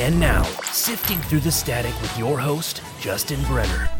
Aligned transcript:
And 0.00 0.18
now, 0.18 0.44
sifting 0.72 1.18
through 1.18 1.40
the 1.40 1.52
static 1.52 1.92
with 2.00 2.16
your 2.16 2.38
host, 2.38 2.80
Justin 3.00 3.38
Brenner. 3.44 3.90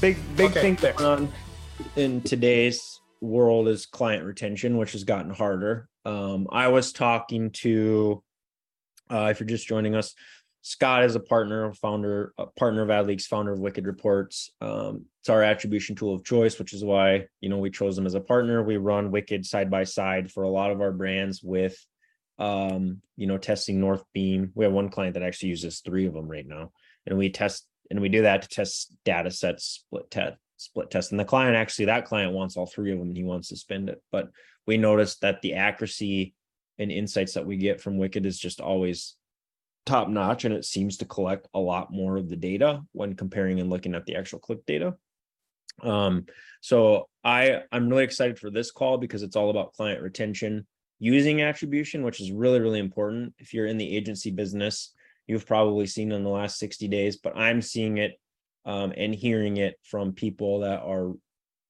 Big 0.00 0.16
big 0.36 0.50
Okay, 0.50 0.60
thing 0.60 0.76
thanks. 0.76 1.00
going 1.00 1.28
on 1.28 1.32
in 1.94 2.20
today's 2.22 3.00
world 3.20 3.68
is 3.68 3.86
client 3.86 4.24
retention, 4.24 4.76
which 4.76 4.90
has 4.90 5.04
gotten 5.04 5.30
harder. 5.30 5.88
Um, 6.04 6.48
I 6.50 6.66
was 6.66 6.92
talking 6.92 7.52
to, 7.62 8.24
uh, 9.08 9.28
if 9.30 9.38
you're 9.38 9.46
just 9.46 9.68
joining 9.68 9.94
us, 9.94 10.16
Scott 10.62 11.04
is 11.04 11.14
a 11.14 11.20
partner, 11.20 11.72
founder, 11.74 12.34
a 12.36 12.46
partner 12.46 12.82
of 12.82 12.88
AdLeaks, 12.88 13.26
founder 13.26 13.52
of 13.52 13.60
Wicked 13.60 13.86
Reports. 13.86 14.50
Um, 14.60 15.04
it's 15.20 15.28
our 15.28 15.44
attribution 15.44 15.94
tool 15.94 16.12
of 16.12 16.24
choice, 16.24 16.58
which 16.58 16.72
is 16.72 16.82
why 16.82 17.26
you 17.40 17.50
know 17.50 17.58
we 17.58 17.70
chose 17.70 17.94
them 17.94 18.06
as 18.06 18.14
a 18.14 18.20
partner. 18.20 18.64
We 18.64 18.78
run 18.78 19.12
Wicked 19.12 19.46
side 19.46 19.70
by 19.70 19.84
side 19.84 20.32
for 20.32 20.42
a 20.42 20.50
lot 20.50 20.72
of 20.72 20.80
our 20.80 20.90
brands 20.90 21.40
with, 21.40 21.78
um, 22.38 23.00
you 23.16 23.26
know, 23.26 23.38
testing 23.38 23.80
Northbeam. 23.80 24.50
We 24.54 24.64
have 24.64 24.72
one 24.72 24.90
client 24.90 25.14
that 25.14 25.22
actually 25.22 25.50
uses 25.50 25.80
three 25.80 26.06
of 26.06 26.14
them 26.14 26.28
right 26.28 26.46
now, 26.46 26.72
and 27.06 27.18
we 27.18 27.30
test 27.30 27.66
and 27.90 28.00
we 28.00 28.08
do 28.08 28.22
that 28.22 28.42
to 28.42 28.48
test 28.48 28.96
data 29.04 29.30
sets, 29.30 29.64
split 29.64 30.10
test, 30.10 30.36
split 30.56 30.90
test. 30.90 31.10
And 31.10 31.20
the 31.20 31.24
client 31.24 31.56
actually, 31.56 31.86
that 31.86 32.06
client 32.06 32.32
wants 32.32 32.56
all 32.56 32.66
three 32.66 32.92
of 32.92 32.98
them 32.98 33.08
and 33.08 33.16
he 33.16 33.24
wants 33.24 33.48
to 33.48 33.56
spend 33.56 33.88
it. 33.88 34.02
But 34.10 34.30
we 34.66 34.76
noticed 34.76 35.20
that 35.20 35.42
the 35.42 35.54
accuracy 35.54 36.34
and 36.78 36.90
insights 36.90 37.34
that 37.34 37.46
we 37.46 37.56
get 37.56 37.80
from 37.80 37.98
Wicked 37.98 38.26
is 38.26 38.38
just 38.38 38.60
always 38.60 39.16
top 39.86 40.08
notch 40.08 40.44
and 40.44 40.54
it 40.54 40.64
seems 40.64 40.96
to 40.96 41.04
collect 41.04 41.46
a 41.52 41.60
lot 41.60 41.92
more 41.92 42.16
of 42.16 42.28
the 42.28 42.36
data 42.36 42.80
when 42.92 43.14
comparing 43.14 43.60
and 43.60 43.68
looking 43.68 43.94
at 43.94 44.06
the 44.06 44.16
actual 44.16 44.38
click 44.38 44.64
data. 44.66 44.94
Um, 45.82 46.26
so 46.60 47.08
I 47.22 47.62
I'm 47.70 47.88
really 47.88 48.04
excited 48.04 48.38
for 48.38 48.50
this 48.50 48.70
call 48.70 48.96
because 48.96 49.22
it's 49.22 49.36
all 49.36 49.50
about 49.50 49.74
client 49.74 50.02
retention 50.02 50.66
using 51.04 51.42
attribution, 51.42 52.02
which 52.02 52.18
is 52.18 52.32
really, 52.32 52.60
really 52.60 52.78
important. 52.78 53.34
If 53.38 53.52
you're 53.52 53.66
in 53.66 53.76
the 53.76 53.94
agency 53.94 54.30
business, 54.30 54.94
you've 55.26 55.46
probably 55.46 55.86
seen 55.86 56.10
in 56.12 56.24
the 56.24 56.30
last 56.30 56.58
60 56.58 56.88
days, 56.88 57.18
but 57.18 57.36
I'm 57.36 57.60
seeing 57.60 57.98
it 57.98 58.18
um, 58.64 58.94
and 58.96 59.14
hearing 59.14 59.58
it 59.58 59.78
from 59.82 60.14
people 60.14 60.60
that 60.60 60.80
are 60.80 61.12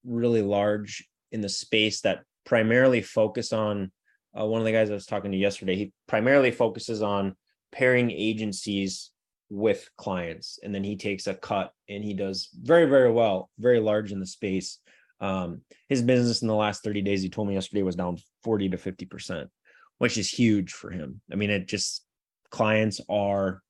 really 0.05 0.43
large 0.43 1.09
in 1.33 1.41
the 1.41 1.49
space 1.49 2.03
that 2.03 2.21
primarily 2.47 3.03
focus 3.03 3.53
on. 3.53 3.91
Uh, 4.39 4.47
one 4.47 4.61
of 4.61 4.65
the 4.65 4.73
guys 4.73 4.89
I 4.89 4.95
was 4.95 5.07
talking 5.07 5.33
to 5.33 5.37
yesterday, 5.37 5.75
he 5.75 5.93
primarily 6.07 6.53
focuses 6.53 7.03
on 7.03 7.35
pairing 7.73 8.13
agencies 8.13 9.11
with 9.51 9.91
clients, 9.97 10.61
and 10.63 10.73
then 10.73 10.85
he 10.85 10.97
takes 10.97 11.27
a 11.27 11.35
cut 11.35 11.73
and 11.89 12.05
he 12.05 12.15
does 12.15 12.51
very, 12.63 12.87
very 12.87 13.11
well, 13.11 13.51
very 13.59 13.81
large 13.81 14.13
in 14.13 14.21
the 14.21 14.27
space. 14.27 14.79
Um, 15.25 15.63
his 15.89 16.03
business 16.03 16.43
in 16.43 16.49
the 16.49 16.55
last 16.55 16.85
30 16.85 17.03
days, 17.03 17.23
he 17.23 17.31
told 17.31 17.49
me 17.49 17.55
yesterday, 17.55 17.83
was 17.83 17.97
down 17.97 18.19
40 18.43 18.71
to 18.71 18.77
50 18.77 19.07
percent, 19.07 19.51
which 19.99 20.19
is 20.19 20.29
huge 20.29 20.73
for 20.73 20.91
him. 20.91 21.21
I 21.33 21.37
mean, 21.37 21.51
it 21.51 21.67
just 21.67 22.05
clients 22.51 23.01
are 23.09 23.63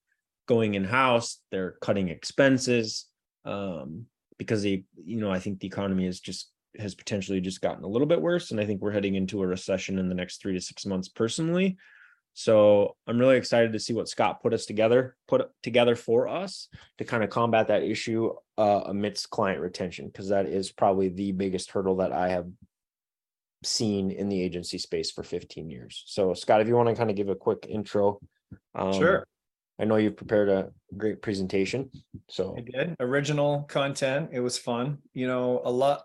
going 0.47 0.75
in 0.75 0.85
house 0.85 1.41
they're 1.51 1.77
cutting 1.81 2.09
expenses 2.09 3.07
um 3.45 4.05
because 4.39 4.63
they 4.63 4.85
you 5.05 5.21
know 5.21 5.31
i 5.31 5.39
think 5.39 5.59
the 5.59 5.67
economy 5.67 6.07
is 6.07 6.21
just 6.21 6.51
has 6.79 6.95
potentially 6.95 7.41
just 7.41 7.61
gotten 7.61 7.85
a 7.85 7.89
little 7.89 8.07
bit 8.07 8.21
worse 8.21 8.51
and 8.51 8.61
i 8.61 8.67
think 8.67 8.81
we're 8.81 8.91
heading 8.91 9.15
into 9.15 9.43
a 9.43 9.47
recession 9.47 9.99
in 9.99 10.09
the 10.09 10.15
next 10.15 10.43
3 10.43 10.53
to 10.53 10.61
6 10.61 10.87
months 10.87 11.09
personally 11.09 11.77
so 12.35 12.97
i'm 13.07 13.19
really 13.19 13.37
excited 13.37 13.73
to 13.73 13.79
see 13.79 13.93
what 13.93 14.09
scott 14.09 14.43
put 14.43 14.53
us 14.53 14.67
together 14.67 15.17
put 15.29 15.51
together 15.63 15.97
for 15.97 16.29
us 16.29 16.69
to 16.99 17.05
kind 17.05 17.25
of 17.25 17.31
combat 17.31 17.69
that 17.69 17.83
issue 17.83 18.31
uh 18.59 18.83
amidst 18.87 19.31
client 19.31 19.61
retention 19.61 20.07
because 20.07 20.29
that 20.29 20.47
is 20.47 20.73
probably 20.73 21.09
the 21.09 21.33
biggest 21.33 21.71
hurdle 21.71 21.97
that 21.97 22.13
i 22.13 22.29
have 22.29 22.47
seen 23.63 24.11
in 24.11 24.29
the 24.29 24.43
agency 24.43 24.77
space 24.77 25.11
for 25.11 25.23
15 25.23 25.71
years 25.71 26.03
so 26.07 26.35
scott 26.35 26.61
if 26.61 26.69
you 26.69 26.75
want 26.75 26.89
to 26.89 26.95
kind 26.95 27.09
of 27.09 27.17
give 27.17 27.29
a 27.31 27.35
quick 27.35 27.67
intro 27.69 28.19
um, 28.75 28.93
Sure. 28.93 29.27
I 29.79 29.85
know 29.85 29.97
you've 29.97 30.17
prepared 30.17 30.49
a 30.49 30.71
great 30.97 31.21
presentation, 31.21 31.91
so 32.29 32.55
I 32.57 32.61
did 32.61 32.97
original 33.01 33.63
content. 33.63 34.31
It 34.33 34.41
was 34.41 34.57
fun. 34.57 34.99
You 35.15 35.27
know, 35.27 35.63
a 35.65 35.71
lot. 35.71 36.05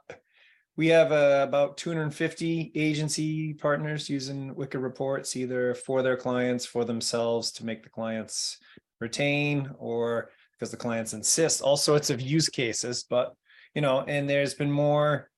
We 0.79 0.87
have 0.87 1.11
uh, 1.11 1.43
about 1.45 1.75
250 1.75 2.71
agency 2.73 3.53
partners 3.53 4.09
using 4.09 4.55
Wicked 4.55 4.79
Reports, 4.79 5.35
either 5.35 5.75
for 5.75 6.01
their 6.01 6.15
clients, 6.15 6.65
for 6.65 6.85
themselves 6.85 7.51
to 7.51 7.65
make 7.65 7.83
the 7.83 7.89
clients 7.89 8.59
retain, 9.01 9.71
or 9.77 10.29
because 10.53 10.71
the 10.71 10.77
clients 10.77 11.11
insist. 11.11 11.61
All 11.61 11.75
sorts 11.75 12.09
of 12.09 12.21
use 12.21 12.47
cases, 12.47 13.03
but 13.03 13.35
you 13.75 13.81
know, 13.81 14.05
and 14.07 14.29
there's 14.29 14.53
been 14.53 14.71
more. 14.71 15.29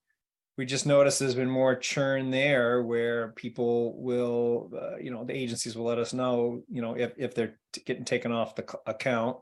We 0.59 0.68
just 0.68 0.85
noticed 0.85 1.19
there's 1.19 1.34
been 1.34 1.50
more 1.50 1.75
churn 1.75 2.29
there 2.29 2.84
where 2.84 3.31
people 3.31 4.00
will, 4.00 4.69
uh, 4.79 4.97
you 4.97 5.09
know, 5.09 5.23
the 5.23 5.35
agencies 5.35 5.75
will 5.75 5.85
let 5.85 5.97
us 5.97 6.13
know, 6.13 6.62
you 6.69 6.84
know, 6.84 6.94
if 6.94 7.13
if 7.18 7.34
they're 7.34 7.58
t- 7.73 7.81
getting 7.84 8.06
taken 8.06 8.31
off 8.31 8.53
the 8.53 8.78
account 8.85 9.38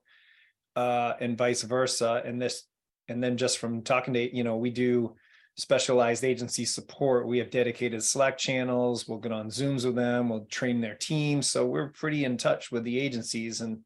uh, 0.78 1.16
and 1.20 1.38
vice 1.38 1.64
versa. 1.64 2.22
And 2.24 2.42
this, 2.42 2.64
and 3.10 3.22
then 3.22 3.36
just 3.36 3.58
from 3.58 3.82
talking 3.82 4.14
to, 4.14 4.34
you 4.34 4.46
know, 4.46 4.56
we 4.56 4.70
do 4.70 5.18
specialized 5.60 6.24
agency 6.24 6.66
support. 6.66 7.28
We 7.28 7.38
have 7.40 7.52
dedicated 7.52 8.02
Slack 8.04 8.38
channels. 8.38 9.08
We'll 9.08 9.20
get 9.20 9.32
on 9.32 9.50
Zooms 9.50 9.86
with 9.86 9.96
them. 9.96 10.30
We'll 10.30 10.46
train 10.46 10.80
their 10.80 10.96
teams. 10.96 11.50
So 11.50 11.66
we're 11.66 11.90
pretty 11.90 12.24
in 12.24 12.38
touch 12.38 12.72
with 12.72 12.84
the 12.84 13.00
agencies, 13.00 13.62
and 13.62 13.80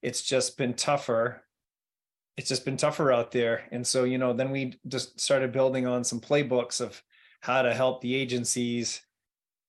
it's 0.00 0.22
just 0.22 0.56
been 0.56 0.74
tougher. 0.74 1.42
It's 2.36 2.48
just 2.48 2.64
been 2.64 2.76
tougher 2.76 3.12
out 3.12 3.32
there. 3.32 3.64
And 3.72 3.84
so, 3.84 4.04
you 4.04 4.16
know, 4.16 4.32
then 4.32 4.52
we 4.52 4.78
just 4.86 5.20
started 5.20 5.52
building 5.52 5.86
on 5.86 6.04
some 6.04 6.20
playbooks 6.20 6.80
of 6.80 7.02
how 7.40 7.62
to 7.62 7.74
help 7.74 8.00
the 8.00 8.14
agencies, 8.14 9.00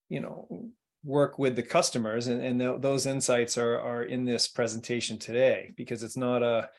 you 0.08 0.20
know, 0.20 0.70
work 1.04 1.40
with 1.40 1.56
the 1.56 1.64
customers 1.64 2.28
and, 2.28 2.42
and 2.42 2.60
tho- 2.60 2.78
those 2.78 3.06
insights 3.06 3.58
are 3.58 3.80
are 3.80 4.04
in 4.04 4.26
this 4.26 4.48
presentation 4.48 5.18
today 5.18 5.72
because 5.78 6.04
it's 6.04 6.18
not 6.18 6.44
a 6.44 6.70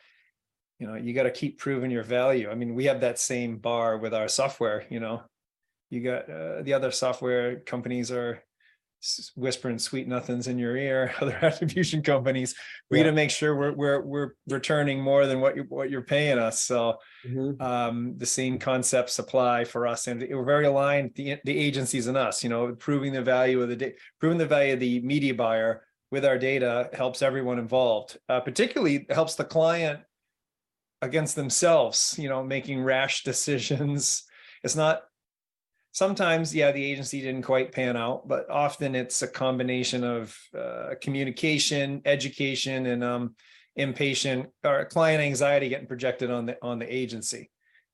you 0.81 0.87
know 0.87 0.97
you 0.97 1.13
got 1.13 1.25
to 1.25 1.31
keep 1.31 1.59
proving 1.59 1.91
your 1.91 2.03
value. 2.03 2.51
I 2.51 2.55
mean 2.55 2.75
we 2.75 2.87
have 2.87 3.01
that 3.03 3.19
same 3.19 3.59
bar 3.59 3.99
with 3.99 4.15
our 4.15 4.29
software 4.29 4.85
you 4.91 4.99
know. 4.99 5.23
You 5.91 6.03
got 6.03 6.31
uh, 6.31 6.63
the 6.63 6.73
other 6.73 6.91
software 6.91 7.61
companies 7.61 8.11
are 8.11 8.43
whispering 9.35 9.79
sweet 9.79 10.07
nothings 10.07 10.47
in 10.47 10.59
your 10.59 10.77
ear 10.77 11.13
other 11.21 11.37
attribution 11.43 12.03
companies. 12.03 12.55
We 12.91 12.99
got 12.99 13.05
to 13.05 13.13
make 13.13 13.31
sure 13.31 13.57
we're 13.57 13.73
we're 13.73 14.01
we're 14.01 14.31
returning 14.49 15.01
more 15.01 15.27
than 15.27 15.41
what 15.41 15.57
you 15.57 15.65
what 15.69 15.91
you're 15.91 16.03
paying 16.03 16.39
us. 16.39 16.61
So 16.61 16.99
um, 17.61 18.15
the 18.17 18.27
same 18.27 18.59
concepts 18.59 19.19
apply 19.19 19.65
for 19.65 19.87
us, 19.87 20.07
and 20.07 20.27
we're 20.31 20.45
very 20.45 20.67
aligned. 20.67 21.13
The 21.15 21.39
the 21.45 21.57
agencies 21.57 22.07
and 22.07 22.17
us, 22.17 22.43
you 22.43 22.51
know, 22.51 22.75
proving 22.75 23.13
the 23.13 23.23
value 23.23 23.63
of 23.63 23.69
the 23.69 23.77
da- 23.77 23.95
proving 24.19 24.39
the 24.39 24.47
value 24.47 24.75
of 24.75 24.81
the 24.81 25.01
media 25.01 25.35
buyer 25.35 25.85
with 26.11 26.25
our 26.25 26.39
data 26.39 26.91
helps 26.93 27.23
everyone 27.23 27.59
involved. 27.59 28.19
Uh, 28.29 28.41
particularly 28.41 29.07
helps 29.11 29.35
the 29.35 29.45
client 29.45 30.01
against 31.03 31.37
themselves. 31.37 32.15
You 32.19 32.29
know, 32.29 32.43
making 32.43 32.83
rash 32.83 33.25
decisions. 33.25 34.25
It's 34.63 34.77
not. 34.77 35.03
Sometimes, 35.93 36.55
yeah, 36.55 36.71
the 36.71 36.85
agency 36.85 37.21
didn't 37.21 37.43
quite 37.43 37.73
pan 37.73 37.97
out, 37.97 38.29
but 38.29 38.49
often 38.49 38.95
it's 38.95 39.23
a 39.23 39.27
combination 39.27 40.05
of 40.05 40.39
uh, 40.57 40.91
communication, 41.03 42.01
education, 42.05 42.87
and 42.87 43.03
um, 43.03 43.35
impatient 43.75 44.49
or 44.65 44.85
client 44.85 45.21
anxiety 45.21 45.69
getting 45.69 45.89
projected 45.89 46.31
on 46.31 46.47
the 46.47 46.57
on 46.63 46.79
the 46.79 46.95
agency. 46.95 47.51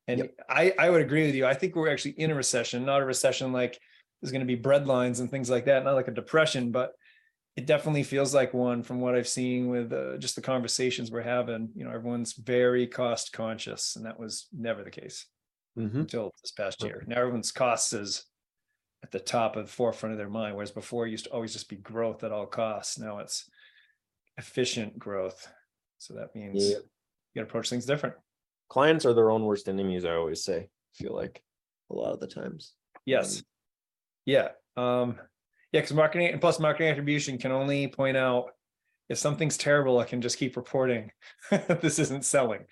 And 0.07 0.29
I 0.49 0.73
I 0.77 0.89
would 0.89 1.01
agree 1.01 1.25
with 1.25 1.35
you. 1.35 1.45
I 1.45 1.53
think 1.53 1.75
we're 1.75 1.91
actually 1.91 2.19
in 2.19 2.31
a 2.31 2.35
recession, 2.35 2.85
not 2.85 3.01
a 3.01 3.05
recession 3.05 3.51
like 3.51 3.79
there's 4.21 4.31
going 4.31 4.45
to 4.45 4.55
be 4.55 4.61
breadlines 4.61 5.19
and 5.19 5.29
things 5.29 5.49
like 5.49 5.65
that, 5.65 5.83
not 5.83 5.95
like 5.95 6.07
a 6.07 6.11
depression, 6.11 6.71
but 6.71 6.93
it 7.57 7.65
definitely 7.65 8.03
feels 8.03 8.33
like 8.35 8.53
one 8.53 8.83
from 8.83 9.01
what 9.01 9.15
I've 9.15 9.27
seen 9.27 9.67
with 9.67 9.91
uh, 9.91 10.17
just 10.17 10.35
the 10.35 10.41
conversations 10.41 11.11
we're 11.11 11.21
having. 11.21 11.69
You 11.75 11.83
know, 11.85 11.91
everyone's 11.91 12.33
very 12.33 12.85
cost 12.87 13.33
conscious, 13.33 13.95
and 13.95 14.05
that 14.05 14.19
was 14.19 14.47
never 14.53 14.83
the 14.83 14.91
case 14.91 15.25
Mhm. 15.77 15.95
until 16.01 16.31
this 16.41 16.51
past 16.51 16.83
year. 16.83 17.03
Now 17.07 17.17
everyone's 17.19 17.51
costs 17.51 17.93
is 17.93 18.25
at 19.03 19.11
the 19.11 19.19
top 19.19 19.55
of 19.55 19.65
the 19.65 19.71
forefront 19.71 20.13
of 20.13 20.17
their 20.17 20.29
mind, 20.29 20.55
whereas 20.55 20.71
before 20.71 21.05
it 21.07 21.11
used 21.11 21.25
to 21.25 21.31
always 21.31 21.53
just 21.53 21.67
be 21.69 21.75
growth 21.75 22.23
at 22.23 22.31
all 22.31 22.45
costs. 22.47 22.97
Now 22.99 23.19
it's 23.19 23.49
efficient 24.37 24.97
growth. 24.99 25.47
So 25.97 26.13
that 26.13 26.33
means 26.35 26.63
Yeah. 26.63 26.77
you 26.77 26.81
got 27.35 27.41
to 27.41 27.47
approach 27.47 27.69
things 27.69 27.85
different. 27.85 28.15
clients 28.69 29.05
are 29.05 29.13
their 29.13 29.31
own 29.31 29.45
worst 29.45 29.69
enemies. 29.69 30.03
I 30.03 30.11
always 30.15 30.43
say. 30.43 30.69
Feel 30.93 31.15
like 31.15 31.41
a 31.89 31.93
lot 31.95 32.11
of 32.11 32.19
the 32.19 32.27
times. 32.27 32.75
Yes. 33.05 33.41
Yeah. 34.25 34.49
Um, 34.75 35.17
yeah, 35.77 35.81
because 35.81 35.95
marketing 35.95 36.29
and 36.29 36.41
plus 36.41 36.59
marketing 36.59 36.89
attribution 36.89 37.37
can 37.37 37.51
only 37.51 37.87
point 37.87 38.17
out 38.17 38.47
if 39.09 39.19
something's 39.19 39.57
terrible, 39.57 39.99
I 39.99 40.05
can 40.05 40.23
just 40.23 40.39
keep 40.39 40.57
reporting 40.57 41.11
this 41.51 41.99
isn't 41.99 42.25
selling. 42.25 42.65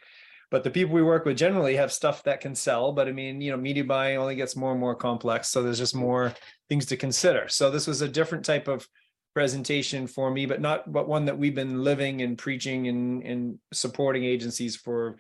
But 0.50 0.64
the 0.64 0.72
people 0.72 0.96
we 0.96 1.04
work 1.04 1.24
with 1.24 1.38
generally 1.38 1.76
have 1.76 1.94
stuff 1.94 2.24
that 2.24 2.42
can 2.42 2.56
sell. 2.56 2.94
But 2.94 3.08
I 3.08 3.12
mean, 3.12 3.42
you 3.42 3.52
know, 3.52 3.58
media 3.58 3.84
buying 3.84 4.18
only 4.18 4.36
gets 4.36 4.56
more 4.56 4.72
and 4.72 4.80
more 4.80 4.96
complex. 4.96 5.50
So 5.50 5.62
there's 5.62 5.78
just 5.78 5.96
more 5.96 6.34
things 6.68 6.88
to 6.88 6.98
consider. 6.98 7.48
So 7.48 7.70
this 7.70 7.86
was 7.86 8.02
a 8.02 8.08
different 8.08 8.44
type 8.44 8.68
of 8.68 8.88
presentation 9.36 10.08
for 10.08 10.32
me, 10.32 10.48
but 10.48 10.62
not 10.62 10.92
but 10.92 11.08
one 11.08 11.26
that 11.26 11.38
we've 11.38 11.54
been 11.54 11.84
living 11.84 12.24
and 12.24 12.40
preaching 12.40 12.88
and 12.88 13.22
and 13.22 13.60
supporting 13.72 14.24
agencies 14.24 14.76
for 14.76 15.18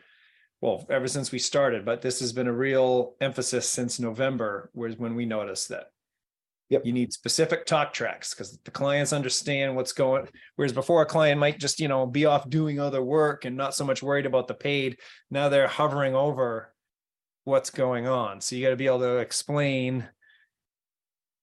well, 0.59 0.87
ever 0.89 1.07
since 1.07 1.31
we 1.31 1.37
started, 1.37 1.85
but 1.85 2.01
this 2.01 2.19
has 2.21 2.33
been 2.33 2.47
a 2.47 2.53
real 2.53 3.13
emphasis 3.21 3.69
since 3.69 3.99
November, 3.99 4.71
was 4.73 4.97
when 4.97 5.13
we 5.13 5.25
noticed 5.25 5.69
that 5.69 5.91
Yep. 6.69 6.85
You 6.85 6.93
need 6.93 7.13
specific 7.13 7.65
talk 7.65 7.93
tracks 7.93 8.33
because 8.33 8.57
the 8.65 8.71
clients 8.71 9.13
understand 9.13 9.75
what's 9.75 9.93
going, 9.93 10.27
whereas 10.55 10.73
before 10.73 11.03
a 11.03 11.05
client 11.05 11.39
might 11.39 11.59
just, 11.59 11.79
you 11.79 11.87
know, 11.87 12.07
be 12.07 12.25
off 12.25 12.49
doing 12.49 12.79
other 12.79 13.03
work 13.03 13.45
and 13.45 13.55
not 13.55 13.75
so 13.75 13.85
much 13.85 14.01
worried 14.01 14.25
about 14.25 14.47
the 14.47 14.55
paid. 14.55 14.97
Now 15.29 15.49
they're 15.49 15.67
hovering 15.67 16.15
over 16.15 16.73
what's 17.43 17.69
going 17.69 18.07
on. 18.07 18.41
So 18.41 18.55
you 18.55 18.63
got 18.63 18.71
to 18.71 18.75
be 18.75 18.87
able 18.87 18.99
to 18.99 19.17
explain, 19.17 20.09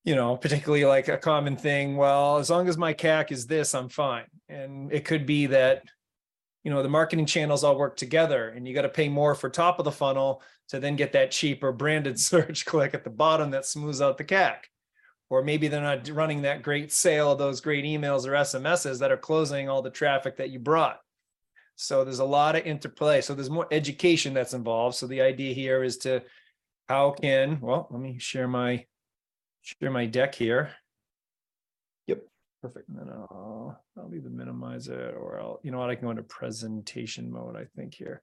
you 0.02 0.16
know, 0.16 0.36
particularly 0.36 0.84
like 0.84 1.06
a 1.06 1.19
common 1.19 1.56
thing. 1.56 1.96
Well, 1.96 2.38
as 2.38 2.50
long 2.50 2.69
as 2.69 2.76
my 2.76 2.92
CAC 2.92 3.30
is 3.30 3.46
this, 3.46 3.76
I'm 3.76 3.88
fine. 3.88 4.26
And 4.48 4.92
it 4.92 5.04
could 5.04 5.24
be 5.24 5.46
that, 5.46 5.84
you 6.64 6.72
know, 6.72 6.82
the 6.82 6.88
marketing 6.88 7.26
channels 7.26 7.62
all 7.62 7.78
work 7.78 7.96
together 7.96 8.48
and 8.48 8.66
you 8.66 8.74
got 8.74 8.82
to 8.82 8.88
pay 8.88 9.08
more 9.08 9.36
for 9.36 9.48
top 9.48 9.78
of 9.78 9.84
the 9.84 9.92
funnel 9.92 10.42
to 10.70 10.80
then 10.80 10.96
get 10.96 11.12
that 11.12 11.30
cheaper 11.30 11.70
branded 11.70 12.19
search 12.20 12.64
click 12.64 12.92
at 12.92 13.04
the 13.04 13.10
bottom 13.10 13.52
that 13.52 13.66
smooths 13.66 14.02
out 14.02 14.19
the 14.19 14.24
CAC. 14.24 14.56
Or 15.32 15.43
maybe 15.43 15.67
they're 15.67 15.81
not 15.81 16.06
running 16.11 16.43
that 16.43 16.62
great 16.62 16.93
sale, 16.93 17.34
those 17.34 17.62
great 17.62 17.87
emails 17.87 18.26
or 18.26 18.32
SMSs 18.32 18.99
that 18.99 19.11
are 19.11 19.17
closing 19.17 19.67
all 19.67 19.81
the 19.81 19.88
traffic 19.88 20.37
that 20.37 20.50
you 20.50 20.58
brought. 20.58 21.00
So 21.75 22.05
there's 22.05 22.19
a 22.19 22.25
lot 22.26 22.55
of 22.55 22.67
interplay. 22.67 23.23
So 23.23 23.34
there's 23.34 23.49
more 23.49 23.67
education 23.70 24.34
that's 24.34 24.52
involved. 24.52 24.94
So 24.96 25.06
the 25.06 25.23
idea 25.23 25.55
here 25.55 25.82
is 25.82 25.96
to 25.99 26.23
how 26.87 27.12
can, 27.12 27.61
well, 27.62 27.88
let 27.90 28.02
me 28.02 28.19
share 28.19 28.46
my 28.46 28.84
share 29.62 29.90
my 29.90 30.05
deck 30.05 30.34
here. 30.34 30.73
Yep. 32.08 32.25
Perfect. 32.61 32.90
And 32.90 32.99
then 32.99 33.08
I'll 33.08 33.82
I'll 33.96 34.14
either 34.14 34.29
minimize 34.29 34.88
it 34.88 35.14
or 35.19 35.40
I'll, 35.40 35.61
you 35.62 35.70
know 35.70 35.79
what, 35.79 35.88
I 35.88 35.94
can 35.94 36.05
go 36.05 36.11
into 36.11 36.25
presentation 36.25 37.32
mode, 37.32 37.56
I 37.56 37.64
think 37.75 37.94
here. 37.94 38.20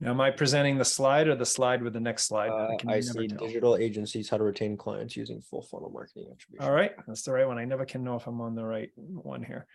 Now, 0.00 0.10
am 0.10 0.20
I 0.20 0.30
presenting 0.30 0.76
the 0.76 0.84
slide 0.84 1.28
or 1.28 1.36
the 1.36 1.46
slide 1.46 1.82
with 1.82 1.92
the 1.92 2.00
next 2.00 2.24
slide? 2.24 2.50
Uh, 2.50 2.76
can 2.78 2.90
I 2.90 2.94
never 2.94 3.02
see 3.02 3.28
tell. 3.28 3.46
digital 3.46 3.76
agencies, 3.76 4.28
how 4.28 4.36
to 4.36 4.44
retain 4.44 4.76
clients 4.76 5.16
using 5.16 5.40
full 5.40 5.62
funnel 5.62 5.90
marketing 5.90 6.26
attribution. 6.32 6.66
All 6.66 6.74
right, 6.74 6.92
that's 7.06 7.22
the 7.22 7.32
right 7.32 7.46
one. 7.46 7.58
I 7.58 7.64
never 7.64 7.84
can 7.84 8.02
know 8.02 8.16
if 8.16 8.26
I'm 8.26 8.40
on 8.40 8.54
the 8.54 8.64
right 8.64 8.90
one 8.96 9.42
here. 9.42 9.66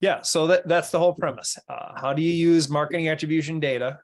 Yeah, 0.00 0.20
so 0.22 0.46
that 0.48 0.68
that's 0.68 0.90
the 0.90 0.98
whole 0.98 1.14
premise. 1.14 1.58
Uh, 1.68 1.98
how 1.98 2.12
do 2.12 2.22
you 2.22 2.32
use 2.32 2.68
marketing 2.68 3.08
attribution 3.08 3.58
data 3.58 4.00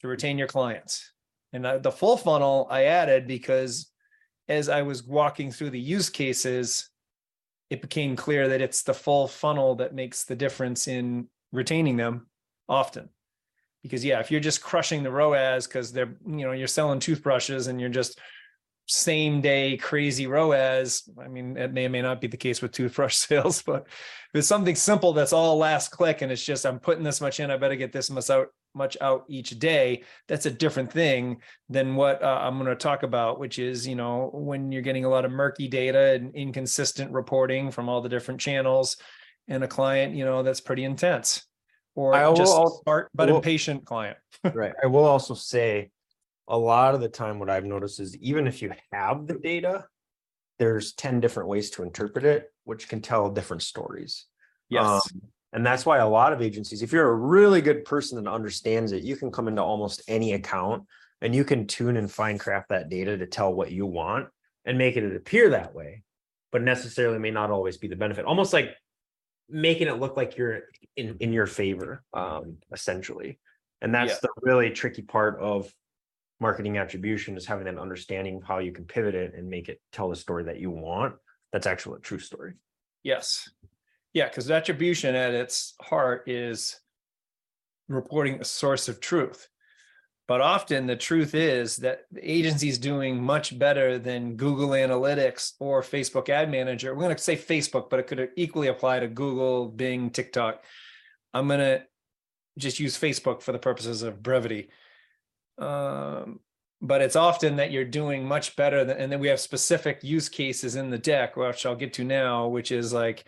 to 0.00 0.08
retain 0.08 0.38
your 0.38 0.46
clients? 0.46 1.12
And 1.52 1.66
uh, 1.66 1.78
the 1.78 1.90
full 1.90 2.16
funnel 2.16 2.68
I 2.70 2.84
added 2.84 3.26
because 3.26 3.90
as 4.48 4.68
I 4.68 4.82
was 4.82 5.04
walking 5.04 5.50
through 5.50 5.70
the 5.70 5.80
use 5.80 6.08
cases, 6.08 6.88
it 7.68 7.82
became 7.82 8.16
clear 8.16 8.48
that 8.48 8.60
it's 8.60 8.82
the 8.82 8.94
full 8.94 9.28
funnel 9.28 9.76
that 9.76 9.94
makes 9.94 10.24
the 10.24 10.36
difference 10.36 10.88
in 10.88 11.28
retaining 11.52 11.96
them 11.96 12.28
often. 12.68 13.08
Because 13.82 14.04
yeah, 14.04 14.20
if 14.20 14.30
you're 14.30 14.40
just 14.40 14.62
crushing 14.62 15.02
the 15.02 15.10
ROAS 15.10 15.66
because 15.66 15.92
they're, 15.92 16.14
you 16.26 16.44
know, 16.44 16.52
you're 16.52 16.66
selling 16.66 17.00
toothbrushes 17.00 17.66
and 17.66 17.80
you're 17.80 17.88
just 17.88 18.18
same 18.90 19.40
day 19.40 19.76
crazy 19.76 20.26
ROAS. 20.26 21.08
I 21.22 21.28
mean, 21.28 21.56
it 21.56 21.72
may 21.72 21.86
or 21.86 21.90
may 21.90 22.02
not 22.02 22.20
be 22.20 22.26
the 22.26 22.36
case 22.36 22.60
with 22.60 22.72
toothbrush 22.72 23.14
sales, 23.16 23.62
but 23.62 23.86
if 23.86 24.34
it's 24.34 24.48
something 24.48 24.74
simple 24.74 25.12
that's 25.12 25.32
all 25.32 25.56
last 25.56 25.90
click 25.90 26.22
and 26.22 26.32
it's 26.32 26.44
just 26.44 26.66
I'm 26.66 26.80
putting 26.80 27.04
this 27.04 27.20
much 27.20 27.40
in, 27.40 27.50
I 27.50 27.56
better 27.56 27.76
get 27.76 27.92
this 27.92 28.10
much 28.10 28.30
out 28.30 28.48
much 28.74 28.96
out 29.00 29.24
each 29.28 29.58
day. 29.58 30.02
That's 30.28 30.46
a 30.46 30.50
different 30.50 30.92
thing 30.92 31.40
than 31.68 31.96
what 31.96 32.22
uh, 32.22 32.38
I'm 32.40 32.56
going 32.56 32.68
to 32.68 32.76
talk 32.76 33.02
about, 33.02 33.38
which 33.38 33.58
is 33.58 33.86
you 33.86 33.94
know 33.94 34.30
when 34.32 34.72
you're 34.72 34.82
getting 34.82 35.04
a 35.04 35.08
lot 35.08 35.24
of 35.24 35.32
murky 35.32 35.68
data 35.68 36.12
and 36.12 36.34
inconsistent 36.34 37.12
reporting 37.12 37.70
from 37.70 37.88
all 37.88 38.00
the 38.00 38.08
different 38.08 38.40
channels, 38.40 38.96
and 39.48 39.62
a 39.64 39.68
client 39.68 40.14
you 40.14 40.24
know 40.24 40.42
that's 40.42 40.60
pretty 40.60 40.84
intense, 40.84 41.44
or 41.94 42.14
I 42.14 42.28
will 42.28 42.36
just 42.36 42.52
al- 42.54 42.80
smart 42.82 43.10
but 43.14 43.28
will- 43.28 43.36
impatient 43.36 43.84
client. 43.84 44.18
Right. 44.54 44.72
I 44.82 44.86
will 44.86 45.04
also 45.04 45.34
say, 45.34 45.90
a 46.48 46.56
lot 46.56 46.94
of 46.94 47.00
the 47.00 47.08
time, 47.08 47.38
what 47.38 47.50
I've 47.50 47.64
noticed 47.64 48.00
is 48.00 48.16
even 48.16 48.46
if 48.46 48.62
you 48.62 48.72
have 48.92 49.26
the 49.26 49.34
data, 49.34 49.84
there's 50.58 50.94
ten 50.94 51.20
different 51.20 51.48
ways 51.48 51.70
to 51.72 51.82
interpret 51.82 52.24
it, 52.24 52.50
which 52.64 52.88
can 52.88 53.00
tell 53.00 53.30
different 53.30 53.62
stories. 53.62 54.26
Um, 54.94 55.00
and 55.52 55.66
that's 55.66 55.84
why 55.84 55.98
a 55.98 56.08
lot 56.08 56.32
of 56.32 56.40
agencies, 56.42 56.82
if 56.82 56.92
you're 56.92 57.08
a 57.10 57.14
really 57.14 57.60
good 57.60 57.84
person 57.84 58.22
that 58.22 58.30
understands 58.30 58.92
it, 58.92 59.02
you 59.02 59.16
can 59.16 59.30
come 59.30 59.48
into 59.48 59.62
almost 59.62 60.02
any 60.08 60.32
account 60.32 60.84
and 61.22 61.34
you 61.34 61.44
can 61.44 61.66
tune 61.66 61.96
and 61.96 62.10
fine 62.10 62.38
craft 62.38 62.68
that 62.70 62.88
data 62.88 63.16
to 63.18 63.26
tell 63.26 63.52
what 63.52 63.72
you 63.72 63.84
want 63.84 64.28
and 64.64 64.78
make 64.78 64.96
it 64.96 65.16
appear 65.16 65.50
that 65.50 65.74
way, 65.74 66.02
but 66.52 66.62
necessarily 66.62 67.18
may 67.18 67.30
not 67.30 67.50
always 67.50 67.76
be 67.76 67.88
the 67.88 67.96
benefit. 67.96 68.24
Almost 68.24 68.52
like 68.52 68.70
making 69.50 69.88
it 69.88 69.98
look 69.98 70.16
like 70.16 70.36
you're 70.36 70.62
in 70.96 71.16
in 71.20 71.32
your 71.32 71.46
favor, 71.46 72.04
um, 72.14 72.58
essentially. 72.72 73.38
And 73.82 73.94
that's 73.94 74.12
Yeah. 74.12 74.18
the 74.22 74.30
really 74.42 74.70
tricky 74.70 75.02
part 75.02 75.40
of 75.40 75.72
marketing 76.38 76.78
attribution 76.78 77.36
is 77.36 77.46
having 77.46 77.66
an 77.68 77.78
understanding 77.78 78.36
of 78.36 78.44
how 78.44 78.58
you 78.58 78.72
can 78.72 78.84
pivot 78.84 79.14
it 79.14 79.34
and 79.34 79.48
make 79.48 79.68
it 79.68 79.80
tell 79.92 80.08
the 80.08 80.16
story 80.16 80.44
that 80.44 80.58
you 80.58 80.70
want. 80.70 81.16
That's 81.52 81.66
actually 81.66 81.98
a 81.98 82.00
true 82.00 82.18
story. 82.18 82.54
Yes. 83.02 83.50
Yeah, 84.12 84.28
because 84.28 84.50
attribution 84.50 85.14
at 85.14 85.34
its 85.34 85.74
heart 85.80 86.28
is 86.28 86.80
reporting 87.88 88.40
a 88.40 88.44
source 88.44 88.88
of 88.88 89.00
truth. 89.00 89.48
But 90.30 90.42
often 90.42 90.86
the 90.86 90.94
truth 90.94 91.34
is 91.34 91.78
that 91.78 92.04
the 92.12 92.20
agency 92.22 92.68
is 92.68 92.78
doing 92.78 93.20
much 93.20 93.58
better 93.58 93.98
than 93.98 94.36
Google 94.36 94.68
Analytics 94.68 95.54
or 95.58 95.82
Facebook 95.82 96.28
Ad 96.28 96.48
Manager. 96.48 96.94
We're 96.94 97.02
going 97.02 97.16
to 97.16 97.20
say 97.20 97.34
Facebook, 97.34 97.90
but 97.90 97.98
it 97.98 98.06
could 98.06 98.30
equally 98.36 98.68
apply 98.68 99.00
to 99.00 99.08
Google, 99.08 99.66
Bing, 99.66 100.10
TikTok. 100.10 100.62
I'm 101.34 101.48
going 101.48 101.58
to 101.58 101.82
just 102.58 102.78
use 102.78 102.96
Facebook 102.96 103.42
for 103.42 103.50
the 103.50 103.58
purposes 103.58 104.04
of 104.04 104.22
brevity. 104.22 104.70
Um, 105.58 106.38
but 106.80 107.02
it's 107.02 107.16
often 107.16 107.56
that 107.56 107.72
you're 107.72 107.84
doing 107.84 108.24
much 108.24 108.54
better 108.54 108.84
than, 108.84 108.98
and 108.98 109.10
then 109.10 109.18
we 109.18 109.26
have 109.26 109.40
specific 109.40 110.04
use 110.04 110.28
cases 110.28 110.76
in 110.76 110.90
the 110.90 110.98
deck, 110.98 111.36
which 111.36 111.66
I'll 111.66 111.74
get 111.74 111.94
to 111.94 112.04
now, 112.04 112.46
which 112.46 112.70
is 112.70 112.92
like 112.92 113.24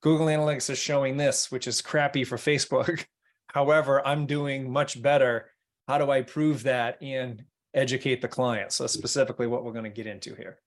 Google 0.00 0.28
Analytics 0.28 0.70
is 0.70 0.78
showing 0.78 1.18
this, 1.18 1.52
which 1.52 1.66
is 1.66 1.82
crappy 1.82 2.24
for 2.24 2.38
Facebook. 2.38 3.04
However, 3.48 4.00
I'm 4.06 4.24
doing 4.24 4.72
much 4.72 5.02
better. 5.02 5.50
How 5.86 5.98
do 5.98 6.10
I 6.10 6.22
prove 6.22 6.64
that 6.64 7.00
and 7.02 7.44
educate 7.74 8.20
the 8.20 8.28
client? 8.28 8.72
So 8.72 8.86
specifically 8.86 9.46
what 9.46 9.64
we're 9.64 9.72
going 9.72 9.84
to 9.84 9.90
get 9.90 10.06
into 10.06 10.34
here. 10.34 10.58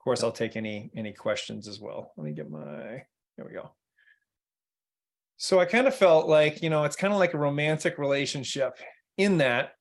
Of 0.00 0.04
course, 0.04 0.22
I'll 0.22 0.32
take 0.32 0.56
any 0.56 0.90
any 0.96 1.12
questions 1.12 1.68
as 1.68 1.80
well. 1.80 2.12
Let 2.16 2.24
me 2.24 2.32
get 2.32 2.50
my 2.50 3.04
there 3.36 3.46
we 3.46 3.52
go. 3.52 3.70
So 5.36 5.58
I 5.58 5.64
kind 5.64 5.86
of 5.86 5.94
felt 5.94 6.28
like, 6.28 6.62
you 6.62 6.68
know, 6.68 6.84
it's 6.84 6.96
kind 6.96 7.14
of 7.14 7.18
like 7.18 7.32
a 7.32 7.38
romantic 7.38 7.96
relationship 7.96 8.78
in 9.16 9.38
that 9.38 9.72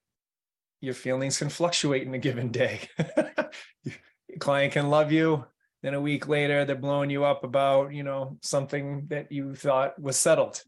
your 0.80 0.94
feelings 0.94 1.38
can 1.38 1.50
fluctuate 1.50 2.08
in 2.08 2.14
a 2.14 2.18
given 2.18 2.50
day. 2.50 2.80
client 4.40 4.72
can 4.72 4.90
love 4.90 5.12
you, 5.12 5.44
then 5.84 5.94
a 5.94 6.02
week 6.02 6.30
later 6.30 6.64
they're 6.64 6.78
blowing 6.78 7.10
you 7.10 7.26
up 7.26 7.44
about, 7.44 7.94
you 7.94 8.04
know, 8.04 8.38
something 8.42 9.08
that 9.10 9.32
you 9.32 9.56
thought 9.56 10.00
was 10.02 10.16
settled. 10.16 10.64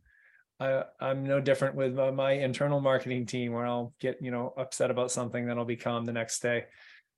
I, 0.61 0.83
I'm 0.99 1.23
no 1.23 1.41
different 1.41 1.73
with 1.73 1.97
uh, 1.97 2.11
my 2.11 2.33
internal 2.33 2.79
marketing 2.79 3.25
team 3.25 3.51
where 3.51 3.65
I'll 3.65 3.95
get, 3.99 4.21
you 4.21 4.29
know, 4.29 4.53
upset 4.55 4.91
about 4.91 5.11
something, 5.11 5.47
then 5.47 5.57
I'll 5.57 5.65
be 5.65 5.75
calm 5.75 6.05
the 6.05 6.13
next 6.13 6.39
day. 6.39 6.65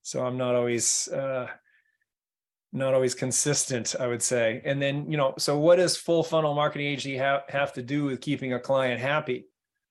So 0.00 0.24
I'm 0.24 0.38
not 0.38 0.54
always, 0.54 1.08
uh, 1.08 1.48
not 2.72 2.94
always 2.94 3.14
consistent, 3.14 3.94
I 4.00 4.06
would 4.06 4.22
say. 4.22 4.62
And 4.64 4.80
then, 4.80 5.10
you 5.10 5.18
know, 5.18 5.34
so 5.36 5.58
what 5.58 5.76
does 5.76 5.94
full 5.94 6.24
funnel 6.24 6.54
marketing 6.54 6.86
agency 6.86 7.18
have, 7.18 7.42
have 7.50 7.74
to 7.74 7.82
do 7.82 8.04
with 8.04 8.22
keeping 8.22 8.54
a 8.54 8.58
client 8.58 8.98
happy? 8.98 9.46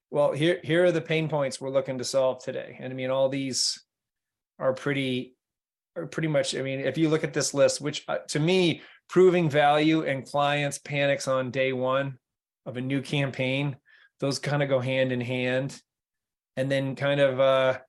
Well, 0.10 0.31
here, 0.31 0.60
here 0.63 0.86
are 0.86 0.91
the 0.91 1.01
pain 1.01 1.29
points 1.29 1.62
we're 1.62 1.69
looking 1.69 2.00
to 2.00 2.03
solve 2.03 2.43
today. 2.43 2.77
And 2.79 2.91
I 2.91 2.95
mean, 2.95 3.12
all 3.12 3.29
these 3.29 3.79
are 4.57 4.74
pretty, 4.74 5.36
are 5.95 6.07
pretty 6.07 6.27
much, 6.27 6.55
I 6.55 6.63
mean, 6.63 6.79
if 6.79 6.98
you 6.98 7.07
look 7.07 7.24
at 7.24 7.33
this 7.33 7.53
list, 7.53 7.81
which 7.81 8.03
uh, 8.07 8.17
to 8.29 8.39
me, 8.39 8.81
proving 9.10 9.48
value 9.48 10.05
and 10.05 10.25
clients 10.25 10.79
panics 10.79 11.27
on 11.27 11.51
day 11.51 11.72
one 11.72 12.17
of 12.65 12.77
a 12.77 12.82
new 12.82 13.01
campaign, 13.01 13.77
those 14.20 14.39
kind 14.39 14.63
of 14.63 14.70
go 14.70 14.79
hand 14.79 15.12
in 15.12 15.22
hand. 15.22 15.79
And 16.55 16.70
then 16.70 16.96
kind 16.96 17.20
of, 17.20 17.39
uh, 17.39 17.79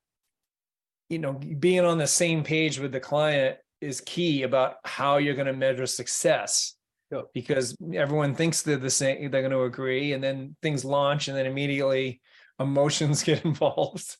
you 1.10 1.18
know, 1.18 1.34
being 1.34 1.84
on 1.84 1.98
the 1.98 2.06
same 2.06 2.42
page 2.42 2.78
with 2.78 2.92
the 2.92 3.00
client 3.00 3.58
is 3.80 4.00
key 4.00 4.42
about 4.42 4.76
how 4.84 5.18
you're 5.18 5.34
going 5.34 5.46
to 5.46 5.52
measure 5.52 5.86
success 5.86 6.74
Yep. 7.10 7.26
because 7.34 7.76
everyone 7.94 8.34
thinks 8.34 8.62
they're 8.62 8.76
the 8.76 8.90
same 8.90 9.30
they're 9.30 9.42
going 9.42 9.52
to 9.52 9.64
agree 9.64 10.14
and 10.14 10.24
then 10.24 10.56
things 10.62 10.84
launch 10.84 11.28
and 11.28 11.36
then 11.36 11.46
immediately 11.46 12.20
emotions 12.58 13.22
get 13.22 13.44
involved 13.44 14.16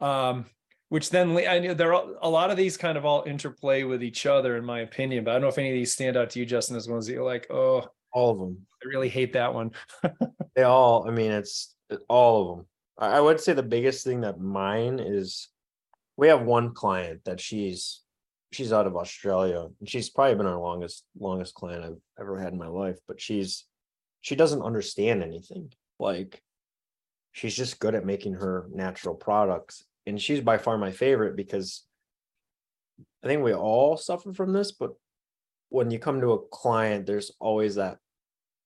um 0.00 0.44
which 0.90 1.08
then 1.08 1.36
I 1.38 1.58
know 1.58 1.74
there 1.74 1.94
are 1.94 2.04
a 2.20 2.28
lot 2.28 2.50
of 2.50 2.58
these 2.58 2.76
kind 2.76 2.98
of 2.98 3.06
all 3.06 3.24
interplay 3.26 3.82
with 3.82 4.04
each 4.04 4.26
other 4.26 4.56
in 4.56 4.64
my 4.64 4.80
opinion 4.80 5.24
but 5.24 5.30
I 5.30 5.34
don't 5.34 5.42
know 5.42 5.48
if 5.48 5.58
any 5.58 5.70
of 5.70 5.74
these 5.74 5.94
stand 5.94 6.16
out 6.16 6.30
to 6.30 6.38
you 6.38 6.46
Justin 6.46 6.76
as 6.76 6.86
ones 6.86 7.06
that 7.06 7.14
you're 7.14 7.24
like 7.24 7.50
oh 7.50 7.88
All 8.12 8.30
of 8.30 8.38
them. 8.38 8.66
I 8.82 8.88
really 8.88 9.08
hate 9.08 9.32
that 9.34 9.54
one 9.54 9.70
They 10.54 10.62
all, 10.62 11.08
I 11.08 11.12
mean, 11.12 11.30
it's 11.30 11.74
all 12.08 12.42
of 12.42 12.56
them. 12.56 12.66
I, 12.98 13.20
would 13.20 13.40
say 13.40 13.52
the 13.52 13.62
biggest 13.62 14.04
thing 14.04 14.20
that 14.20 14.40
mine 14.40 15.00
is 15.00 15.48
we 16.16 16.28
have 16.28 16.42
one 16.42 16.74
client 16.74 17.24
that 17.24 17.40
she's 17.40 18.00
she's 18.52 18.72
out 18.72 18.86
of 18.86 18.96
Australia 18.96 19.66
and 19.80 19.88
she's 19.88 20.10
probably 20.10 20.34
been 20.34 20.46
our 20.46 20.60
longest 20.60 21.04
longest 21.18 21.54
client 21.54 21.84
I've 21.84 21.96
ever 22.20 22.38
had 22.38 22.52
in 22.52 22.58
my 22.58 22.68
life, 22.68 22.98
but 23.08 23.20
she's 23.20 23.64
she 24.20 24.36
doesn't 24.36 24.62
understand 24.62 25.22
anything. 25.22 25.72
Like 25.98 26.42
she's 27.32 27.56
just 27.56 27.80
good 27.80 27.94
at 27.94 28.04
making 28.04 28.34
her 28.34 28.66
natural 28.72 29.14
products. 29.14 29.84
And 30.06 30.20
she's 30.20 30.40
by 30.40 30.58
far 30.58 30.76
my 30.76 30.90
favorite 30.90 31.34
because 31.34 31.84
I 33.24 33.26
think 33.26 33.42
we 33.42 33.54
all 33.54 33.96
suffer 33.96 34.32
from 34.32 34.52
this, 34.52 34.72
but 34.72 34.90
when 35.72 35.90
you 35.90 35.98
come 35.98 36.20
to 36.20 36.32
a 36.32 36.46
client, 36.48 37.06
there's 37.06 37.32
always 37.40 37.76
that 37.76 37.98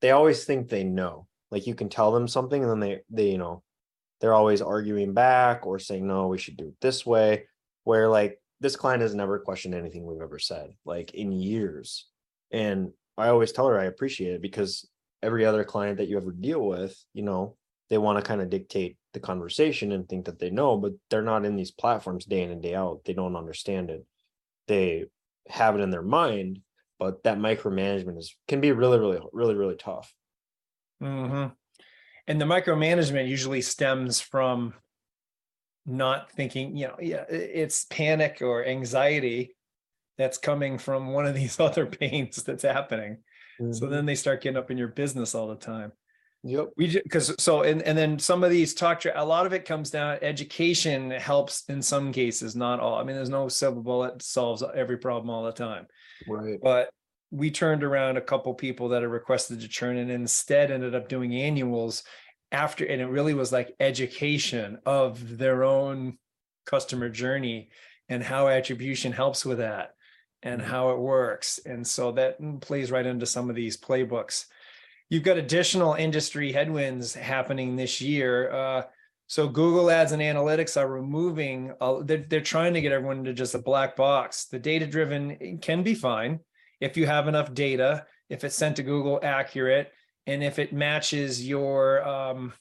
they 0.00 0.10
always 0.10 0.44
think 0.44 0.68
they 0.68 0.84
know. 0.84 1.26
Like 1.50 1.66
you 1.66 1.74
can 1.74 1.88
tell 1.88 2.12
them 2.12 2.28
something 2.28 2.62
and 2.62 2.70
then 2.70 2.80
they 2.80 3.00
they 3.10 3.30
you 3.30 3.38
know 3.38 3.62
they're 4.20 4.34
always 4.34 4.62
arguing 4.62 5.14
back 5.14 5.66
or 5.66 5.78
saying 5.78 6.06
no, 6.06 6.26
we 6.26 6.38
should 6.38 6.56
do 6.56 6.68
it 6.68 6.74
this 6.80 7.06
way. 7.06 7.44
Where 7.84 8.08
like 8.08 8.40
this 8.60 8.76
client 8.76 9.02
has 9.02 9.14
never 9.14 9.38
questioned 9.38 9.74
anything 9.74 10.04
we've 10.04 10.20
ever 10.20 10.38
said, 10.38 10.70
like 10.84 11.14
in 11.14 11.32
years. 11.32 12.06
And 12.50 12.92
I 13.16 13.28
always 13.28 13.52
tell 13.52 13.68
her 13.68 13.78
I 13.78 13.84
appreciate 13.84 14.34
it 14.34 14.42
because 14.42 14.88
every 15.22 15.44
other 15.44 15.64
client 15.64 15.98
that 15.98 16.08
you 16.08 16.16
ever 16.16 16.32
deal 16.32 16.66
with, 16.66 16.96
you 17.12 17.22
know, 17.22 17.56
they 17.88 17.98
want 17.98 18.18
to 18.18 18.26
kind 18.26 18.40
of 18.40 18.50
dictate 18.50 18.96
the 19.12 19.20
conversation 19.20 19.92
and 19.92 20.08
think 20.08 20.24
that 20.24 20.38
they 20.38 20.50
know, 20.50 20.76
but 20.76 20.92
they're 21.08 21.22
not 21.22 21.44
in 21.44 21.56
these 21.56 21.70
platforms 21.70 22.24
day 22.24 22.42
in 22.42 22.50
and 22.50 22.62
day 22.62 22.74
out. 22.74 23.02
They 23.04 23.12
don't 23.12 23.36
understand 23.36 23.90
it. 23.90 24.04
They 24.66 25.04
have 25.48 25.76
it 25.76 25.80
in 25.80 25.90
their 25.90 26.02
mind, 26.02 26.60
but 26.98 27.22
that 27.24 27.38
micromanagement 27.38 28.18
is 28.18 28.34
can 28.48 28.60
be 28.60 28.72
really, 28.72 28.98
really, 28.98 29.20
really, 29.32 29.54
really 29.54 29.76
tough. 29.76 30.12
Mm-hmm. 31.02 31.48
And 32.28 32.40
the 32.40 32.44
micromanagement 32.44 33.28
usually 33.28 33.62
stems 33.62 34.20
from 34.20 34.74
not 35.84 36.30
thinking, 36.32 36.76
you 36.76 36.88
know, 36.88 36.96
yeah, 37.00 37.24
it's 37.28 37.84
panic 37.84 38.38
or 38.40 38.64
anxiety 38.64 39.54
that's 40.18 40.38
coming 40.38 40.78
from 40.78 41.12
one 41.12 41.26
of 41.26 41.34
these 41.36 41.60
other 41.60 41.86
pains 41.86 42.42
that's 42.42 42.64
happening. 42.64 43.18
Mm-hmm. 43.60 43.72
So 43.72 43.86
then 43.86 44.06
they 44.06 44.14
start 44.14 44.42
getting 44.42 44.58
up 44.58 44.70
in 44.70 44.78
your 44.78 44.88
business 44.88 45.34
all 45.34 45.48
the 45.48 45.56
time. 45.56 45.92
Yep. 46.42 46.68
We 46.76 47.00
because 47.02 47.34
so 47.42 47.62
and 47.62 47.82
and 47.82 47.98
then 47.98 48.20
some 48.20 48.44
of 48.44 48.50
these 48.50 48.72
talk 48.72 49.00
to 49.00 49.20
a 49.20 49.24
lot 49.24 49.46
of 49.46 49.52
it 49.52 49.64
comes 49.64 49.90
down 49.90 50.18
education 50.22 51.10
helps 51.10 51.64
in 51.68 51.82
some 51.82 52.12
cases, 52.12 52.54
not 52.54 52.78
all. 52.78 52.96
I 52.96 53.02
mean, 53.02 53.16
there's 53.16 53.30
no 53.30 53.48
silver 53.48 53.80
bullet 53.80 54.22
solves 54.22 54.62
every 54.74 54.98
problem 54.98 55.28
all 55.28 55.44
the 55.44 55.52
time. 55.52 55.86
Right. 56.28 56.58
But 56.62 56.90
we 57.30 57.50
turned 57.50 57.82
around 57.82 58.16
a 58.16 58.22
couple 58.22 58.54
people 58.54 58.90
that 58.90 59.02
had 59.02 59.10
requested 59.10 59.60
to 59.60 59.68
churn 59.68 59.96
and 59.96 60.10
instead 60.10 60.70
ended 60.70 60.94
up 60.94 61.08
doing 61.08 61.34
annuals 61.34 62.04
after 62.52 62.84
and 62.84 63.02
it 63.02 63.06
really 63.06 63.34
was 63.34 63.50
like 63.50 63.74
education 63.80 64.78
of 64.86 65.36
their 65.36 65.64
own 65.64 66.16
customer 66.64 67.08
journey 67.08 67.70
and 68.08 68.22
how 68.22 68.46
attribution 68.46 69.10
helps 69.10 69.44
with 69.44 69.58
that 69.58 69.94
and 70.44 70.60
mm-hmm. 70.60 70.70
how 70.70 70.90
it 70.90 70.98
works 70.98 71.58
and 71.66 71.84
so 71.84 72.12
that 72.12 72.38
plays 72.60 72.92
right 72.92 73.04
into 73.04 73.26
some 73.26 73.50
of 73.50 73.56
these 73.56 73.76
playbooks 73.76 74.46
you've 75.08 75.22
got 75.22 75.36
additional 75.36 75.94
industry 75.94 76.52
headwinds 76.52 77.14
happening 77.14 77.76
this 77.76 78.00
year. 78.00 78.50
Uh, 78.50 78.82
so 79.28 79.48
Google 79.48 79.90
Ads 79.90 80.12
and 80.12 80.22
Analytics 80.22 80.80
are 80.80 80.88
removing. 80.88 81.72
Uh, 81.80 82.02
they're, 82.02 82.24
they're 82.28 82.40
trying 82.40 82.74
to 82.74 82.80
get 82.80 82.92
everyone 82.92 83.18
into 83.18 83.32
just 83.32 83.54
a 83.54 83.58
black 83.58 83.96
box. 83.96 84.46
The 84.46 84.58
data 84.58 84.86
driven 84.86 85.58
can 85.60 85.82
be 85.82 85.94
fine 85.94 86.40
if 86.80 86.96
you 86.96 87.06
have 87.06 87.26
enough 87.26 87.52
data, 87.52 88.06
if 88.28 88.44
it's 88.44 88.54
sent 88.54 88.76
to 88.76 88.82
Google 88.82 89.18
accurate, 89.22 89.92
and 90.26 90.44
if 90.44 90.58
it 90.58 90.72
matches 90.72 91.46
your 91.46 92.06
um, 92.06 92.52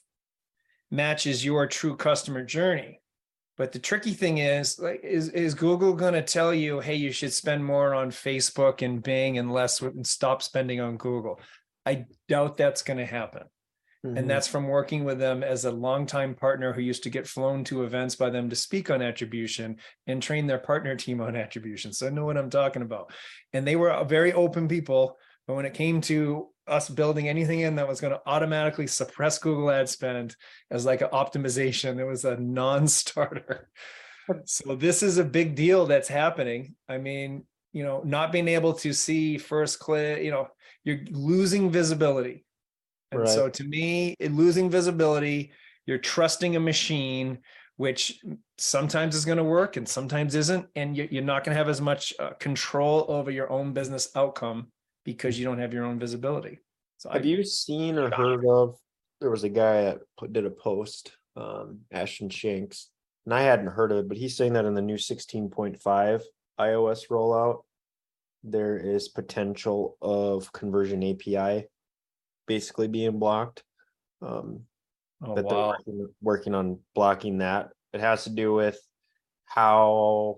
matches 0.90 1.44
your 1.44 1.66
true 1.66 1.96
customer 1.96 2.44
journey. 2.44 3.00
But 3.56 3.72
the 3.72 3.78
tricky 3.78 4.12
thing 4.12 4.38
is, 4.38 4.78
like, 4.78 5.00
is 5.02 5.30
is 5.30 5.54
Google 5.54 5.94
going 5.94 6.14
to 6.14 6.22
tell 6.22 6.52
you, 6.52 6.80
hey, 6.80 6.96
you 6.96 7.12
should 7.12 7.32
spend 7.32 7.64
more 7.64 7.94
on 7.94 8.10
Facebook 8.10 8.82
and 8.82 9.02
Bing 9.02 9.38
and 9.38 9.52
less 9.52 9.80
and 9.80 10.06
stop 10.06 10.42
spending 10.42 10.80
on 10.80 10.96
Google? 10.96 11.40
I 11.84 12.06
doubt 12.28 12.56
that's 12.56 12.82
going 12.82 12.98
to 12.98 13.06
happen. 13.06 13.44
Mm-hmm. 14.06 14.18
And 14.18 14.30
that's 14.30 14.46
from 14.46 14.68
working 14.68 15.04
with 15.04 15.18
them 15.18 15.42
as 15.42 15.64
a 15.64 15.70
longtime 15.70 16.34
partner 16.34 16.72
who 16.72 16.80
used 16.80 17.02
to 17.02 17.10
get 17.10 17.26
flown 17.26 17.64
to 17.64 17.82
events 17.82 18.14
by 18.14 18.30
them 18.30 18.48
to 18.48 18.56
speak 18.56 18.88
on 18.88 19.02
attribution 19.02 19.78
and 20.06 20.22
train 20.22 20.46
their 20.46 20.58
partner 20.58 20.94
team 20.94 21.20
on 21.20 21.34
attribution. 21.34 21.92
So 21.92 22.06
I 22.06 22.10
know 22.10 22.24
what 22.24 22.36
I'm 22.36 22.50
talking 22.50 22.82
about. 22.82 23.12
And 23.52 23.66
they 23.66 23.74
were 23.74 24.04
very 24.04 24.32
open 24.32 24.68
people. 24.68 25.18
But 25.48 25.54
when 25.54 25.66
it 25.66 25.74
came 25.74 26.00
to 26.02 26.48
us 26.68 26.88
building 26.88 27.28
anything 27.28 27.60
in 27.60 27.76
that 27.76 27.88
was 27.88 28.00
going 28.00 28.12
to 28.12 28.22
automatically 28.26 28.86
suppress 28.86 29.38
Google 29.38 29.70
ad 29.70 29.88
spend 29.88 30.36
as 30.70 30.86
like 30.86 31.00
an 31.00 31.08
optimization, 31.12 31.98
it 31.98 32.04
was 32.04 32.24
a 32.24 32.36
non 32.36 32.86
starter. 32.86 33.68
so 34.44 34.76
this 34.76 35.02
is 35.02 35.18
a 35.18 35.24
big 35.24 35.56
deal 35.56 35.86
that's 35.86 36.08
happening. 36.08 36.76
I 36.88 36.98
mean, 36.98 37.44
you 37.72 37.82
know, 37.82 38.02
not 38.04 38.30
being 38.30 38.48
able 38.48 38.74
to 38.74 38.92
see 38.92 39.36
first 39.36 39.80
click, 39.80 40.22
you 40.22 40.30
know, 40.30 40.48
you're 40.84 41.00
losing 41.10 41.70
visibility. 41.70 42.45
And 43.16 43.24
right. 43.24 43.34
so 43.34 43.48
to 43.48 43.64
me, 43.64 44.14
in 44.20 44.36
losing 44.36 44.70
visibility, 44.70 45.52
you're 45.86 45.98
trusting 45.98 46.56
a 46.56 46.60
machine, 46.60 47.38
which 47.76 48.20
sometimes 48.58 49.14
is 49.14 49.24
going 49.24 49.38
to 49.38 49.44
work 49.44 49.76
and 49.76 49.88
sometimes 49.88 50.34
isn't. 50.34 50.66
And 50.74 50.96
you're 50.96 51.22
not 51.22 51.44
going 51.44 51.54
to 51.54 51.58
have 51.58 51.68
as 51.68 51.80
much 51.80 52.12
uh, 52.18 52.30
control 52.34 53.06
over 53.08 53.30
your 53.30 53.50
own 53.50 53.72
business 53.72 54.10
outcome 54.16 54.68
because 55.04 55.38
you 55.38 55.44
don't 55.44 55.58
have 55.58 55.72
your 55.72 55.84
own 55.84 55.98
visibility. 55.98 56.58
So 56.98 57.10
have 57.10 57.22
I, 57.22 57.26
you 57.26 57.44
seen 57.44 57.98
or 57.98 58.10
heard 58.10 58.44
of? 58.46 58.76
There 59.20 59.30
was 59.30 59.44
a 59.44 59.48
guy 59.48 59.82
that 59.82 60.32
did 60.32 60.44
a 60.44 60.50
post, 60.50 61.12
um, 61.36 61.80
Ashton 61.92 62.28
Shanks, 62.28 62.90
and 63.24 63.34
I 63.34 63.42
hadn't 63.42 63.68
heard 63.68 63.92
of 63.92 63.98
it, 63.98 64.08
but 64.08 64.16
he's 64.16 64.36
saying 64.36 64.52
that 64.54 64.64
in 64.64 64.74
the 64.74 64.82
new 64.82 64.96
16.5 64.96 66.22
iOS 66.60 67.08
rollout, 67.08 67.62
there 68.44 68.76
is 68.76 69.08
potential 69.08 69.96
of 70.00 70.52
conversion 70.52 71.02
API 71.02 71.66
basically 72.46 72.88
being 72.88 73.18
blocked. 73.18 73.62
Um, 74.22 74.60
oh, 75.24 75.34
that 75.34 75.44
wow. 75.44 75.50
they're 75.50 75.94
working, 75.96 76.14
working 76.22 76.54
on 76.54 76.78
blocking 76.94 77.38
that. 77.38 77.70
It 77.92 78.00
has 78.00 78.24
to 78.24 78.30
do 78.30 78.52
with 78.52 78.78
how 79.46 80.36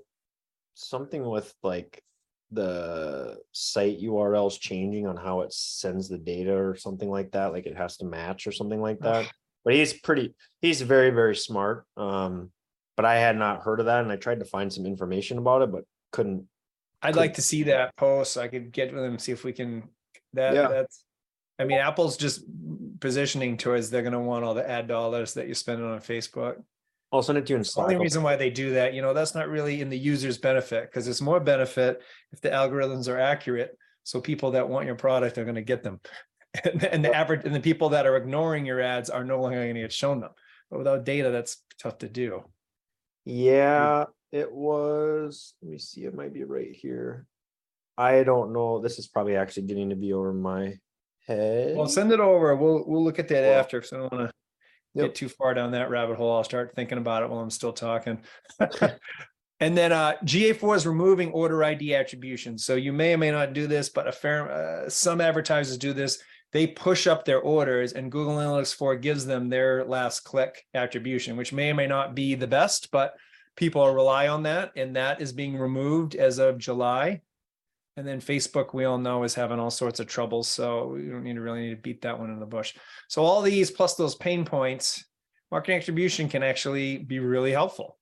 something 0.74 1.24
with 1.24 1.52
like 1.62 2.02
the 2.50 3.38
site 3.52 4.00
URLs 4.00 4.58
changing 4.58 5.06
on 5.06 5.16
how 5.16 5.40
it 5.40 5.52
sends 5.52 6.08
the 6.08 6.18
data 6.18 6.56
or 6.56 6.76
something 6.76 7.10
like 7.10 7.32
that. 7.32 7.52
Like 7.52 7.66
it 7.66 7.76
has 7.76 7.96
to 7.98 8.06
match 8.06 8.46
or 8.46 8.52
something 8.52 8.80
like 8.80 9.00
that. 9.00 9.30
but 9.64 9.74
he's 9.74 9.92
pretty, 9.92 10.34
he's 10.60 10.80
very, 10.80 11.10
very 11.10 11.36
smart. 11.36 11.84
Um, 11.96 12.50
but 12.96 13.04
I 13.04 13.16
had 13.16 13.36
not 13.36 13.62
heard 13.62 13.80
of 13.80 13.86
that 13.86 14.02
and 14.02 14.10
I 14.10 14.16
tried 14.16 14.40
to 14.40 14.46
find 14.46 14.72
some 14.72 14.86
information 14.86 15.38
about 15.38 15.62
it, 15.62 15.72
but 15.72 15.84
couldn't 16.10 16.48
I'd 17.02 17.16
like 17.16 17.34
to 17.34 17.42
see 17.42 17.64
that 17.64 17.94
post. 17.96 18.36
I 18.36 18.48
could 18.48 18.72
get 18.72 18.92
with 18.92 19.02
them, 19.02 19.18
see 19.18 19.32
if 19.32 19.44
we 19.44 19.52
can. 19.52 19.84
That 20.34 20.54
yeah. 20.54 20.68
that's. 20.68 21.04
I 21.58 21.64
mean, 21.64 21.78
Apple's 21.78 22.16
just 22.16 22.42
positioning 23.00 23.56
towards 23.56 23.90
they're 23.90 24.02
going 24.02 24.12
to 24.12 24.18
want 24.20 24.44
all 24.44 24.54
the 24.54 24.68
ad 24.68 24.86
dollars 24.86 25.34
that 25.34 25.46
you're 25.46 25.54
spending 25.54 25.86
on 25.86 26.00
Facebook. 26.00 26.62
I'll 27.12 27.22
send 27.22 27.38
it 27.38 27.46
to 27.46 27.54
you 27.54 27.56
in 27.56 27.64
Slack. 27.64 27.88
The 27.88 27.94
only 27.94 28.04
reason 28.04 28.22
why 28.22 28.36
they 28.36 28.50
do 28.50 28.74
that, 28.74 28.92
you 28.92 29.02
know, 29.02 29.14
that's 29.14 29.34
not 29.34 29.48
really 29.48 29.80
in 29.80 29.88
the 29.88 29.98
user's 29.98 30.38
benefit 30.38 30.84
because 30.84 31.08
it's 31.08 31.20
more 31.20 31.40
benefit 31.40 32.02
if 32.32 32.40
the 32.40 32.50
algorithms 32.50 33.08
are 33.08 33.18
accurate. 33.18 33.76
So 34.04 34.20
people 34.20 34.52
that 34.52 34.68
want 34.68 34.86
your 34.86 34.94
product 34.94 35.38
are 35.38 35.44
going 35.44 35.54
to 35.54 35.62
get 35.62 35.82
them, 35.82 36.00
and, 36.64 36.84
and 36.84 37.04
the 37.04 37.14
average 37.14 37.44
and 37.44 37.54
the 37.54 37.60
people 37.60 37.90
that 37.90 38.06
are 38.06 38.16
ignoring 38.16 38.66
your 38.66 38.80
ads 38.80 39.10
are 39.10 39.24
no 39.24 39.40
longer 39.40 39.56
going 39.56 39.74
to 39.74 39.80
get 39.80 39.92
shown 39.92 40.20
them. 40.20 40.30
But 40.70 40.78
without 40.78 41.04
data, 41.04 41.30
that's 41.30 41.62
tough 41.82 41.98
to 41.98 42.08
do. 42.08 42.44
Yeah, 43.24 44.04
it 44.32 44.52
was, 44.52 45.54
let 45.62 45.70
me 45.70 45.78
see, 45.78 46.04
it 46.04 46.14
might 46.14 46.32
be 46.32 46.44
right 46.44 46.74
here. 46.74 47.26
I 47.96 48.22
don't 48.22 48.52
know. 48.52 48.80
This 48.80 48.98
is 48.98 49.08
probably 49.08 49.36
actually 49.36 49.64
getting 49.64 49.90
to 49.90 49.96
be 49.96 50.12
over 50.12 50.32
my 50.32 50.74
head. 51.28 51.76
Well, 51.76 51.86
send 51.86 52.10
it 52.10 52.20
over. 52.20 52.56
We'll 52.56 52.84
we'll 52.86 53.04
look 53.04 53.18
at 53.18 53.28
that 53.28 53.42
well, 53.42 53.60
after. 53.60 53.82
So 53.82 53.96
I 53.96 54.00
don't 54.00 54.12
want 54.12 54.28
to 54.30 54.34
yep. 54.94 55.06
get 55.06 55.14
too 55.14 55.28
far 55.28 55.54
down 55.54 55.72
that 55.72 55.90
rabbit 55.90 56.16
hole. 56.16 56.36
I'll 56.36 56.44
start 56.44 56.72
thinking 56.74 56.98
about 56.98 57.22
it 57.22 57.30
while 57.30 57.40
I'm 57.40 57.50
still 57.50 57.72
talking. 57.72 58.20
and 59.60 59.76
then 59.76 59.92
uh, 59.92 60.14
GA4 60.24 60.76
is 60.76 60.86
removing 60.86 61.30
order 61.30 61.62
ID 61.62 61.94
attribution. 61.94 62.58
So 62.58 62.74
you 62.74 62.92
may 62.92 63.14
or 63.14 63.18
may 63.18 63.30
not 63.30 63.52
do 63.52 63.66
this, 63.66 63.88
but 63.88 64.08
a 64.08 64.12
fair 64.12 64.50
uh, 64.50 64.88
some 64.88 65.20
advertisers 65.20 65.78
do 65.78 65.92
this. 65.92 66.18
They 66.50 66.66
push 66.66 67.06
up 67.06 67.26
their 67.26 67.40
orders, 67.40 67.92
and 67.92 68.10
Google 68.10 68.36
Analytics 68.36 68.74
4 68.74 68.96
gives 68.96 69.26
them 69.26 69.50
their 69.50 69.84
last 69.84 70.20
click 70.20 70.64
attribution, 70.72 71.36
which 71.36 71.52
may 71.52 71.70
or 71.70 71.74
may 71.74 71.86
not 71.86 72.14
be 72.14 72.34
the 72.34 72.46
best, 72.46 72.90
but 72.90 73.14
people 73.54 73.86
rely 73.92 74.28
on 74.28 74.44
that, 74.44 74.72
and 74.74 74.96
that 74.96 75.20
is 75.20 75.32
being 75.32 75.58
removed 75.58 76.14
as 76.14 76.38
of 76.38 76.56
July. 76.56 77.20
And 77.98 78.06
then 78.06 78.20
Facebook, 78.20 78.72
we 78.72 78.84
all 78.84 78.96
know, 78.96 79.24
is 79.24 79.34
having 79.34 79.58
all 79.58 79.72
sorts 79.72 79.98
of 79.98 80.06
troubles. 80.06 80.46
So 80.46 80.92
we 80.94 81.08
don't 81.08 81.24
need 81.24 81.34
to 81.34 81.40
really 81.40 81.62
need 81.62 81.70
to 81.70 81.82
beat 81.82 82.02
that 82.02 82.16
one 82.16 82.30
in 82.30 82.38
the 82.38 82.46
bush. 82.46 82.76
So 83.08 83.24
all 83.24 83.42
these 83.42 83.72
plus 83.72 83.96
those 83.96 84.14
pain 84.14 84.44
points, 84.44 85.04
marketing 85.50 85.78
attribution 85.78 86.28
can 86.28 86.44
actually 86.44 86.98
be 86.98 87.18
really 87.18 87.50
helpful. 87.50 87.98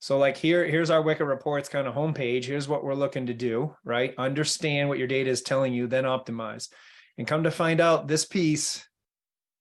So 0.00 0.18
like 0.18 0.36
here, 0.36 0.66
here's 0.66 0.90
our 0.90 1.00
Wicked 1.00 1.24
Reports 1.24 1.70
kind 1.70 1.86
of 1.86 1.94
homepage. 1.94 2.44
Here's 2.44 2.68
what 2.68 2.84
we're 2.84 2.92
looking 2.92 3.28
to 3.28 3.34
do, 3.34 3.74
right? 3.82 4.14
Understand 4.18 4.90
what 4.90 4.98
your 4.98 5.08
data 5.08 5.30
is 5.30 5.40
telling 5.40 5.72
you, 5.72 5.86
then 5.86 6.04
optimize. 6.04 6.68
And 7.16 7.26
come 7.26 7.44
to 7.44 7.50
find 7.50 7.80
out 7.80 8.08
this 8.08 8.26
piece, 8.26 8.86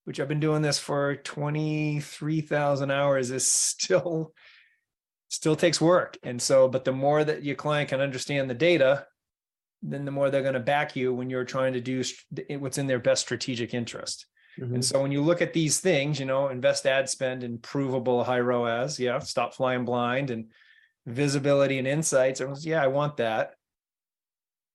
which 0.03 0.19
I've 0.19 0.27
been 0.27 0.41
doing 0.41 0.61
this 0.61 0.77
for 0.77 1.15
23,000 1.15 2.91
hours, 2.91 3.31
is 3.31 3.49
still 3.49 4.33
still 5.29 5.55
takes 5.55 5.79
work. 5.79 6.17
And 6.23 6.41
so, 6.41 6.67
but 6.67 6.83
the 6.83 6.91
more 6.91 7.23
that 7.23 7.43
your 7.43 7.55
client 7.55 7.87
can 7.87 8.01
understand 8.01 8.49
the 8.49 8.53
data, 8.53 9.05
then 9.81 10.05
the 10.05 10.11
more 10.11 10.29
they're 10.29 10.41
going 10.41 10.53
to 10.53 10.59
back 10.59 10.95
you 10.95 11.13
when 11.13 11.29
you're 11.29 11.45
trying 11.45 11.73
to 11.73 11.81
do 11.81 12.03
what's 12.59 12.77
in 12.77 12.87
their 12.87 12.99
best 12.99 13.21
strategic 13.21 13.73
interest. 13.73 14.27
Mm-hmm. 14.59 14.75
And 14.75 14.85
so 14.85 15.01
when 15.01 15.11
you 15.11 15.21
look 15.21 15.41
at 15.41 15.53
these 15.53 15.79
things, 15.79 16.19
you 16.19 16.25
know, 16.25 16.49
invest 16.49 16.85
ad 16.85 17.09
spend 17.09 17.43
and 17.43 17.61
provable 17.61 18.23
high 18.23 18.39
ROAS, 18.39 18.99
yeah, 18.99 19.19
stop 19.19 19.53
flying 19.53 19.85
blind 19.85 20.29
and 20.29 20.51
visibility 21.05 21.77
and 21.77 21.87
insights. 21.87 22.41
Everyone's, 22.41 22.65
yeah, 22.65 22.83
I 22.83 22.87
want 22.87 23.17
that. 23.17 23.53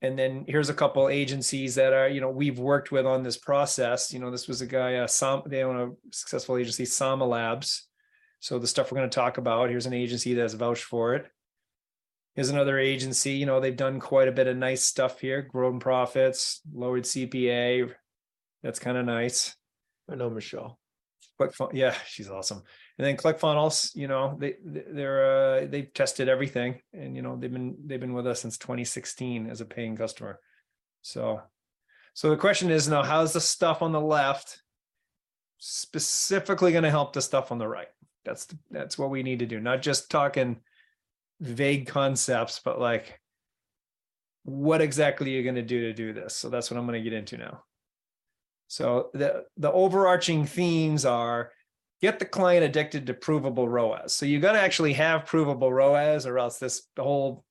And 0.03 0.19
then 0.19 0.45
here's 0.47 0.69
a 0.69 0.75
couple 0.75 1.09
agencies 1.09 1.75
that 1.77 1.93
are, 1.93 2.09
you 2.09 2.21
know, 2.21 2.31
we've 2.31 2.59
worked 2.59 2.93
with 2.93 3.07
on 3.07 3.23
this 3.23 3.39
process. 3.39 4.13
You 4.13 4.19
know, 4.19 4.31
this 4.31 4.49
was 4.49 4.61
a 4.61 4.67
guy, 4.67 4.97
uh, 4.97 5.07
Sam, 5.07 5.43
they 5.47 5.63
own 5.63 5.77
a 5.77 6.15
successful 6.15 6.57
agency, 6.57 6.85
Sama 6.85 7.25
Labs. 7.25 7.89
So 8.41 8.59
the 8.59 8.67
stuff 8.67 8.93
we're 8.93 8.99
going 8.99 9.11
to 9.11 9.15
talk 9.15 9.39
about, 9.39 9.71
here's 9.71 9.87
an 9.87 9.95
agency 9.95 10.35
that's 10.35 10.55
vouched 10.55 10.85
for 10.85 11.15
it. 11.15 11.27
Here's 12.37 12.51
another 12.51 12.79
agency, 12.79 13.33
you 13.33 13.47
know, 13.47 13.61
they've 13.61 13.75
done 13.75 13.99
quite 13.99 14.29
a 14.29 14.33
bit 14.33 14.47
of 14.47 14.59
nice 14.59 14.85
stuff 14.85 15.21
here, 15.21 15.41
grown 15.41 15.81
profits, 15.81 16.61
lowered 16.71 17.05
CPA. 17.05 17.91
That's 18.63 18.79
kind 18.79 18.99
of 18.99 19.07
nice. 19.07 19.57
I 20.11 20.17
know 20.17 20.29
Michelle. 20.29 20.79
ClickFunnels, 21.41 21.73
yeah, 21.73 21.95
she's 22.07 22.29
awesome. 22.29 22.63
And 22.99 23.07
then 23.07 23.17
ClickFunnels, 23.17 23.97
you 23.97 24.07
know, 24.07 24.37
they 24.39 24.57
they're 24.63 25.63
uh, 25.63 25.67
they've 25.67 25.93
tested 25.93 26.29
everything, 26.29 26.81
and 26.93 27.17
you 27.17 27.23
know 27.23 27.37
they've 27.37 27.53
been 27.53 27.77
they've 27.85 28.01
been 28.01 28.15
with 28.15 28.27
us 28.27 28.41
since 28.41 28.59
2016 28.59 29.49
as 29.49 29.63
a 29.63 29.65
paying 29.65 29.97
customer. 29.97 30.39
So, 31.01 31.41
so 32.13 32.31
the 32.31 32.37
question 32.37 32.71
is 32.71 32.89
now, 32.89 33.03
how's 33.03 33.33
the 33.33 33.41
stuff 33.41 33.81
on 33.81 33.93
the 33.93 34.01
left 34.01 34.63
specifically 35.59 36.73
going 36.73 36.85
to 36.85 36.91
help 36.91 37.15
the 37.15 37.23
stuff 37.23 37.51
on 37.51 37.59
the 37.59 37.69
right? 37.69 37.89
That's 38.27 38.47
that's 38.71 38.99
what 38.99 39.11
we 39.11 39.23
need 39.23 39.39
to 39.39 39.47
do. 39.47 39.59
Not 39.59 39.81
just 39.81 40.11
talking 40.11 40.61
vague 41.41 41.87
concepts, 41.87 42.61
but 42.65 42.81
like 42.81 43.21
what 44.47 44.81
exactly 44.81 45.35
are 45.35 45.37
you 45.37 45.43
going 45.43 45.57
to 45.57 45.63
do 45.63 45.81
to 45.83 45.93
do 45.93 46.13
this? 46.13 46.35
So 46.35 46.49
that's 46.49 46.71
what 46.71 46.79
I'm 46.79 46.87
going 46.87 47.03
to 47.03 47.11
get 47.11 47.17
into 47.17 47.37
now. 47.37 47.65
So 48.69 49.11
the 49.13 49.45
the 49.57 49.71
overarching 49.71 50.47
themes 50.47 51.05
are 51.05 51.53
get 52.01 52.19
the 52.19 52.25
client 52.25 52.65
addicted 52.65 53.07
to 53.07 53.15
provable 53.15 53.69
ROAS. 53.69 54.15
So 54.15 54.27
you 54.27 54.41
got 54.41 54.53
to 54.53 54.61
actually 54.61 54.93
have 54.95 55.27
provable 55.27 55.73
ROAS, 55.73 56.27
or 56.27 56.39
else 56.39 56.59
this 56.59 56.83
whole 56.99 57.45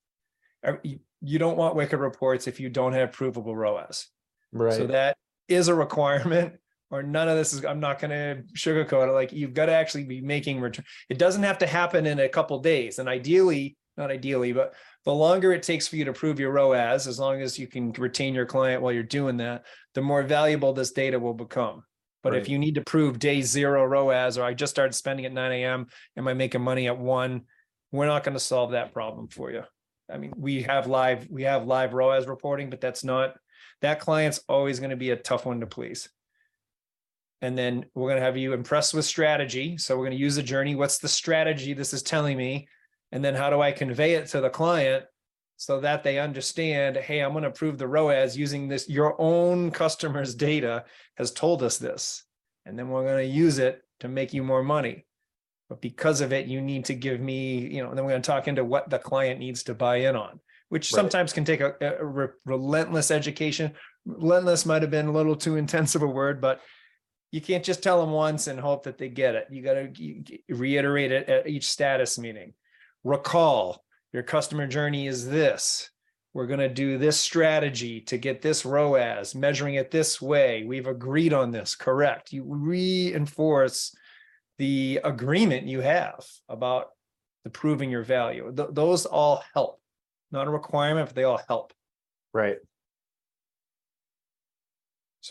er, 0.66 0.80
you 1.22 1.38
don't 1.38 1.56
want 1.56 1.74
wicked 1.74 1.98
reports 1.98 2.46
if 2.46 2.60
you 2.60 2.68
don't 2.68 2.92
have 2.92 3.12
provable 3.12 3.56
ROAS. 3.56 4.08
Right. 4.52 4.74
So 4.74 4.86
that 4.86 5.16
is 5.48 5.68
a 5.68 5.74
requirement, 5.74 6.54
or 6.90 7.02
none 7.02 7.28
of 7.28 7.36
this 7.36 7.52
is. 7.52 7.64
I'm 7.64 7.80
not 7.80 7.98
going 7.98 8.10
to 8.10 8.42
sugarcoat 8.54 9.08
it. 9.08 9.12
Like 9.12 9.32
you've 9.32 9.54
got 9.54 9.66
to 9.66 9.72
actually 9.72 10.04
be 10.04 10.20
making 10.20 10.60
return. 10.60 10.84
It 11.08 11.18
doesn't 11.18 11.42
have 11.42 11.58
to 11.58 11.66
happen 11.66 12.06
in 12.06 12.18
a 12.20 12.28
couple 12.28 12.58
days, 12.60 12.98
and 12.98 13.08
ideally, 13.08 13.76
not 13.96 14.10
ideally, 14.10 14.52
but 14.52 14.74
the 15.04 15.14
longer 15.14 15.52
it 15.52 15.62
takes 15.62 15.86
for 15.86 15.96
you 15.96 16.04
to 16.04 16.12
prove 16.12 16.40
your 16.40 16.52
ROAS, 16.52 17.06
as 17.06 17.18
long 17.18 17.40
as 17.40 17.58
you 17.58 17.66
can 17.66 17.92
retain 17.92 18.34
your 18.34 18.46
client 18.46 18.82
while 18.82 18.92
you're 18.92 19.02
doing 19.02 19.36
that, 19.38 19.64
the 19.94 20.02
more 20.02 20.22
valuable 20.22 20.72
this 20.72 20.92
data 20.92 21.18
will 21.18 21.34
become. 21.34 21.82
But 22.22 22.32
right. 22.32 22.42
if 22.42 22.48
you 22.48 22.58
need 22.58 22.74
to 22.74 22.82
prove 22.82 23.18
day 23.18 23.40
zero 23.40 23.84
ROAS, 23.84 24.36
or 24.36 24.44
I 24.44 24.52
just 24.52 24.72
started 24.72 24.94
spending 24.94 25.26
at 25.26 25.32
9 25.32 25.52
a.m., 25.52 25.86
am 26.16 26.26
I 26.26 26.34
making 26.34 26.60
money 26.60 26.88
at 26.88 26.98
one? 26.98 27.42
We're 27.92 28.06
not 28.06 28.24
going 28.24 28.34
to 28.34 28.40
solve 28.40 28.72
that 28.72 28.92
problem 28.92 29.28
for 29.28 29.52
you. 29.52 29.62
I 30.12 30.18
mean, 30.18 30.32
we 30.36 30.62
have 30.62 30.88
live, 30.88 31.28
we 31.30 31.44
have 31.44 31.66
live 31.66 31.94
ROAS 31.94 32.26
reporting, 32.26 32.68
but 32.68 32.80
that's 32.80 33.04
not 33.04 33.36
that 33.82 34.00
client's 34.00 34.40
always 34.48 34.80
going 34.80 34.90
to 34.90 34.96
be 34.96 35.10
a 35.10 35.16
tough 35.16 35.46
one 35.46 35.60
to 35.60 35.66
please. 35.66 36.08
And 37.42 37.56
then 37.56 37.84
we're 37.94 38.08
going 38.08 38.20
to 38.20 38.24
have 38.24 38.36
you 38.36 38.52
impressed 38.52 38.94
with 38.94 39.04
strategy. 39.04 39.76
So 39.78 39.96
we're 39.96 40.06
going 40.06 40.16
to 40.16 40.22
use 40.22 40.36
the 40.36 40.42
journey. 40.42 40.74
What's 40.74 40.98
the 40.98 41.08
strategy 41.08 41.74
this 41.74 41.92
is 41.92 42.02
telling 42.02 42.36
me? 42.36 42.68
And 43.12 43.24
then 43.24 43.34
how 43.34 43.50
do 43.50 43.60
I 43.60 43.72
convey 43.72 44.14
it 44.14 44.28
to 44.28 44.40
the 44.40 44.50
client 44.50 45.04
so 45.56 45.80
that 45.80 46.02
they 46.02 46.18
understand, 46.18 46.96
hey, 46.96 47.20
I'm 47.20 47.32
going 47.32 47.44
to 47.44 47.50
prove 47.50 47.78
the 47.78 47.88
ROAS 47.88 48.36
using 48.36 48.68
this. 48.68 48.88
Your 48.88 49.20
own 49.20 49.70
customer's 49.70 50.34
data 50.34 50.84
has 51.16 51.30
told 51.30 51.62
us 51.62 51.78
this. 51.78 52.24
And 52.64 52.78
then 52.78 52.88
we're 52.88 53.04
going 53.04 53.26
to 53.26 53.32
use 53.32 53.58
it 53.58 53.82
to 54.00 54.08
make 54.08 54.34
you 54.34 54.42
more 54.42 54.62
money. 54.62 55.06
But 55.68 55.80
because 55.80 56.20
of 56.20 56.32
it, 56.32 56.46
you 56.46 56.60
need 56.60 56.84
to 56.86 56.94
give 56.94 57.20
me, 57.20 57.58
you 57.58 57.82
know, 57.82 57.94
then 57.94 58.04
we're 58.04 58.12
going 58.12 58.22
to 58.22 58.26
talk 58.26 58.48
into 58.48 58.64
what 58.64 58.90
the 58.90 58.98
client 58.98 59.40
needs 59.40 59.62
to 59.64 59.74
buy 59.74 59.96
in 59.96 60.14
on, 60.14 60.40
which 60.68 60.92
right. 60.92 60.96
sometimes 60.96 61.32
can 61.32 61.44
take 61.44 61.60
a, 61.60 61.74
a 61.80 62.04
re- 62.04 62.28
relentless 62.44 63.10
education. 63.10 63.72
Relentless 64.04 64.66
might 64.66 64.82
have 64.82 64.90
been 64.90 65.08
a 65.08 65.12
little 65.12 65.36
too 65.36 65.56
intense 65.56 65.94
of 65.94 66.02
a 66.02 66.06
word, 66.06 66.40
but 66.40 66.60
you 67.36 67.42
can't 67.42 67.62
just 67.62 67.82
tell 67.82 68.00
them 68.00 68.12
once 68.12 68.46
and 68.46 68.58
hope 68.58 68.84
that 68.84 68.96
they 68.96 69.10
get 69.10 69.34
it. 69.34 69.46
You 69.50 69.62
got 69.62 69.74
to 69.74 70.22
reiterate 70.48 71.12
it 71.12 71.28
at 71.28 71.46
each 71.46 71.68
status 71.68 72.18
meeting. 72.18 72.54
Recall, 73.04 73.84
your 74.14 74.22
customer 74.22 74.66
journey 74.66 75.06
is 75.06 75.28
this. 75.28 75.90
We're 76.32 76.46
going 76.46 76.60
to 76.60 76.70
do 76.70 76.96
this 76.96 77.20
strategy 77.20 78.00
to 78.00 78.16
get 78.16 78.40
this 78.40 78.64
ROAS, 78.64 79.34
measuring 79.34 79.74
it 79.74 79.90
this 79.90 80.18
way. 80.18 80.64
We've 80.66 80.86
agreed 80.86 81.34
on 81.34 81.50
this, 81.50 81.74
correct? 81.74 82.32
You 82.32 82.42
reinforce 82.46 83.94
the 84.56 85.00
agreement 85.04 85.66
you 85.66 85.82
have 85.82 86.24
about 86.48 86.86
the 87.44 87.50
proving 87.50 87.90
your 87.90 88.02
value. 88.02 88.50
Th- 88.56 88.70
those 88.72 89.04
all 89.04 89.44
help. 89.52 89.78
Not 90.32 90.46
a 90.46 90.50
requirement, 90.50 91.08
but 91.08 91.16
they 91.16 91.24
all 91.24 91.42
help. 91.48 91.74
Right. 92.32 92.56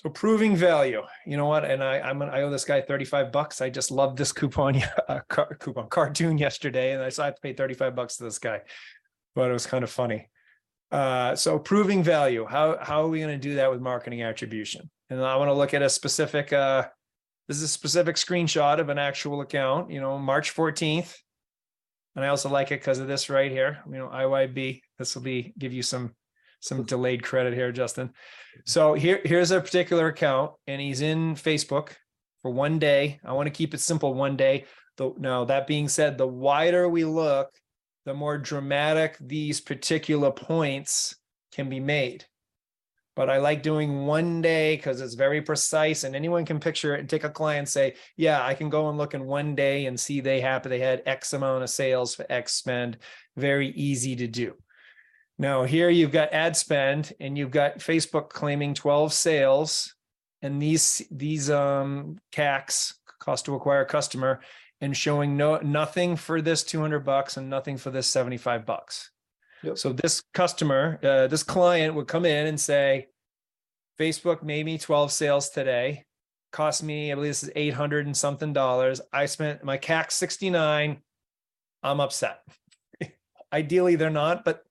So 0.04 0.10
proving 0.10 0.58
value, 0.58 1.04
you 1.26 1.38
know 1.38 1.46
what? 1.46 1.64
And 1.64 1.82
I, 1.82 2.02
I'm 2.02 2.22
I 2.22 2.42
owe 2.42 2.50
this 2.50 2.66
guy 2.66 2.82
35 2.82 3.32
bucks. 3.32 3.62
I 3.62 3.70
just 3.70 3.92
love 3.92 4.18
this 4.18 4.34
coupon, 4.34 4.84
uh, 5.08 5.22
car, 5.30 5.56
coupon 5.56 5.88
cartoon 5.88 6.38
yesterday, 6.38 6.92
and 6.92 7.02
I 7.02 7.08
saw 7.08 7.24
I 7.24 7.26
have 7.28 7.36
to 7.36 7.42
pay 7.42 7.54
35 7.54 7.96
bucks 7.96 8.18
to 8.18 8.26
this 8.26 8.38
guy, 8.38 8.60
but 9.36 9.50
it 9.50 9.54
was 9.54 9.66
kind 9.66 9.86
of 9.86 9.90
funny. 9.90 10.28
Uh, 10.92 11.34
so 11.38 11.58
proving 11.58 12.04
value, 12.04 12.46
how 12.46 12.78
how 12.82 13.06
are 13.06 13.08
we 13.08 13.20
going 13.20 13.32
to 13.32 13.38
do 13.38 13.56
that 13.56 13.72
with 13.72 13.80
marketing 13.80 14.22
attribution? 14.22 14.90
And 15.10 15.24
I 15.24 15.38
want 15.38 15.48
to 15.48 15.54
look 15.54 15.74
at 15.74 15.82
a 15.82 15.90
specific. 15.90 16.52
Uh, 16.52 16.88
this 17.48 17.56
is 17.56 17.64
a 17.64 17.70
specific 17.70 18.18
screenshot 18.18 18.80
of 18.80 18.90
an 18.90 19.00
actual 19.00 19.40
account. 19.40 19.92
You 19.92 20.02
know, 20.02 20.18
March 20.18 20.54
14th, 20.54 21.16
and 22.18 22.26
I 22.26 22.28
also 22.28 22.50
like 22.50 22.74
it 22.74 22.82
because 22.82 23.00
of 23.00 23.08
this 23.08 23.30
right 23.30 23.50
here. 23.50 23.80
You 23.90 24.00
know, 24.00 24.10
IYB. 24.10 24.82
This 25.00 25.16
will 25.16 25.24
be 25.24 25.54
give 25.58 25.72
you 25.72 25.84
some 25.84 26.14
some 26.60 26.84
delayed 26.84 27.24
credit 27.24 27.54
here, 27.54 27.72
Justin. 27.72 28.12
So 28.66 28.94
here, 28.94 29.22
here's 29.24 29.52
a 29.52 29.62
particular 29.62 30.08
account, 30.08 30.54
and 30.68 30.82
he's 30.82 31.02
in 31.02 31.36
Facebook 31.36 31.90
for 32.42 32.52
one 32.52 32.80
day. 32.80 33.20
I 33.24 33.34
want 33.34 33.48
to 33.48 33.52
keep 33.52 33.74
it 33.74 33.80
simple, 33.80 34.14
one 34.14 34.38
day. 34.38 34.66
Though 34.98 35.16
now 35.18 35.46
that 35.46 35.68
being 35.68 35.90
said, 35.90 36.18
the 36.18 36.28
wider 36.28 36.88
we 36.88 37.04
look, 37.06 37.50
the 38.06 38.14
more 38.14 38.38
dramatic 38.38 39.18
these 39.20 39.60
particular 39.60 40.32
points 40.32 41.16
can 41.52 41.70
be 41.70 41.80
made. 41.80 42.26
But 43.16 43.30
I 43.30 43.38
like 43.38 43.64
doing 43.64 44.06
one 44.06 44.42
day 44.42 44.76
because 44.76 45.00
it's 45.00 45.14
very 45.14 45.42
precise 45.42 46.04
and 46.04 46.16
anyone 46.16 46.46
can 46.46 46.60
picture 46.60 46.96
it 46.96 47.00
and 47.00 47.10
take 47.10 47.24
a 47.24 47.30
client 47.30 47.60
and 47.60 47.70
say, 47.70 47.96
yeah, 48.18 48.46
I 48.46 48.54
can 48.54 48.70
go 48.70 48.90
and 48.90 48.98
look 48.98 49.14
in 49.14 49.26
one 49.26 49.56
day 49.56 49.86
and 49.86 49.98
see 49.98 50.20
they 50.20 50.42
happen 50.42 50.70
they 50.70 50.80
had 50.80 51.02
X 51.06 51.32
amount 51.32 51.64
of 51.64 51.70
sales 51.70 52.14
for 52.14 52.26
X 52.30 52.54
spend. 52.54 52.98
Very 53.38 53.70
easy 53.70 54.18
to 54.18 54.28
do. 54.28 54.54
Now 55.38 55.64
here 55.64 55.90
you've 55.90 56.12
got 56.12 56.34
ad 56.34 56.56
spend 56.56 57.14
and 57.20 57.38
you've 57.38 57.52
got 57.52 57.80
Facebook 57.80 58.30
claiming 58.30 58.74
12 58.74 59.12
sales 59.12 59.94
and 60.42 60.62
these 60.62 61.02
these 61.12 61.50
um 61.50 62.18
CACs 62.32 62.94
cost 63.20 63.46
to 63.46 63.56
acquire 63.56 63.86
customer 63.86 64.42
and 64.82 64.96
showing 64.96 65.38
no 65.38 65.58
nothing 65.58 66.16
for 66.16 66.42
this 66.42 66.64
200 66.64 67.00
bucks 67.00 67.38
and 67.38 67.50
nothing 67.50 67.78
for 67.78 67.90
this 67.90 68.08
75 68.08 68.66
bucks. 68.66 69.12
Yep. 69.64 69.78
So 69.78 69.94
this 69.94 70.22
customer, 70.34 71.00
uh, 71.04 71.28
this 71.28 71.44
client 71.44 71.96
would 71.96 72.08
come 72.08 72.26
in 72.26 72.48
and 72.48 72.60
say, 72.60 73.08
Facebook 74.00 74.44
made 74.44 74.66
me 74.66 74.78
12 74.78 75.12
sales 75.12 75.50
today, 75.50 76.06
cost 76.52 76.84
me, 76.84 77.12
I 77.12 77.16
believe 77.16 77.32
this 77.32 77.44
is 77.44 77.52
800 77.56 78.06
and 78.06 78.16
something 78.16 78.54
dollars. 78.54 79.02
I 79.12 79.26
spent 79.26 79.64
my 79.64 79.78
CAC 79.78 80.12
69. 80.12 81.02
I'm 81.82 82.00
upset. 82.00 82.42
Ideally, 83.54 83.96
they're 83.96 84.10
not, 84.10 84.46
but 84.46 84.64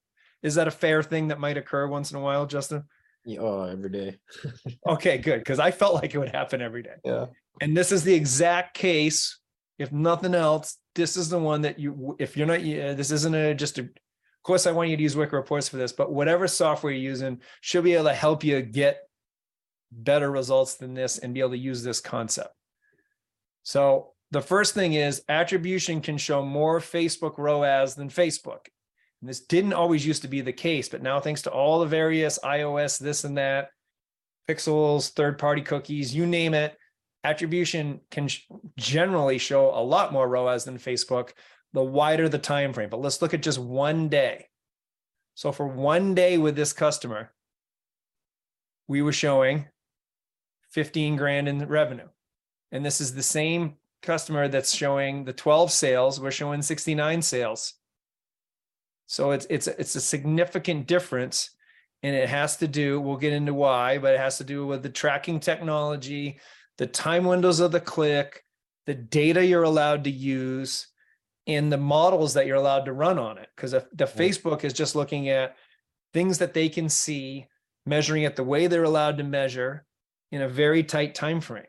is 0.44 0.56
that 0.56 0.68
a 0.68 0.70
fair 0.70 1.02
thing 1.02 1.28
that 1.28 1.40
might 1.40 1.56
occur 1.56 1.88
once 1.88 2.12
in 2.12 2.18
a 2.18 2.20
while, 2.20 2.46
Justin? 2.46 2.84
Yeah, 3.24 3.40
oh, 3.40 3.62
every 3.62 3.88
day. 3.88 4.18
okay, 4.86 5.16
good. 5.16 5.38
Because 5.38 5.58
I 5.58 5.70
felt 5.70 5.94
like 5.94 6.14
it 6.14 6.18
would 6.18 6.34
happen 6.34 6.60
every 6.60 6.82
day. 6.82 6.96
Yeah. 7.02 7.26
And 7.62 7.74
this 7.74 7.90
is 7.90 8.04
the 8.04 8.14
exact 8.14 8.76
case. 8.76 9.38
If 9.78 9.90
nothing 9.90 10.34
else, 10.34 10.76
this 10.94 11.16
is 11.16 11.30
the 11.30 11.38
one 11.38 11.62
that 11.62 11.78
you, 11.78 12.14
if 12.20 12.36
you're 12.36 12.46
not, 12.46 12.60
uh, 12.60 12.94
this 12.94 13.10
isn't 13.10 13.34
a 13.34 13.54
just 13.54 13.78
a, 13.78 13.82
of 13.82 14.42
course, 14.44 14.66
I 14.66 14.72
want 14.72 14.90
you 14.90 14.96
to 14.98 15.02
use 15.02 15.16
Wicked 15.16 15.32
Reports 15.32 15.70
for 15.70 15.78
this, 15.78 15.92
but 15.92 16.12
whatever 16.12 16.46
software 16.46 16.92
you're 16.92 17.00
using 17.00 17.40
should 17.62 17.82
be 17.82 17.94
able 17.94 18.04
to 18.04 18.14
help 18.14 18.44
you 18.44 18.60
get 18.60 18.98
better 19.90 20.30
results 20.30 20.74
than 20.74 20.92
this 20.92 21.18
and 21.18 21.32
be 21.32 21.40
able 21.40 21.50
to 21.50 21.58
use 21.58 21.82
this 21.82 22.00
concept. 22.00 22.54
So 23.62 24.12
the 24.30 24.42
first 24.42 24.74
thing 24.74 24.92
is 24.92 25.22
attribution 25.28 26.02
can 26.02 26.18
show 26.18 26.44
more 26.44 26.80
Facebook 26.80 27.38
ROAS 27.38 27.94
than 27.94 28.10
Facebook. 28.10 28.66
And 29.24 29.28
this 29.30 29.40
didn't 29.40 29.72
always 29.72 30.04
used 30.04 30.20
to 30.20 30.28
be 30.28 30.42
the 30.42 30.52
case, 30.52 30.90
but 30.90 31.02
now 31.02 31.18
thanks 31.18 31.40
to 31.42 31.50
all 31.50 31.80
the 31.80 31.86
various 31.86 32.38
iOS, 32.44 32.98
this 32.98 33.24
and 33.24 33.38
that, 33.38 33.70
pixels, 34.46 35.12
third 35.12 35.38
party 35.38 35.62
cookies, 35.62 36.14
you 36.14 36.26
name 36.26 36.52
it, 36.52 36.76
attribution 37.24 38.02
can 38.10 38.28
generally 38.76 39.38
show 39.38 39.70
a 39.70 39.80
lot 39.80 40.12
more 40.12 40.28
ROAS 40.28 40.66
than 40.66 40.76
Facebook, 40.76 41.30
the 41.72 41.82
wider 41.82 42.28
the 42.28 42.36
time 42.36 42.74
frame. 42.74 42.90
But 42.90 43.00
let's 43.00 43.22
look 43.22 43.32
at 43.32 43.40
just 43.40 43.58
one 43.58 44.10
day. 44.10 44.44
So 45.36 45.52
for 45.52 45.66
one 45.66 46.14
day 46.14 46.36
with 46.36 46.54
this 46.54 46.74
customer, 46.74 47.32
we 48.88 49.00
were 49.00 49.10
showing 49.10 49.68
15 50.72 51.16
grand 51.16 51.48
in 51.48 51.66
revenue. 51.66 52.08
And 52.72 52.84
this 52.84 53.00
is 53.00 53.14
the 53.14 53.22
same 53.22 53.76
customer 54.02 54.48
that's 54.48 54.74
showing 54.74 55.24
the 55.24 55.32
12 55.32 55.72
sales, 55.72 56.20
we're 56.20 56.30
showing 56.30 56.60
69 56.60 57.22
sales. 57.22 57.72
So 59.06 59.32
it's 59.32 59.46
it's 59.50 59.66
it's 59.66 59.94
a 59.96 60.00
significant 60.00 60.86
difference. 60.86 61.50
And 62.02 62.14
it 62.14 62.28
has 62.28 62.58
to 62.58 62.68
do, 62.68 63.00
we'll 63.00 63.16
get 63.16 63.32
into 63.32 63.54
why, 63.54 63.96
but 63.96 64.12
it 64.12 64.20
has 64.20 64.36
to 64.36 64.44
do 64.44 64.66
with 64.66 64.82
the 64.82 64.90
tracking 64.90 65.40
technology, 65.40 66.38
the 66.76 66.86
time 66.86 67.24
windows 67.24 67.60
of 67.60 67.72
the 67.72 67.80
click, 67.80 68.44
the 68.84 68.94
data 68.94 69.42
you're 69.42 69.62
allowed 69.62 70.04
to 70.04 70.10
use, 70.10 70.86
and 71.46 71.72
the 71.72 71.78
models 71.78 72.34
that 72.34 72.46
you're 72.46 72.56
allowed 72.56 72.84
to 72.84 72.92
run 72.92 73.18
on 73.18 73.38
it. 73.38 73.48
Because 73.56 73.70
the 73.70 73.86
the 73.94 74.04
Facebook 74.04 74.64
is 74.64 74.74
just 74.74 74.94
looking 74.94 75.30
at 75.30 75.56
things 76.12 76.38
that 76.38 76.52
they 76.52 76.68
can 76.68 76.90
see, 76.90 77.46
measuring 77.86 78.24
it 78.24 78.36
the 78.36 78.44
way 78.44 78.66
they're 78.66 78.84
allowed 78.84 79.16
to 79.16 79.24
measure 79.24 79.86
in 80.30 80.42
a 80.42 80.48
very 80.48 80.82
tight 80.84 81.14
time 81.14 81.40
frame. 81.40 81.64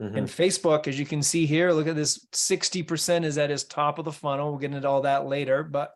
Mhm. 0.00 0.16
And 0.16 0.28
Facebook, 0.28 0.88
as 0.88 0.98
you 0.98 1.04
can 1.04 1.22
see 1.22 1.44
here, 1.44 1.72
look 1.72 1.86
at 1.86 1.94
this 1.94 2.26
60% 2.32 3.24
is 3.24 3.36
at 3.36 3.50
his 3.50 3.64
top 3.64 3.98
of 3.98 4.06
the 4.06 4.12
funnel. 4.12 4.50
We'll 4.50 4.60
get 4.60 4.72
into 4.72 4.88
all 4.88 5.02
that 5.02 5.26
later, 5.26 5.62
but 5.62 5.92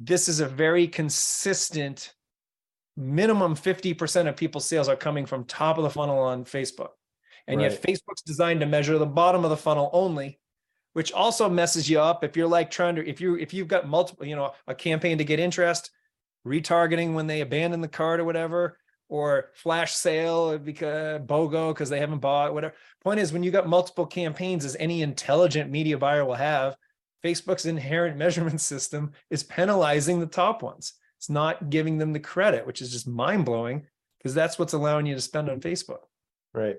this 0.00 0.28
is 0.28 0.40
a 0.40 0.48
very 0.48 0.86
consistent 0.86 2.14
minimum 2.96 3.54
50% 3.54 4.28
of 4.28 4.36
people's 4.36 4.66
sales 4.66 4.88
are 4.88 4.96
coming 4.96 5.26
from 5.26 5.44
top 5.44 5.78
of 5.78 5.84
the 5.84 5.90
funnel 5.90 6.18
on 6.18 6.44
Facebook. 6.44 6.90
And 7.46 7.60
yet 7.60 7.80
Facebook's 7.80 8.22
designed 8.22 8.60
to 8.60 8.66
measure 8.66 8.98
the 8.98 9.06
bottom 9.06 9.44
of 9.44 9.50
the 9.50 9.56
funnel 9.56 9.90
only, 9.92 10.40
which 10.94 11.12
also 11.12 11.48
messes 11.48 11.88
you 11.88 12.00
up 12.00 12.24
if 12.24 12.36
you're 12.36 12.48
like 12.48 12.70
trying 12.70 12.96
to 12.96 13.08
if 13.08 13.20
you 13.20 13.36
if 13.36 13.54
you've 13.54 13.68
got 13.68 13.88
multiple, 13.88 14.26
you 14.26 14.34
know, 14.34 14.52
a 14.66 14.74
campaign 14.74 15.18
to 15.18 15.24
get 15.24 15.38
interest, 15.38 15.90
retargeting 16.44 17.14
when 17.14 17.28
they 17.28 17.42
abandon 17.42 17.80
the 17.80 17.88
cart 17.88 18.18
or 18.18 18.24
whatever, 18.24 18.78
or 19.08 19.50
flash 19.54 19.94
sale 19.94 20.58
because 20.58 21.20
BOGO 21.20 21.72
because 21.72 21.88
they 21.88 22.00
haven't 22.00 22.18
bought 22.18 22.52
whatever. 22.52 22.74
Point 23.02 23.20
is, 23.20 23.32
when 23.32 23.44
you 23.44 23.52
got 23.52 23.68
multiple 23.68 24.06
campaigns, 24.06 24.64
as 24.64 24.76
any 24.80 25.02
intelligent 25.02 25.70
media 25.70 25.96
buyer 25.96 26.24
will 26.24 26.34
have, 26.34 26.76
Facebook's 27.24 27.66
inherent 27.66 28.16
measurement 28.18 28.60
system 28.60 29.12
is 29.30 29.42
penalizing 29.42 30.20
the 30.20 30.26
top 30.26 30.62
ones. 30.62 30.94
It's 31.18 31.30
not 31.30 31.70
giving 31.70 31.98
them 31.98 32.12
the 32.12 32.20
credit, 32.20 32.66
which 32.66 32.82
is 32.82 32.92
just 32.92 33.08
mind 33.08 33.44
blowing 33.44 33.86
because 34.18 34.34
that's 34.34 34.58
what's 34.58 34.74
allowing 34.74 35.06
you 35.06 35.14
to 35.14 35.20
spend 35.20 35.48
on 35.48 35.60
Facebook. 35.60 36.00
Right. 36.52 36.76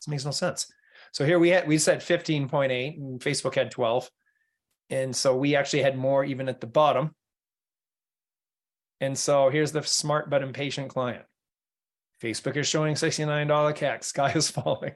This 0.00 0.08
makes 0.08 0.24
no 0.24 0.30
sense. 0.30 0.72
So 1.12 1.24
here 1.24 1.38
we 1.38 1.50
had 1.50 1.66
we 1.66 1.78
said 1.78 2.00
15.8 2.00 2.96
and 2.96 3.20
Facebook 3.20 3.54
had 3.54 3.70
12. 3.70 4.10
And 4.90 5.14
so 5.14 5.36
we 5.36 5.56
actually 5.56 5.82
had 5.82 5.96
more 5.96 6.24
even 6.24 6.48
at 6.48 6.60
the 6.60 6.66
bottom. 6.66 7.14
And 9.00 9.16
so 9.16 9.50
here's 9.50 9.72
the 9.72 9.82
smart 9.82 10.30
but 10.30 10.42
impatient 10.42 10.88
client. 10.88 11.24
Facebook 12.22 12.56
is 12.56 12.66
showing 12.66 12.94
$69 12.94 13.48
CAC. 13.76 14.04
Sky 14.04 14.32
is 14.32 14.50
falling. 14.50 14.94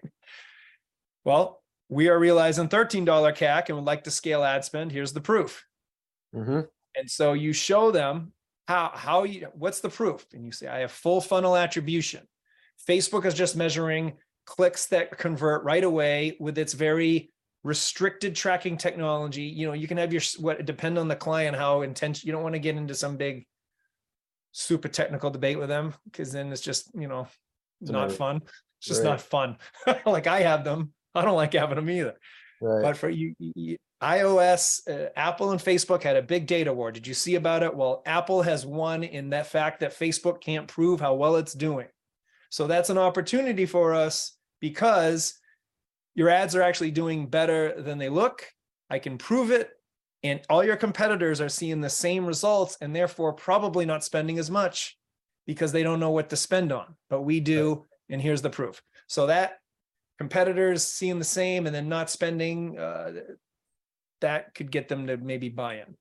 Well, 1.24 1.59
we 1.90 2.08
are 2.08 2.18
realizing 2.18 2.68
$13 2.68 3.04
CAC 3.04 3.68
and 3.68 3.76
would 3.76 3.84
like 3.84 4.04
to 4.04 4.10
scale 4.10 4.44
ad 4.44 4.64
spend. 4.64 4.92
Here's 4.92 5.12
the 5.12 5.20
proof. 5.20 5.66
Mhm. 6.34 6.68
And 6.96 7.10
so 7.10 7.32
you 7.34 7.52
show 7.52 7.90
them 7.90 8.32
how 8.68 8.92
how 8.94 9.24
you 9.24 9.48
what's 9.54 9.80
the 9.80 9.88
proof? 9.90 10.24
And 10.32 10.46
you 10.46 10.52
say, 10.52 10.68
I 10.68 10.78
have 10.78 10.92
full 10.92 11.20
funnel 11.20 11.56
attribution. 11.56 12.26
Facebook 12.88 13.24
is 13.26 13.34
just 13.34 13.56
measuring 13.56 14.16
clicks 14.46 14.86
that 14.86 15.18
convert 15.18 15.64
right 15.64 15.82
away 15.84 16.36
with 16.40 16.56
its 16.56 16.72
very 16.72 17.32
restricted 17.64 18.34
tracking 18.36 18.76
technology. 18.76 19.42
You 19.42 19.66
know, 19.66 19.72
you 19.72 19.88
can 19.88 19.98
have 19.98 20.12
your 20.12 20.22
what 20.38 20.64
depend 20.64 20.96
on 20.98 21.08
the 21.08 21.16
client 21.16 21.56
how 21.56 21.82
intense 21.82 22.24
you 22.24 22.32
don't 22.32 22.42
want 22.44 22.54
to 22.54 22.60
get 22.60 22.76
into 22.76 22.94
some 22.94 23.16
big 23.16 23.46
super 24.52 24.88
technical 24.88 25.30
debate 25.30 25.58
with 25.58 25.68
them 25.68 25.94
because 26.04 26.32
then 26.32 26.52
it's 26.52 26.62
just, 26.62 26.90
you 26.94 27.08
know, 27.08 27.26
It's 27.80 27.90
not 27.90 28.12
fun. 28.12 28.42
It's 28.78 28.88
just 28.88 29.02
right. 29.02 29.10
not 29.10 29.20
fun. 29.20 29.58
like 30.06 30.26
I 30.26 30.40
have 30.40 30.64
them. 30.64 30.92
I 31.14 31.24
don't 31.24 31.36
like 31.36 31.52
having 31.52 31.76
them 31.76 31.90
either. 31.90 32.14
Right. 32.60 32.82
But 32.82 32.96
for 32.96 33.08
you, 33.08 33.34
you- 33.38 33.78
iOS, 34.02 34.88
uh, 34.88 35.10
Apple 35.14 35.50
and 35.50 35.60
Facebook 35.60 36.02
had 36.02 36.16
a 36.16 36.22
big 36.22 36.46
data 36.46 36.72
war. 36.72 36.90
Did 36.90 37.06
you 37.06 37.12
see 37.12 37.34
about 37.34 37.62
it? 37.62 37.74
Well, 37.74 38.02
Apple 38.06 38.40
has 38.40 38.64
won 38.64 39.04
in 39.04 39.30
that 39.30 39.46
fact 39.46 39.80
that 39.80 39.92
Facebook 39.92 40.40
can't 40.40 40.66
prove 40.66 41.00
how 41.00 41.14
well 41.14 41.36
it's 41.36 41.52
doing. 41.52 41.86
So 42.48 42.66
that's 42.66 42.88
an 42.88 42.96
opportunity 42.96 43.66
for 43.66 43.94
us 43.94 44.36
because 44.58 45.38
your 46.14 46.30
ads 46.30 46.56
are 46.56 46.62
actually 46.62 46.90
doing 46.90 47.26
better 47.26 47.80
than 47.80 47.98
they 47.98 48.08
look. 48.08 48.46
I 48.88 48.98
can 48.98 49.18
prove 49.18 49.50
it. 49.50 49.70
And 50.22 50.40
all 50.50 50.64
your 50.64 50.76
competitors 50.76 51.40
are 51.40 51.48
seeing 51.48 51.80
the 51.80 51.90
same 51.90 52.26
results 52.26 52.76
and 52.80 52.94
therefore 52.96 53.32
probably 53.32 53.86
not 53.86 54.04
spending 54.04 54.38
as 54.38 54.50
much 54.50 54.98
because 55.46 55.72
they 55.72 55.82
don't 55.82 56.00
know 56.00 56.10
what 56.10 56.30
to 56.30 56.36
spend 56.36 56.72
on. 56.72 56.94
But 57.08 57.22
we 57.22 57.40
do. 57.40 57.86
And 58.08 58.20
here's 58.20 58.42
the 58.42 58.50
proof. 58.50 58.82
So 59.06 59.26
that 59.26 59.59
competitors 60.20 60.84
seeing 60.84 61.18
the 61.18 61.24
same 61.24 61.64
and 61.64 61.74
then 61.74 61.88
not 61.88 62.10
spending, 62.10 62.78
uh, 62.78 63.10
that 64.20 64.54
could 64.54 64.70
get 64.70 64.86
them 64.86 65.06
to 65.06 65.16
maybe 65.16 65.48
buy 65.48 65.76
in. 65.76 65.96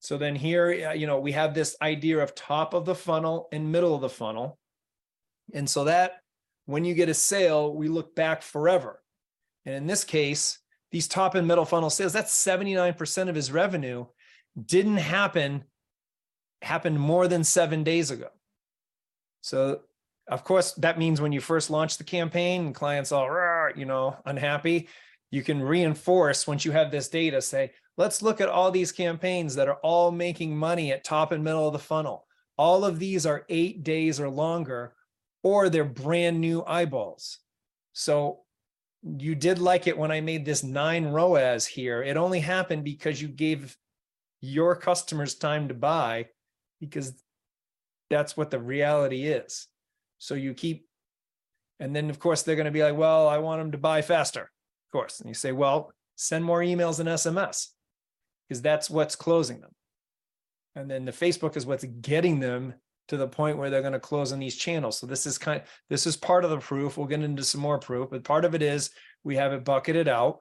So 0.00 0.18
then 0.18 0.36
here, 0.36 0.70
you 0.92 1.06
know, 1.06 1.20
we 1.20 1.32
have 1.32 1.54
this 1.54 1.74
idea 1.80 2.18
of 2.18 2.34
top 2.34 2.74
of 2.74 2.84
the 2.84 2.94
funnel 2.94 3.48
and 3.50 3.72
middle 3.72 3.94
of 3.94 4.02
the 4.02 4.10
funnel. 4.10 4.58
And 5.54 5.68
so 5.70 5.84
that 5.84 6.20
when 6.66 6.84
you 6.84 6.92
get 6.92 7.08
a 7.08 7.14
sale, 7.14 7.74
we 7.74 7.88
look 7.88 8.14
back 8.14 8.42
forever. 8.42 9.02
And 9.64 9.74
in 9.74 9.86
this 9.86 10.04
case, 10.04 10.58
these 10.92 11.08
top 11.08 11.34
and 11.34 11.48
middle 11.48 11.64
funnel 11.64 11.88
sales, 11.88 12.12
that's 12.12 12.44
79% 12.44 13.30
of 13.30 13.34
his 13.34 13.50
revenue 13.50 14.04
didn't 14.62 14.98
happen, 14.98 15.64
happened 16.60 17.00
more 17.00 17.26
than 17.26 17.42
seven 17.42 17.84
days 17.84 18.10
ago. 18.10 18.28
So 19.40 19.80
of 20.30 20.44
course, 20.44 20.72
that 20.74 20.98
means 20.98 21.20
when 21.20 21.32
you 21.32 21.40
first 21.40 21.70
launch 21.70 21.98
the 21.98 22.04
campaign 22.04 22.72
clients 22.72 23.12
all, 23.12 23.28
you 23.74 23.84
know, 23.84 24.16
unhappy, 24.24 24.88
you 25.30 25.42
can 25.42 25.60
reinforce 25.60 26.46
once 26.46 26.64
you 26.64 26.72
have 26.72 26.90
this 26.90 27.08
data, 27.08 27.42
say, 27.42 27.72
let's 27.96 28.22
look 28.22 28.40
at 28.40 28.48
all 28.48 28.70
these 28.70 28.92
campaigns 28.92 29.56
that 29.56 29.68
are 29.68 29.78
all 29.82 30.10
making 30.10 30.56
money 30.56 30.92
at 30.92 31.04
top 31.04 31.32
and 31.32 31.44
middle 31.44 31.66
of 31.66 31.72
the 31.72 31.78
funnel. 31.78 32.26
All 32.56 32.84
of 32.84 32.98
these 32.98 33.26
are 33.26 33.44
eight 33.48 33.82
days 33.82 34.20
or 34.20 34.28
longer, 34.28 34.94
or 35.42 35.68
they're 35.68 35.84
brand 35.84 36.40
new 36.40 36.64
eyeballs. 36.64 37.38
So 37.92 38.40
you 39.02 39.34
did 39.34 39.58
like 39.58 39.86
it 39.86 39.98
when 39.98 40.10
I 40.10 40.20
made 40.20 40.44
this 40.44 40.62
nine 40.62 41.06
ROAS 41.06 41.66
here. 41.66 42.02
It 42.02 42.16
only 42.16 42.40
happened 42.40 42.84
because 42.84 43.20
you 43.20 43.28
gave 43.28 43.76
your 44.40 44.76
customers 44.76 45.34
time 45.34 45.68
to 45.68 45.74
buy 45.74 46.26
because 46.80 47.14
that's 48.10 48.36
what 48.36 48.50
the 48.50 48.58
reality 48.58 49.26
is. 49.26 49.66
So 50.20 50.34
you 50.34 50.54
keep, 50.54 50.86
and 51.80 51.96
then 51.96 52.10
of 52.10 52.20
course 52.20 52.42
they're 52.42 52.54
going 52.54 52.66
to 52.66 52.70
be 52.70 52.84
like, 52.84 52.96
well, 52.96 53.26
I 53.26 53.38
want 53.38 53.60
them 53.60 53.72
to 53.72 53.78
buy 53.78 54.02
faster, 54.02 54.42
of 54.42 54.92
course. 54.92 55.18
And 55.18 55.28
you 55.28 55.34
say, 55.34 55.50
well, 55.50 55.90
send 56.14 56.44
more 56.44 56.60
emails 56.60 57.00
and 57.00 57.08
SMS 57.08 57.68
because 58.46 58.60
that's 58.60 58.90
what's 58.90 59.16
closing 59.16 59.60
them. 59.60 59.70
And 60.76 60.88
then 60.90 61.06
the 61.06 61.12
Facebook 61.12 61.56
is 61.56 61.66
what's 61.66 61.84
getting 61.84 62.38
them 62.38 62.74
to 63.08 63.16
the 63.16 63.26
point 63.26 63.56
where 63.56 63.70
they're 63.70 63.80
going 63.80 63.94
to 63.94 63.98
close 63.98 64.30
on 64.30 64.38
these 64.38 64.56
channels. 64.56 64.98
So 64.98 65.06
this 65.06 65.26
is 65.26 65.38
kind 65.38 65.62
this 65.88 66.06
is 66.06 66.16
part 66.16 66.44
of 66.44 66.50
the 66.50 66.58
proof. 66.58 66.96
We'll 66.96 67.06
get 67.06 67.22
into 67.22 67.42
some 67.42 67.60
more 67.60 67.78
proof, 67.78 68.10
but 68.10 68.22
part 68.22 68.44
of 68.44 68.54
it 68.54 68.62
is 68.62 68.90
we 69.24 69.36
have 69.36 69.52
it 69.52 69.64
bucketed 69.64 70.06
out. 70.06 70.38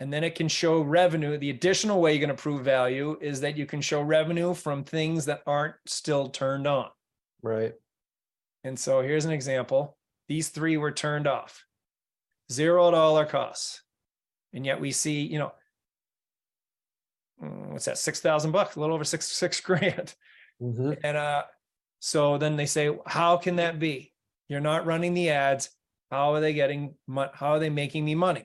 And 0.00 0.12
then 0.12 0.24
it 0.24 0.34
can 0.34 0.48
show 0.48 0.80
revenue. 0.80 1.38
The 1.38 1.50
additional 1.50 2.00
way 2.00 2.12
you're 2.12 2.26
going 2.26 2.34
to 2.34 2.42
prove 2.42 2.64
value 2.64 3.16
is 3.20 3.40
that 3.42 3.56
you 3.56 3.66
can 3.66 3.80
show 3.80 4.00
revenue 4.02 4.54
from 4.54 4.82
things 4.82 5.26
that 5.26 5.42
aren't 5.46 5.76
still 5.86 6.28
turned 6.30 6.66
on. 6.66 6.88
Right. 7.42 7.74
And 8.64 8.78
so 8.78 9.00
here's 9.00 9.24
an 9.24 9.32
example. 9.32 9.96
These 10.28 10.48
three 10.50 10.76
were 10.76 10.92
turned 10.92 11.26
off. 11.26 11.64
Zero 12.52 12.90
dollar 12.90 13.24
costs. 13.24 13.82
And 14.52 14.66
yet 14.66 14.80
we 14.80 14.90
see, 14.90 15.22
you 15.22 15.38
know, 15.38 15.52
mm, 17.42 17.70
what's 17.72 17.84
that, 17.84 17.98
six 17.98 18.20
thousand 18.20 18.52
bucks, 18.52 18.76
a 18.76 18.80
little 18.80 18.94
over 18.94 19.04
six, 19.04 19.26
six 19.26 19.60
grand. 19.62 20.14
Mhm. 20.60 20.98
And 21.02 21.16
uh, 21.16 21.44
so 22.00 22.38
then 22.38 22.56
they 22.56 22.66
say, 22.66 22.96
how 23.06 23.36
can 23.36 23.56
that 23.56 23.78
be? 23.78 24.12
You're 24.48 24.60
not 24.60 24.86
running 24.86 25.14
the 25.14 25.30
ads. 25.30 25.70
How 26.10 26.34
are 26.34 26.40
they 26.40 26.52
getting 26.52 26.94
how 27.08 27.52
are 27.52 27.58
they 27.60 27.70
making 27.70 28.04
me 28.04 28.14
money? 28.16 28.44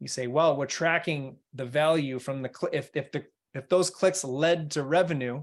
You 0.00 0.08
say, 0.08 0.26
well, 0.26 0.56
we're 0.56 0.66
tracking 0.66 1.36
the 1.54 1.64
value 1.64 2.18
from 2.18 2.42
the 2.42 2.50
cl- 2.54 2.72
if 2.74 2.90
if 2.94 3.10
the 3.10 3.24
if 3.54 3.68
those 3.68 3.90
clicks 3.90 4.22
led 4.22 4.70
to 4.72 4.82
revenue, 4.82 5.42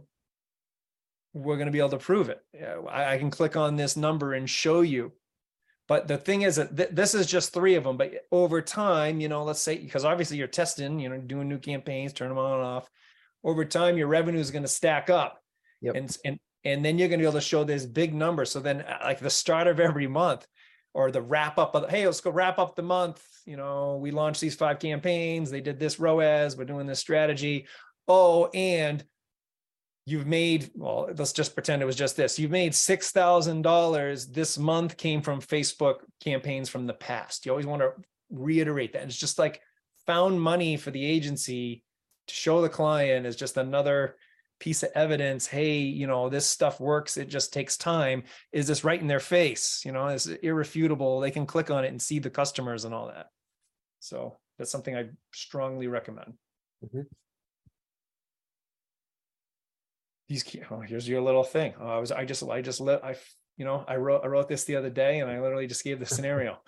we're 1.38 1.56
going 1.58 1.67
to 1.67 1.71
be 1.71 1.80
able 1.80 1.89
to 1.89 1.97
prove 1.97 2.30
it. 2.30 2.39
I, 2.89 3.13
I 3.13 3.17
can 3.17 3.30
click 3.32 3.56
on 3.56 3.76
this 3.76 3.95
number 3.95 4.34
and 4.34 4.50
show 4.50 4.82
you. 4.82 5.13
But 5.88 6.08
the 6.08 6.17
thing 6.17 6.41
is 6.41 6.58
that 6.58 6.76
th- 6.76 6.89
this 6.91 7.13
is 7.13 7.28
just 7.28 7.54
three 7.54 7.76
of 7.76 7.84
them. 7.86 7.95
But 7.97 8.12
over 8.32 8.62
time, 8.62 9.21
you 9.21 9.30
know, 9.30 9.43
let's 9.43 9.62
say 9.62 9.78
because 9.78 10.04
obviously 10.04 10.38
you're 10.38 10.47
testing, 10.47 11.00
you 11.00 11.10
know, 11.10 11.17
doing 11.17 11.47
new 11.47 11.60
campaigns, 11.60 12.12
turn 12.13 12.30
them 12.30 12.38
on 12.38 12.60
and 12.60 12.63
off. 12.67 12.89
Over 13.43 13.63
time, 13.63 13.97
your 13.97 14.08
revenue 14.08 14.39
is 14.39 14.52
going 14.52 14.63
to 14.63 14.67
stack 14.67 15.10
up, 15.10 15.41
Yep. 15.82 15.95
and 15.95 16.17
and 16.26 16.39
and 16.65 16.84
then 16.84 16.97
you're 16.97 17.08
going 17.08 17.19
to 17.19 17.23
be 17.23 17.28
able 17.28 17.39
to 17.39 17.41
show 17.41 17.63
this 17.63 17.86
big 17.86 18.13
number. 18.13 18.43
So 18.43 18.60
then, 18.60 18.82
uh, 18.82 18.97
like 19.04 19.19
the 19.19 19.30
start 19.30 19.67
of 19.67 19.80
every 19.80 20.08
month, 20.08 20.45
or 20.93 21.12
the 21.12 21.21
wrap 21.21 21.58
up 21.58 21.76
of 21.76 21.89
hey, 21.89 22.06
let's 22.06 22.19
go 22.19 22.32
wrap 22.32 22.60
up 22.60 22.76
the 22.76 22.84
month. 22.84 23.23
You 23.45 23.56
know, 23.56 23.97
we 24.02 24.12
launched 24.12 24.41
these 24.41 24.56
five 24.56 24.80
campaigns. 24.80 25.50
They 25.50 25.62
did 25.62 25.80
this 25.80 26.00
ROAS. 26.00 26.58
We're 26.58 26.65
doing 26.65 26.88
this 26.88 27.00
strategy. 27.00 27.67
Oh, 28.10 28.47
and 28.47 29.06
you've 30.07 30.25
made 30.25 30.71
well 30.73 31.09
let's 31.17 31.33
just 31.33 31.53
pretend 31.53 31.81
it 31.81 31.85
was 31.85 31.97
just 31.97 32.15
this. 32.15 32.39
You've 32.39 32.49
made 32.49 32.71
$6000 32.71 34.33
this 34.33 34.57
month 34.57 34.95
came 34.95 35.21
from 35.21 35.41
facebook 35.41 35.97
campaigns 36.23 36.69
from 36.69 36.87
the 36.87 36.93
past. 36.93 37.45
You 37.45 37.51
always 37.51 37.65
want 37.65 37.81
to 37.81 37.91
reiterate 38.31 38.93
that. 38.93 39.03
It's 39.03 39.17
just 39.17 39.37
like 39.37 39.61
found 40.05 40.41
money 40.41 40.77
for 40.77 40.91
the 40.91 41.05
agency 41.05 41.83
to 42.27 42.33
show 42.33 42.61
the 42.61 42.69
client 42.69 43.25
is 43.25 43.35
just 43.35 43.57
another 43.57 44.15
piece 44.61 44.81
of 44.81 44.91
evidence. 44.95 45.45
Hey 45.45 45.79
you 45.79 46.07
know 46.07 46.29
this 46.29 46.45
stuff 46.45 46.79
works. 46.79 47.17
It 47.17 47.27
just 47.27 47.51
takes 47.51 47.75
time. 47.75 48.23
Is 48.53 48.65
this 48.65 48.85
right 48.85 49.01
in 49.01 49.07
their 49.07 49.19
face? 49.19 49.81
You 49.83 49.91
know 49.91 50.07
it's 50.07 50.27
irrefutable? 50.27 51.19
They 51.19 51.31
can 51.31 51.45
click 51.45 51.69
on 51.69 51.83
it 51.83 51.89
and 51.89 52.01
see 52.01 52.19
the 52.19 52.29
customers 52.29 52.85
and 52.85 52.95
all 52.95 53.07
that. 53.07 53.27
So 53.99 54.37
that's 54.57 54.71
something 54.71 54.95
i 54.95 55.09
strongly 55.33 55.87
recommend. 55.87 56.35
Mhm. 56.81 57.07
These 60.27 60.43
key, 60.43 60.61
oh 60.69 60.81
here's 60.81 61.07
your 61.07 61.21
little 61.21 61.43
thing. 61.43 61.73
Oh, 61.79 61.87
i 61.87 61.97
was 61.99 62.11
i 62.11 62.25
just 62.25 62.43
i 62.43 62.61
just 62.61 62.81
let 62.81 63.03
i 63.03 63.15
you 63.57 63.65
know 63.65 63.83
i 63.87 63.95
wrote 63.95 64.23
i 64.23 64.27
wrote 64.27 64.47
this 64.49 64.65
the 64.65 64.75
other 64.75 64.89
day 64.89 65.19
and 65.19 65.29
i 65.31 65.39
literally 65.41 65.67
just 65.67 65.83
gave 65.83 65.99
the 65.99 66.05
scenario. 66.15 66.59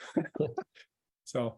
So 1.25 1.57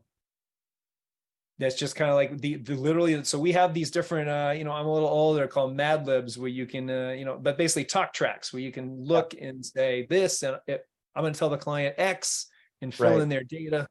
that's 1.60 1.76
just 1.76 1.96
kind 1.96 2.10
of 2.10 2.16
like 2.16 2.40
the, 2.40 2.56
the 2.56 2.76
literally 2.76 3.24
so 3.24 3.38
we 3.40 3.52
have 3.52 3.74
these 3.74 3.92
different 3.92 4.28
uh 4.28 4.52
you 4.58 4.64
know 4.64 4.72
i'm 4.72 4.88
a 4.88 4.94
little 4.94 5.08
older 5.08 5.48
called 5.48 5.76
mad 5.76 6.08
libs 6.08 6.36
where 6.38 6.50
you 6.50 6.66
can 6.66 6.90
uh, 6.90 7.12
you 7.12 7.24
know 7.24 7.38
but 7.40 7.56
basically 7.58 7.86
talk 7.86 8.14
tracks 8.14 8.52
where 8.52 8.62
you 8.64 8.72
can 8.72 9.04
look 9.04 9.36
and 9.40 9.64
say 9.64 10.08
this 10.10 10.42
and 10.42 10.58
it, 10.66 10.84
i'm 11.16 11.22
going 11.22 11.34
to 11.34 11.38
tell 11.38 11.50
the 11.50 11.58
client 11.58 11.94
x 12.00 12.48
and 12.82 12.94
fill 12.94 13.12
Right. 13.12 13.22
in 13.22 13.30
their 13.30 13.44
data. 13.44 13.88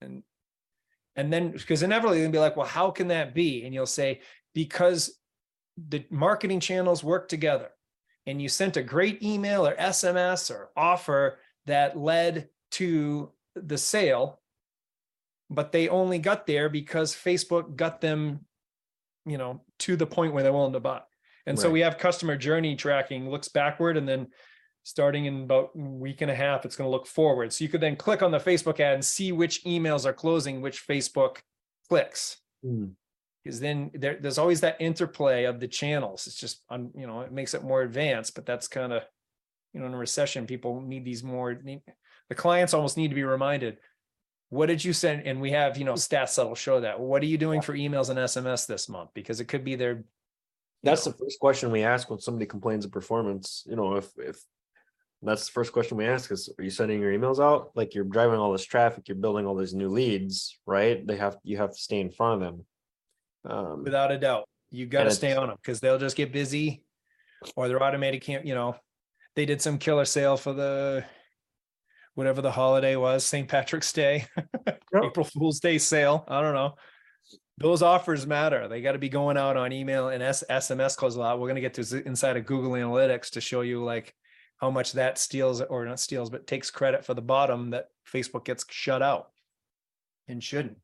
And 0.00 0.22
and 1.16 1.32
then 1.32 1.50
because 1.50 1.82
inevitably 1.82 2.20
they'll 2.20 2.30
be 2.30 2.38
like 2.38 2.56
well 2.56 2.66
how 2.66 2.92
can 2.92 3.08
that 3.08 3.34
be? 3.34 3.64
And 3.64 3.74
you'll 3.74 3.86
say 3.86 4.20
because 4.54 5.17
the 5.88 6.04
marketing 6.10 6.60
channels 6.60 7.04
work 7.04 7.28
together 7.28 7.68
and 8.26 8.42
you 8.42 8.48
sent 8.48 8.76
a 8.76 8.82
great 8.82 9.22
email 9.22 9.66
or 9.66 9.74
sms 9.76 10.50
or 10.50 10.70
offer 10.76 11.38
that 11.66 11.96
led 11.96 12.48
to 12.70 13.30
the 13.54 13.78
sale 13.78 14.40
but 15.50 15.72
they 15.72 15.88
only 15.88 16.18
got 16.18 16.46
there 16.46 16.68
because 16.68 17.14
Facebook 17.14 17.76
got 17.76 18.00
them, 18.00 18.40
you 19.24 19.38
know, 19.38 19.62
to 19.80 19.96
the 19.96 20.06
point 20.06 20.32
where 20.32 20.42
they're 20.42 20.52
willing 20.52 20.72
to 20.74 20.80
buy. 20.80 21.00
And 21.46 21.58
so 21.58 21.70
we 21.70 21.80
have 21.80 21.96
customer 21.96 22.36
journey 22.36 22.76
tracking 22.76 23.30
looks 23.30 23.48
backward 23.48 23.96
and 23.96 24.06
then 24.06 24.26
starting 24.82 25.24
in 25.24 25.44
about 25.44 25.70
a 25.74 25.78
week 25.78 26.20
and 26.20 26.30
a 26.30 26.34
half, 26.34 26.66
it's 26.66 26.76
going 26.76 26.86
to 26.86 26.90
look 26.90 27.06
forward. 27.06 27.54
So 27.54 27.64
you 27.64 27.70
could 27.70 27.80
then 27.80 27.96
click 27.96 28.22
on 28.22 28.30
the 28.30 28.38
Facebook 28.38 28.80
ad 28.80 28.94
and 28.94 29.04
see 29.04 29.32
which 29.32 29.64
emails 29.64 30.04
are 30.04 30.12
closing, 30.12 30.60
which 30.60 30.86
Facebook 30.86 31.38
clicks. 31.88 32.36
Hmm. 32.62 32.88
Because 33.48 33.60
then 33.60 33.90
there, 33.94 34.18
there's 34.20 34.36
always 34.36 34.60
that 34.60 34.76
interplay 34.78 35.44
of 35.44 35.58
the 35.58 35.66
channels. 35.66 36.26
It's 36.26 36.36
just, 36.36 36.60
um, 36.68 36.90
you 36.94 37.06
know, 37.06 37.22
it 37.22 37.32
makes 37.32 37.54
it 37.54 37.64
more 37.64 37.80
advanced, 37.80 38.34
but 38.34 38.44
that's 38.44 38.68
kind 38.68 38.92
of, 38.92 39.02
you 39.72 39.80
know, 39.80 39.86
in 39.86 39.94
a 39.94 39.96
recession, 39.96 40.46
people 40.46 40.82
need 40.82 41.02
these 41.02 41.24
more, 41.24 41.54
need, 41.54 41.80
the 42.28 42.34
clients 42.34 42.74
almost 42.74 42.98
need 42.98 43.08
to 43.08 43.14
be 43.14 43.24
reminded, 43.24 43.78
what 44.50 44.66
did 44.66 44.84
you 44.84 44.92
send? 44.92 45.26
And 45.26 45.40
we 45.40 45.52
have, 45.52 45.78
you 45.78 45.86
know, 45.86 45.94
stats 45.94 46.36
that'll 46.36 46.54
show 46.54 46.82
that. 46.82 47.00
What 47.00 47.22
are 47.22 47.26
you 47.26 47.38
doing 47.38 47.62
for 47.62 47.72
emails 47.72 48.10
and 48.10 48.18
SMS 48.18 48.66
this 48.66 48.86
month? 48.86 49.08
Because 49.14 49.40
it 49.40 49.46
could 49.46 49.64
be 49.64 49.76
their, 49.76 50.04
That's 50.82 51.06
know. 51.06 51.12
the 51.12 51.18
first 51.18 51.40
question 51.40 51.72
we 51.72 51.84
ask 51.84 52.10
when 52.10 52.20
somebody 52.20 52.44
complains 52.44 52.84
of 52.84 52.92
performance. 52.92 53.64
You 53.66 53.76
know, 53.76 53.94
if 53.94 54.10
if 54.18 54.38
that's 55.22 55.46
the 55.46 55.52
first 55.52 55.72
question 55.72 55.96
we 55.96 56.04
ask 56.04 56.30
is, 56.30 56.52
are 56.58 56.64
you 56.64 56.70
sending 56.70 57.00
your 57.00 57.18
emails 57.18 57.42
out? 57.42 57.70
Like 57.74 57.94
you're 57.94 58.04
driving 58.04 58.38
all 58.38 58.52
this 58.52 58.66
traffic, 58.66 59.08
you're 59.08 59.16
building 59.16 59.46
all 59.46 59.56
these 59.56 59.72
new 59.72 59.88
leads, 59.88 60.58
right? 60.66 61.06
They 61.06 61.16
have 61.16 61.38
you 61.44 61.56
have 61.56 61.70
to 61.70 61.80
stay 61.80 62.00
in 62.00 62.10
front 62.10 62.42
of 62.42 62.46
them. 62.46 62.66
Um, 63.48 63.82
without 63.84 64.12
a 64.12 64.18
doubt, 64.18 64.48
you 64.70 64.86
got 64.86 65.04
to 65.04 65.10
stay 65.10 65.34
on 65.34 65.48
them 65.48 65.56
because 65.62 65.80
they'll 65.80 65.98
just 65.98 66.16
get 66.16 66.32
busy 66.32 66.82
or 67.56 67.68
their 67.68 67.82
automated 67.82 68.20
can't, 68.22 68.44
you 68.46 68.54
know, 68.54 68.76
they 69.36 69.46
did 69.46 69.62
some 69.62 69.78
killer 69.78 70.04
sale 70.04 70.36
for 70.36 70.52
the, 70.52 71.04
whatever 72.14 72.42
the 72.42 72.50
holiday 72.50 72.96
was, 72.96 73.24
St. 73.24 73.48
Patrick's 73.48 73.92
Day, 73.92 74.26
Yep. 74.66 75.04
April 75.04 75.24
Fool's 75.24 75.60
Day 75.60 75.78
sale. 75.78 76.24
I 76.28 76.40
don't 76.40 76.54
know. 76.54 76.74
Those 77.58 77.82
offers 77.82 78.26
matter. 78.26 78.68
They 78.68 78.80
got 78.80 78.92
to 78.92 78.98
be 78.98 79.08
going 79.08 79.36
out 79.36 79.56
on 79.56 79.72
email 79.72 80.08
and 80.08 80.22
S- 80.22 80.44
SMS 80.48 80.96
calls 80.96 81.16
a 81.16 81.20
lot. 81.20 81.38
We're 81.38 81.48
going 81.48 81.56
to 81.56 81.60
get 81.60 81.74
to 81.74 82.02
inside 82.06 82.36
of 82.36 82.46
Google 82.46 82.72
Analytics 82.72 83.30
to 83.30 83.40
show 83.40 83.60
you 83.62 83.84
like 83.84 84.14
how 84.58 84.70
much 84.70 84.92
that 84.92 85.18
steals 85.18 85.60
or 85.60 85.84
not 85.84 86.00
steals, 86.00 86.30
but 86.30 86.46
takes 86.46 86.70
credit 86.70 87.04
for 87.04 87.14
the 87.14 87.22
bottom 87.22 87.70
that 87.70 87.88
Facebook 88.12 88.44
gets 88.44 88.64
shut 88.70 89.02
out 89.02 89.28
and 90.26 90.42
shouldn't. 90.42 90.78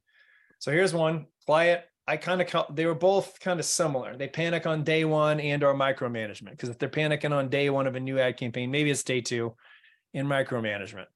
So 0.58 0.70
here's 0.70 0.92
one 0.94 1.26
client. 1.46 1.82
I 2.06 2.16
kind 2.18 2.40
of 2.40 2.66
they 2.74 2.86
were 2.86 2.94
both 2.94 3.40
kind 3.40 3.58
of 3.58 3.66
similar. 3.66 4.16
They 4.16 4.28
panic 4.28 4.66
on 4.66 4.84
day 4.84 5.04
one 5.04 5.40
and 5.40 5.62
or 5.62 5.74
micromanagement. 5.74 6.50
Because 6.50 6.68
if 6.68 6.78
they're 6.78 6.88
panicking 6.88 7.32
on 7.32 7.48
day 7.48 7.70
one 7.70 7.86
of 7.86 7.94
a 7.94 8.00
new 8.00 8.18
ad 8.18 8.36
campaign, 8.36 8.70
maybe 8.70 8.90
it's 8.90 9.02
day 9.02 9.20
two 9.20 9.54
in 10.12 10.26
micromanagement. 10.26 11.06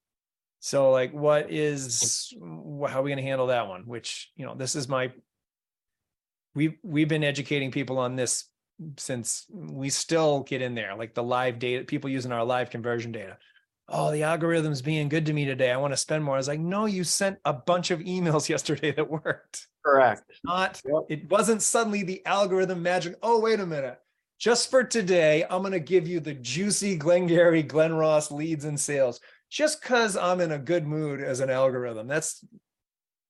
So 0.60 0.90
like 0.90 1.12
what 1.12 1.50
is 1.50 2.34
how 2.40 3.00
are 3.00 3.02
we 3.02 3.10
going 3.10 3.22
to 3.22 3.28
handle 3.28 3.48
that 3.48 3.68
one? 3.68 3.82
Which, 3.82 4.30
you 4.36 4.46
know, 4.46 4.54
this 4.54 4.74
is 4.74 4.88
my 4.88 5.12
we 6.54 6.78
we've 6.82 7.08
been 7.08 7.24
educating 7.24 7.70
people 7.70 7.98
on 7.98 8.16
this 8.16 8.46
since 8.96 9.46
we 9.50 9.90
still 9.90 10.40
get 10.40 10.62
in 10.62 10.74
there, 10.74 10.96
like 10.96 11.14
the 11.14 11.22
live 11.22 11.58
data, 11.58 11.84
people 11.84 12.08
using 12.10 12.32
our 12.32 12.44
live 12.44 12.70
conversion 12.70 13.12
data. 13.12 13.36
Oh, 13.88 14.10
the 14.12 14.22
algorithm's 14.24 14.82
being 14.82 15.08
good 15.08 15.26
to 15.26 15.32
me 15.32 15.46
today. 15.46 15.70
I 15.72 15.78
want 15.78 15.92
to 15.94 15.96
spend 15.96 16.22
more. 16.22 16.34
I 16.34 16.38
was 16.38 16.48
like, 16.48 16.60
no, 16.60 16.84
you 16.84 17.04
sent 17.04 17.38
a 17.46 17.52
bunch 17.54 17.90
of 17.90 18.00
emails 18.00 18.48
yesterday 18.54 18.92
that 18.92 19.08
worked 19.08 19.66
correct. 19.84 20.22
not 20.44 20.82
Yep. 20.84 21.02
it 21.08 21.30
wasn't 21.30 21.62
suddenly 21.62 22.02
the 22.02 22.20
algorithm 22.26 22.82
magic 22.82 23.16
oh 23.22 23.40
wait 23.40 23.60
a 23.60 23.64
minute 23.64 23.98
just 24.38 24.70
for 24.70 24.84
today 24.84 25.44
i'm 25.48 25.62
going 25.62 25.72
to 25.72 25.80
give 25.80 26.06
you 26.06 26.20
the 26.20 26.34
juicy 26.34 26.96
glengarry 26.96 27.62
glen 27.62 27.94
ross 27.94 28.30
leads 28.30 28.64
and 28.66 28.78
sales 28.78 29.20
just 29.48 29.80
because 29.80 30.16
i'm 30.16 30.40
in 30.40 30.52
a 30.52 30.58
good 30.58 30.86
mood 30.86 31.22
as 31.22 31.40
an 31.40 31.48
algorithm 31.48 32.06
that's 32.06 32.44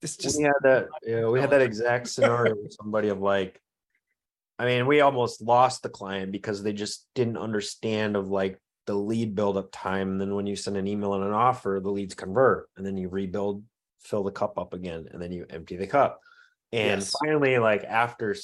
it's 0.03 0.17
just 0.17 0.39
we 0.39 0.45
had 0.45 0.53
that 0.63 0.89
yeah 1.05 1.27
we 1.27 1.39
had 1.39 1.51
that 1.51 1.63
exact 1.63 2.09
scenario 2.15 2.55
with 2.57 2.73
somebody 2.73 3.09
of 3.09 3.21
like 3.21 3.61
i 4.59 4.65
mean 4.65 4.87
we 4.87 5.01
almost 5.01 5.41
lost 5.41 5.83
the 5.83 5.89
client 5.89 6.33
because 6.33 6.63
they 6.63 6.73
just 6.73 7.07
didn't 7.15 7.37
understand 7.39 8.17
of 8.17 8.29
like 8.29 8.59
the 8.89 8.95
lead 8.95 9.35
buildup 9.35 9.69
time 9.71 10.13
and 10.13 10.21
then 10.21 10.35
when 10.35 10.47
you 10.47 10.57
send 10.57 10.77
an 10.77 10.87
email 10.89 11.15
and 11.15 11.23
an 11.23 11.33
offer 11.33 11.81
the 11.83 11.91
leads 11.91 12.15
convert 12.15 12.69
and 12.77 12.85
then 12.85 12.97
you 12.97 13.09
rebuild 13.09 13.63
fill 14.01 14.25
the 14.25 14.33
cup 14.33 14.59
up 14.59 14.75
again 14.75 15.07
and 15.13 15.23
then 15.23 15.31
you 15.31 15.47
empty 15.51 15.77
the 15.77 15.87
cup 15.87 16.21
and 16.73 17.01
Yes. 17.01 17.15
finally 17.21 17.59
like 17.59 17.85
after 17.85 18.35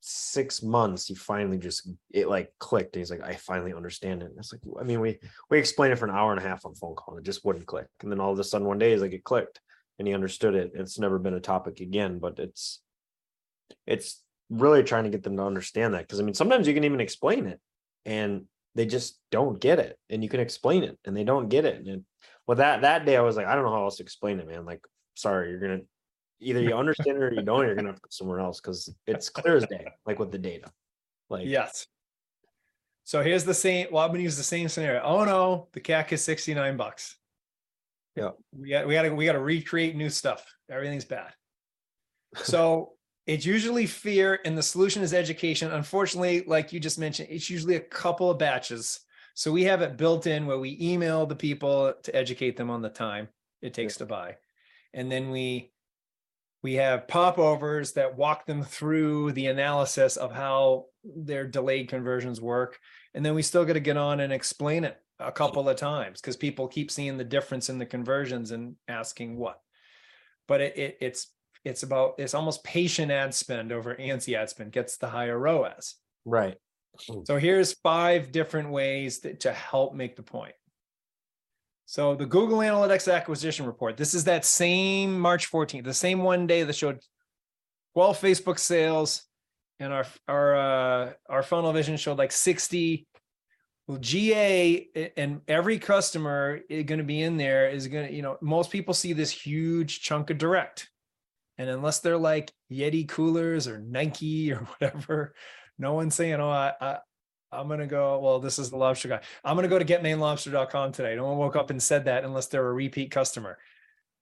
six 0.00 0.62
months 0.62 1.06
he 1.06 1.14
finally 1.14 1.58
just 1.58 1.90
it 2.10 2.28
like 2.28 2.50
clicked 2.58 2.96
and 2.96 3.00
he's 3.00 3.10
like 3.10 3.22
i 3.22 3.34
finally 3.34 3.74
understand 3.74 4.22
it 4.22 4.30
and 4.30 4.38
it's 4.38 4.52
like 4.52 4.62
i 4.80 4.82
mean 4.82 5.00
we 5.00 5.18
we 5.50 5.58
explained 5.58 5.92
it 5.92 5.96
for 5.96 6.06
an 6.06 6.14
hour 6.14 6.32
and 6.32 6.40
a 6.40 6.48
half 6.48 6.64
on 6.64 6.74
phone 6.74 6.94
call 6.94 7.14
and 7.14 7.22
it 7.22 7.28
just 7.28 7.44
wouldn't 7.44 7.66
click 7.66 7.88
and 8.02 8.10
then 8.10 8.20
all 8.20 8.32
of 8.32 8.38
a 8.38 8.44
sudden 8.44 8.66
one 8.66 8.78
day 8.78 8.92
he's 8.92 9.02
like 9.02 9.12
it 9.12 9.24
clicked 9.24 9.60
and 10.00 10.08
he 10.08 10.14
understood 10.14 10.54
it. 10.54 10.72
It's 10.74 10.98
never 10.98 11.18
been 11.18 11.34
a 11.34 11.40
topic 11.40 11.80
again, 11.80 12.18
but 12.18 12.38
it's 12.38 12.80
it's 13.86 14.22
really 14.48 14.82
trying 14.82 15.04
to 15.04 15.10
get 15.10 15.22
them 15.22 15.36
to 15.36 15.44
understand 15.44 15.92
that. 15.92 16.00
Because 16.00 16.18
I 16.18 16.22
mean, 16.22 16.32
sometimes 16.32 16.66
you 16.66 16.72
can 16.72 16.84
even 16.84 17.00
explain 17.00 17.46
it 17.46 17.60
and 18.06 18.46
they 18.74 18.86
just 18.86 19.18
don't 19.30 19.60
get 19.60 19.78
it. 19.78 19.98
And 20.08 20.22
you 20.22 20.28
can 20.28 20.40
explain 20.40 20.84
it 20.84 20.98
and 21.04 21.16
they 21.16 21.24
don't 21.24 21.48
get 21.48 21.64
it. 21.64 21.86
And 21.86 22.04
well, 22.46 22.56
that 22.56 22.82
that 22.82 23.04
day 23.04 23.16
I 23.16 23.20
was 23.20 23.36
like, 23.36 23.46
I 23.46 23.54
don't 23.54 23.64
know 23.64 23.72
how 23.72 23.84
else 23.84 23.96
to 23.96 24.02
explain 24.02 24.40
it, 24.40 24.48
man. 24.48 24.64
Like, 24.64 24.80
sorry, 25.14 25.50
you're 25.50 25.60
gonna 25.60 25.80
either 26.40 26.60
you 26.60 26.74
understand 26.74 27.16
it 27.16 27.22
or 27.22 27.32
you 27.32 27.42
don't, 27.42 27.66
you're 27.66 27.74
gonna 27.74 27.88
have 27.88 27.96
to 27.96 28.02
go 28.02 28.08
somewhere 28.10 28.40
else 28.40 28.60
because 28.60 28.92
it's 29.06 29.28
clear 29.28 29.56
as 29.56 29.66
day, 29.66 29.86
like 30.06 30.18
with 30.18 30.32
the 30.32 30.38
data. 30.38 30.70
Like 31.28 31.46
yes 31.46 31.86
so 33.04 33.22
here's 33.22 33.44
the 33.44 33.54
same 33.54 33.86
well 33.90 34.04
i'm 34.04 34.14
to 34.14 34.20
use 34.20 34.36
the 34.36 34.42
same 34.42 34.68
scenario 34.68 35.00
oh 35.02 35.24
no 35.24 35.68
the 35.72 35.80
cac 35.80 36.12
is 36.12 36.22
69 36.22 36.76
bucks 36.76 37.16
Yeah. 38.16 38.30
we 38.56 38.68
got 38.70 38.86
we 38.86 38.94
got 38.94 39.02
to 39.02 39.10
we 39.10 39.24
got 39.24 39.32
to 39.32 39.40
recreate 39.40 39.96
new 39.96 40.10
stuff 40.10 40.44
everything's 40.68 41.04
bad 41.04 41.32
so 42.36 42.92
it's 43.26 43.46
usually 43.46 43.86
fear 43.86 44.40
and 44.44 44.56
the 44.56 44.62
solution 44.62 45.02
is 45.02 45.14
education. 45.14 45.70
Unfortunately 45.70 46.44
like 46.46 46.72
you 46.72 46.80
just 46.80 46.98
mentioned 46.98 47.28
it's 47.30 47.50
usually 47.50 47.76
a 47.76 47.80
couple 47.80 48.30
of 48.30 48.38
batches. 48.38 49.00
So 49.34 49.52
we 49.52 49.64
have 49.64 49.82
it 49.82 49.96
built 49.96 50.26
in 50.26 50.46
where 50.46 50.58
we 50.58 50.76
email 50.80 51.26
the 51.26 51.36
people 51.36 51.94
to 52.02 52.14
educate 52.14 52.56
them 52.56 52.70
on 52.70 52.82
the 52.82 52.88
time 52.88 53.28
it 53.62 53.74
takes 53.74 53.96
to 53.98 54.06
buy. 54.06 54.36
And 54.92 55.10
then 55.10 55.30
we 55.30 55.72
we 56.62 56.74
have 56.74 57.08
popovers 57.08 57.92
that 57.92 58.16
walk 58.16 58.44
them 58.44 58.62
through 58.62 59.32
the 59.32 59.46
analysis 59.46 60.16
of 60.16 60.32
how 60.32 60.86
their 61.02 61.46
delayed 61.46 61.88
conversions 61.88 62.40
work. 62.40 62.78
And 63.14 63.24
then 63.24 63.34
we 63.34 63.42
still 63.42 63.64
got 63.64 63.74
to 63.74 63.80
get 63.80 63.96
on 63.96 64.20
and 64.20 64.32
explain 64.32 64.84
it 64.84 65.00
a 65.18 65.32
couple 65.32 65.68
of 65.68 65.76
times 65.76 66.20
because 66.20 66.36
people 66.36 66.68
keep 66.68 66.90
seeing 66.90 67.16
the 67.16 67.24
difference 67.24 67.70
in 67.70 67.78
the 67.78 67.86
conversions 67.86 68.50
and 68.50 68.76
asking 68.88 69.36
what. 69.36 69.60
But 70.48 70.60
it, 70.60 70.76
it 70.76 70.98
it's 71.00 71.28
it's 71.64 71.82
about 71.82 72.14
it's 72.18 72.34
almost 72.34 72.64
patient 72.64 73.10
ad 73.10 73.34
spend 73.34 73.72
over 73.72 73.94
ansi 73.94 74.34
ad 74.34 74.48
spend 74.48 74.72
gets 74.72 74.96
the 74.96 75.08
higher 75.08 75.38
roas 75.38 75.96
right. 76.24 76.56
so 77.24 77.36
here's 77.36 77.72
five 77.74 78.32
different 78.32 78.70
ways 78.70 79.20
that, 79.20 79.40
to 79.40 79.52
help 79.52 79.94
make 79.94 80.16
the 80.16 80.22
point. 80.22 80.54
So 81.86 82.14
the 82.14 82.26
Google 82.26 82.58
Analytics 82.58 83.12
acquisition 83.12 83.66
report, 83.66 83.96
this 83.96 84.14
is 84.14 84.24
that 84.24 84.44
same 84.44 85.18
March 85.18 85.50
14th, 85.50 85.84
the 85.84 85.94
same 85.94 86.22
one 86.22 86.46
day 86.46 86.62
that 86.62 86.76
showed 86.76 87.00
12 87.94 88.20
Facebook 88.20 88.58
sales 88.58 89.24
and 89.80 89.92
our 89.92 90.06
our 90.28 90.54
uh, 90.54 91.12
our 91.28 91.42
FunnelVision 91.42 91.98
showed 91.98 92.18
like 92.18 92.32
60 92.32 93.08
well, 93.88 93.98
GA 93.98 95.10
and 95.16 95.40
every 95.48 95.80
customer 95.80 96.60
is 96.68 96.84
going 96.84 96.98
to 96.98 97.04
be 97.04 97.22
in 97.22 97.36
there 97.36 97.68
is 97.68 97.88
going 97.88 98.06
to, 98.06 98.14
you 98.14 98.22
know, 98.22 98.38
most 98.40 98.70
people 98.70 98.94
see 98.94 99.12
this 99.12 99.32
huge 99.32 100.00
chunk 100.00 100.30
of 100.30 100.38
direct. 100.38 100.89
And 101.60 101.68
unless 101.68 101.98
they're 101.98 102.16
like 102.16 102.54
Yeti 102.72 103.06
coolers 103.06 103.68
or 103.68 103.78
Nike 103.78 104.50
or 104.50 104.56
whatever, 104.78 105.34
No 105.78 105.92
one's 105.92 106.14
saying, 106.14 106.40
oh, 106.40 106.48
I, 106.48 106.72
I, 106.80 106.98
I'm 107.52 107.68
gonna 107.68 107.86
go, 107.86 108.18
well, 108.18 108.40
this 108.40 108.58
is 108.58 108.70
the 108.70 108.78
lobster 108.78 109.08
guy. 109.08 109.20
I'm 109.44 109.56
gonna 109.56 109.68
go 109.68 109.78
to 109.78 109.84
getmainelobster.com 109.84 110.92
today. 110.92 111.16
No 111.16 111.26
one 111.26 111.36
woke 111.36 111.56
up 111.56 111.68
and 111.68 111.82
said 111.82 112.06
that 112.06 112.24
unless 112.24 112.46
they're 112.46 112.66
a 112.66 112.72
repeat 112.72 113.10
customer. 113.10 113.58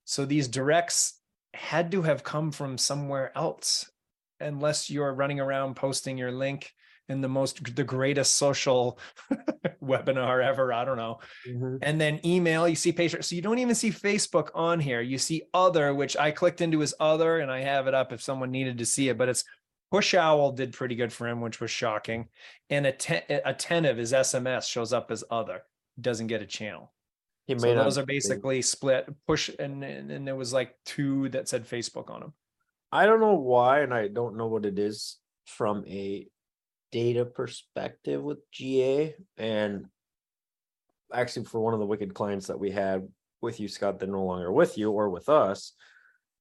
So 0.05 0.25
these 0.25 0.49
directs 0.49 1.21
had 1.55 1.93
to 1.93 2.03
have 2.03 2.25
come 2.25 2.51
from 2.51 2.77
somewhere 2.77 3.31
else, 3.39 3.89
unless 4.41 4.91
you're 4.91 5.15
running 5.15 5.39
around 5.39 5.77
posting 5.77 6.19
your 6.19 6.33
link 6.33 6.75
in 7.09 7.21
the 7.21 7.29
most 7.29 7.75
the 7.75 7.85
greatest 7.85 8.35
social 8.35 8.99
webinar 9.83 10.45
ever. 10.45 10.73
I 10.73 10.85
don't 10.85 10.97
know. 10.97 11.21
Mm-hmm. 11.49 11.77
And 11.83 12.01
then 12.01 12.21
email, 12.25 12.69
you 12.69 12.77
see 12.77 12.93
patient. 12.93 13.25
So 13.25 13.35
you 13.35 13.43
don't 13.43 13.59
even 13.59 13.75
see 13.75 13.91
Facebook 13.91 14.51
on 14.55 14.81
here. 14.81 15.01
You 15.01 15.19
see 15.19 15.43
other, 15.55 15.95
which 15.95 16.17
I 16.17 16.31
clicked 16.31 16.61
into 16.61 16.83
as 16.83 16.95
other, 17.01 17.39
and 17.39 17.51
I 17.51 17.61
have 17.61 17.87
it 17.87 17.95
up 17.95 18.13
if 18.13 18.23
someone 18.23 18.51
needed 18.51 18.79
to 18.79 18.87
see 18.87 19.09
it, 19.09 19.19
but 19.19 19.29
it's 19.29 19.45
PushOwl 19.93 20.55
did 20.55 20.75
pretty 20.75 20.95
good 20.95 21.13
for 21.13 21.27
him, 21.27 21.41
which 21.41 21.61
was 21.61 21.71
shocking. 21.71 22.29
And 22.69 22.87
atten- 22.87 23.41
attentive 23.45 23.97
his 23.97 24.13
SMS 24.13 24.69
shows 24.69 24.93
up 24.93 25.11
as 25.11 25.25
other, 25.31 25.63
doesn't 26.01 26.27
get 26.27 26.43
a 26.43 26.47
channel. 26.47 26.93
He 27.47 27.59
So 27.59 27.75
those 27.75 27.97
are 27.97 28.05
basically 28.05 28.61
split. 28.61 29.09
Push 29.27 29.49
and 29.59 29.83
and, 29.83 30.11
and 30.11 30.27
there 30.27 30.37
was 30.37 30.53
like 30.53 30.75
two 30.85 31.31
that 31.31 31.49
said 31.49 31.67
Facebook 31.67 32.11
on 32.11 32.21
them. 32.21 32.35
I 32.93 33.07
don't 33.07 33.21
know 33.21 33.37
why, 33.37 33.81
and 33.81 33.95
I 33.95 34.09
don't 34.09 34.37
know 34.37 34.49
what 34.49 34.67
it 34.67 34.79
is 34.79 35.17
from 35.47 35.83
a 35.87 36.29
data 36.91 37.25
perspective 37.25 38.23
with 38.23 38.39
GA. 38.51 39.15
And 39.37 39.87
actually, 41.13 41.47
for 41.47 41.61
one 41.61 41.75
of 41.75 41.81
the 41.81 41.87
wicked 41.87 42.15
clients 42.15 42.47
that 42.49 42.59
we 42.59 42.71
had 42.71 43.09
with 43.41 43.61
you, 43.61 43.69
Scott, 43.69 43.99
they're 43.99 44.09
no 44.09 44.25
longer 44.25 44.53
with 44.53 44.79
you 44.79 44.91
or 44.91 45.11
with 45.11 45.29
us. 45.29 45.73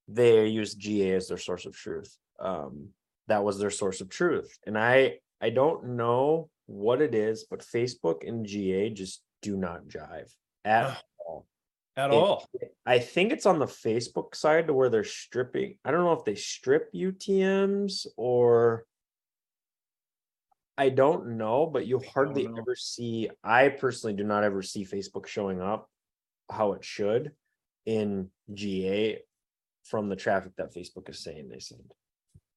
They 0.07 0.47
use 0.47 0.73
GA 0.73 1.15
as 1.15 1.27
their 1.27 1.37
source 1.37 1.65
of 1.65 1.73
truth. 1.75 2.15
Um, 2.39 2.89
that 3.27 3.43
was 3.43 3.59
their 3.59 3.71
source 3.71 3.99
of 3.99 4.09
truth, 4.09 4.57
and 4.65 4.77
I 4.77 5.19
I 5.41 5.49
don't 5.49 5.97
know 5.97 6.49
what 6.65 7.01
it 7.01 7.13
is, 7.13 7.45
but 7.49 7.59
Facebook 7.59 8.27
and 8.27 8.45
GA 8.45 8.89
just 8.89 9.21
do 9.41 9.57
not 9.57 9.87
jive 9.87 10.31
at 10.63 11.03
all. 11.19 11.45
At 11.97 12.11
It- 12.11 12.13
all. 12.13 12.45
I 12.85 12.99
think 12.99 13.31
it's 13.33 13.45
on 13.45 13.59
the 13.59 13.65
Facebook 13.65 14.33
side 14.33 14.67
to 14.67 14.73
where 14.73 14.89
they're 14.89 15.03
stripping. 15.03 15.77
I 15.83 15.91
don't 15.91 16.05
know 16.05 16.13
if 16.13 16.23
they 16.23 16.35
strip 16.35 16.89
UTMs 16.93 18.07
or 18.15 18.85
I 20.77 20.89
don't 20.89 21.37
know, 21.37 21.65
but 21.65 21.87
you 21.87 22.01
hardly 22.13 22.45
ever 22.45 22.75
see. 22.75 23.29
I 23.43 23.69
personally 23.69 24.15
do 24.15 24.23
not 24.23 24.43
ever 24.43 24.61
see 24.61 24.85
Facebook 24.85 25.25
showing 25.25 25.61
up 25.61 25.89
how 26.51 26.73
it 26.73 26.83
should 26.83 27.31
in 27.85 28.29
GA 28.53 29.19
from 29.83 30.09
the 30.09 30.15
traffic 30.15 30.55
that 30.57 30.75
Facebook 30.75 31.09
is 31.09 31.19
saying 31.19 31.49
they 31.49 31.59
send. 31.59 31.93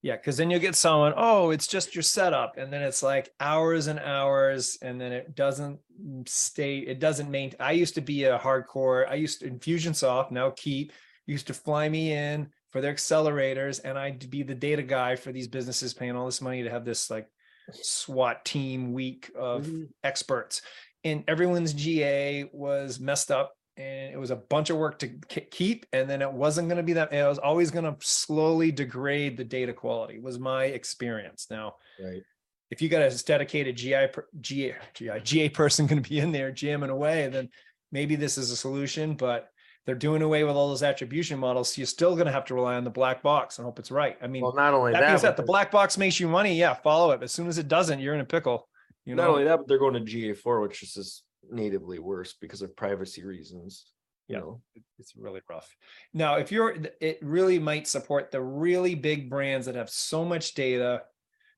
Yeah, 0.02 0.16
because 0.16 0.38
then 0.38 0.50
you'll 0.50 0.60
get 0.60 0.76
someone, 0.76 1.12
oh, 1.16 1.50
it's 1.50 1.66
just 1.66 1.94
your 1.94 2.02
setup. 2.02 2.56
And 2.56 2.72
then 2.72 2.82
it's 2.82 3.02
like 3.02 3.30
hours 3.38 3.86
and 3.86 3.98
hours, 3.98 4.78
and 4.80 5.00
then 5.00 5.12
it 5.12 5.34
doesn't 5.34 5.78
stay, 6.26 6.78
it 6.78 7.00
doesn't 7.00 7.30
maintain. 7.30 7.60
I 7.60 7.72
used 7.72 7.94
to 7.96 8.00
be 8.00 8.24
a 8.24 8.38
hardcore, 8.38 9.08
I 9.08 9.14
used 9.14 9.40
to 9.40 9.50
Infusionsoft, 9.50 10.30
now 10.30 10.50
Keap, 10.50 10.92
used 11.26 11.46
to 11.48 11.54
fly 11.54 11.88
me 11.88 12.12
in 12.12 12.48
for 12.70 12.80
their 12.80 12.94
accelerators, 12.94 13.80
and 13.84 13.98
I'd 13.98 14.30
be 14.30 14.42
the 14.42 14.54
data 14.54 14.82
guy 14.82 15.16
for 15.16 15.32
these 15.32 15.48
businesses 15.48 15.92
paying 15.92 16.16
all 16.16 16.26
this 16.26 16.40
money 16.40 16.62
to 16.62 16.70
have 16.70 16.84
this 16.84 17.10
like 17.10 17.28
SWAT 17.74 18.44
team 18.44 18.92
week 18.92 19.30
of 19.38 19.66
mm-hmm. 19.66 19.84
experts. 20.04 20.62
And 21.04 21.24
everyone's 21.28 21.72
GA 21.72 22.50
was 22.52 23.00
messed 23.00 23.30
up 23.30 23.54
and 23.80 24.12
it 24.12 24.18
was 24.18 24.30
a 24.30 24.36
bunch 24.36 24.70
of 24.70 24.76
work 24.76 24.98
to 24.98 25.08
keep 25.08 25.86
and 25.92 26.08
then 26.08 26.22
it 26.22 26.32
wasn't 26.32 26.68
going 26.68 26.76
to 26.76 26.82
be 26.82 26.92
that 26.92 27.12
it 27.12 27.26
was 27.26 27.38
always 27.38 27.70
going 27.70 27.84
to 27.84 27.96
slowly 28.00 28.70
degrade 28.70 29.36
the 29.36 29.44
data 29.44 29.72
quality 29.72 30.18
was 30.18 30.38
my 30.38 30.64
experience 30.64 31.46
now 31.50 31.74
Right. 32.02 32.22
if 32.70 32.82
you 32.82 32.88
got 32.88 33.02
a 33.02 33.24
dedicated 33.24 33.76
gi 33.76 34.08
per- 34.12 34.26
ga 34.40 34.74
gi 34.94 35.20
ga 35.24 35.48
person 35.48 35.86
going 35.86 36.02
to 36.02 36.08
be 36.08 36.18
in 36.18 36.32
there 36.32 36.52
jamming 36.52 36.90
away 36.90 37.28
then 37.28 37.48
maybe 37.92 38.16
this 38.16 38.36
is 38.36 38.50
a 38.50 38.56
solution 38.56 39.14
but 39.14 39.49
they're 39.86 39.94
doing 39.94 40.22
away 40.22 40.44
with 40.44 40.56
all 40.56 40.68
those 40.68 40.82
attribution 40.82 41.38
models 41.38 41.72
so 41.74 41.80
you're 41.80 41.86
still 41.86 42.14
going 42.14 42.26
to 42.26 42.32
have 42.32 42.44
to 42.44 42.54
rely 42.54 42.74
on 42.74 42.84
the 42.84 42.90
black 42.90 43.22
box 43.22 43.58
and 43.58 43.64
hope 43.64 43.78
it's 43.78 43.90
right 43.90 44.16
i 44.22 44.26
mean 44.26 44.42
Well, 44.42 44.54
not 44.54 44.74
only 44.74 44.92
that 44.92 45.00
that, 45.00 45.06
being 45.06 45.14
but 45.16 45.20
said 45.20 45.36
the 45.36 45.42
black 45.42 45.70
box 45.70 45.96
makes 45.98 46.20
you 46.20 46.28
money 46.28 46.54
yeah 46.58 46.74
follow 46.74 47.12
it 47.12 47.22
as 47.22 47.32
soon 47.32 47.48
as 47.48 47.58
it 47.58 47.68
doesn't 47.68 48.00
you're 48.00 48.14
in 48.14 48.20
a 48.20 48.24
pickle 48.24 48.68
you 49.06 49.14
not 49.14 49.24
know 49.24 49.30
only 49.32 49.44
that, 49.44 49.56
but 49.56 49.66
they're 49.66 49.78
going 49.78 49.94
to 49.94 50.00
GA4, 50.00 50.62
which 50.62 50.82
is 50.82 50.92
just 50.92 51.24
natively 51.50 51.98
worse 51.98 52.34
because 52.40 52.60
of 52.62 52.76
privacy 52.76 53.24
reasons. 53.24 53.86
You 54.28 54.34
Yeah. 54.36 54.40
know, 54.40 54.62
it's 54.98 55.16
really 55.16 55.40
rough. 55.48 55.74
Now, 56.12 56.36
if 56.36 56.52
you're, 56.52 56.76
it 57.00 57.18
really 57.22 57.58
might 57.58 57.88
support 57.88 58.30
the 58.30 58.42
really 58.42 58.94
big 58.94 59.30
brands 59.30 59.66
that 59.66 59.74
have 59.74 59.90
so 59.90 60.24
much 60.24 60.54
data, 60.54 61.02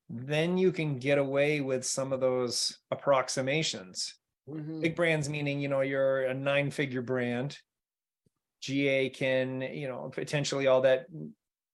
then 0.09 0.57
you 0.57 0.71
can 0.73 0.99
get 0.99 1.19
away 1.19 1.61
with 1.61 1.85
some 1.85 2.13
of 2.13 2.21
those 2.21 2.79
approximations. 2.91 4.15
Mm-hmm. 4.49 4.81
Big 4.81 4.97
brands 4.97 5.29
meaning, 5.29 5.61
you 5.61 5.69
know, 5.69 5.81
you're 5.81 6.23
a 6.23 6.35
nine 6.35 6.71
figure 6.71 7.03
brand. 7.03 7.59
GA 8.63 9.11
can, 9.11 9.61
you 9.61 9.89
know, 9.89 10.11
potentially 10.15 10.69
all 10.69 10.83
that 10.83 11.07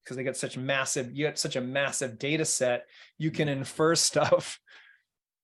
because 0.02 0.16
they 0.16 0.24
got 0.24 0.36
such 0.36 0.56
massive, 0.56 1.14
you 1.14 1.26
got 1.26 1.38
such 1.38 1.56
a 1.56 1.60
massive 1.60 2.18
data 2.18 2.44
set, 2.44 2.86
you 3.18 3.30
can 3.30 3.46
infer 3.48 3.94
stuff, 3.94 4.58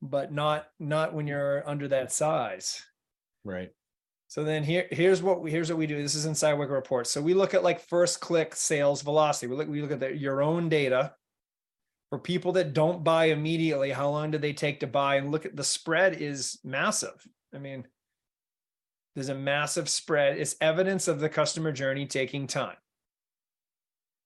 but 0.03 0.33
not 0.33 0.67
not 0.81 1.15
when 1.15 1.27
you're 1.27 1.69
under 1.69 1.87
that 1.89 2.13
size. 2.13 2.83
Right. 3.45 3.71
So 4.29 4.43
then 4.43 4.65
here, 4.65 4.89
here's 4.91 5.23
what 5.23 5.43
we, 5.43 5.51
here's 5.51 5.71
what 5.71 5.79
we 5.79 5.87
do. 5.87 6.01
This 6.03 6.15
is 6.15 6.25
inside 6.25 6.55
Wicked 6.55 6.73
Report. 6.73 7.07
So 7.07 7.21
we 7.21 7.35
look 7.35 7.55
at 7.55 7.63
like 7.63 7.79
first 7.79 8.21
click 8.21 8.57
sales 8.57 9.03
velocity. 9.03 9.47
We 9.47 9.57
look, 9.57 9.69
we 9.69 9.83
look 9.83 9.93
at 9.93 10.01
the, 10.01 10.17
your 10.17 10.43
own 10.43 10.69
data 10.69 11.13
for 12.11 12.19
people 12.19 12.53
that 12.53 12.73
don't 12.73 13.05
buy 13.05 13.27
immediately. 13.27 13.93
How 13.93 14.09
long 14.09 14.31
do 14.31 14.39
they 14.39 14.53
take 14.53 14.81
to 14.81 14.87
buy? 14.87 15.17
And 15.17 15.31
look 15.31 15.45
at 15.45 15.55
the 15.55 15.63
spread 15.63 16.15
is 16.15 16.59
massive. 16.65 17.15
I 17.55 17.59
mean, 17.59 17.87
there's 19.15 19.29
a 19.29 19.35
massive 19.35 19.89
spread. 19.89 20.39
It's 20.39 20.57
evidence 20.61 21.09
of 21.09 21.21
the 21.21 21.29
customer 21.29 21.73
journey 21.73 22.07
taking 22.07 22.47
time. 22.47 22.77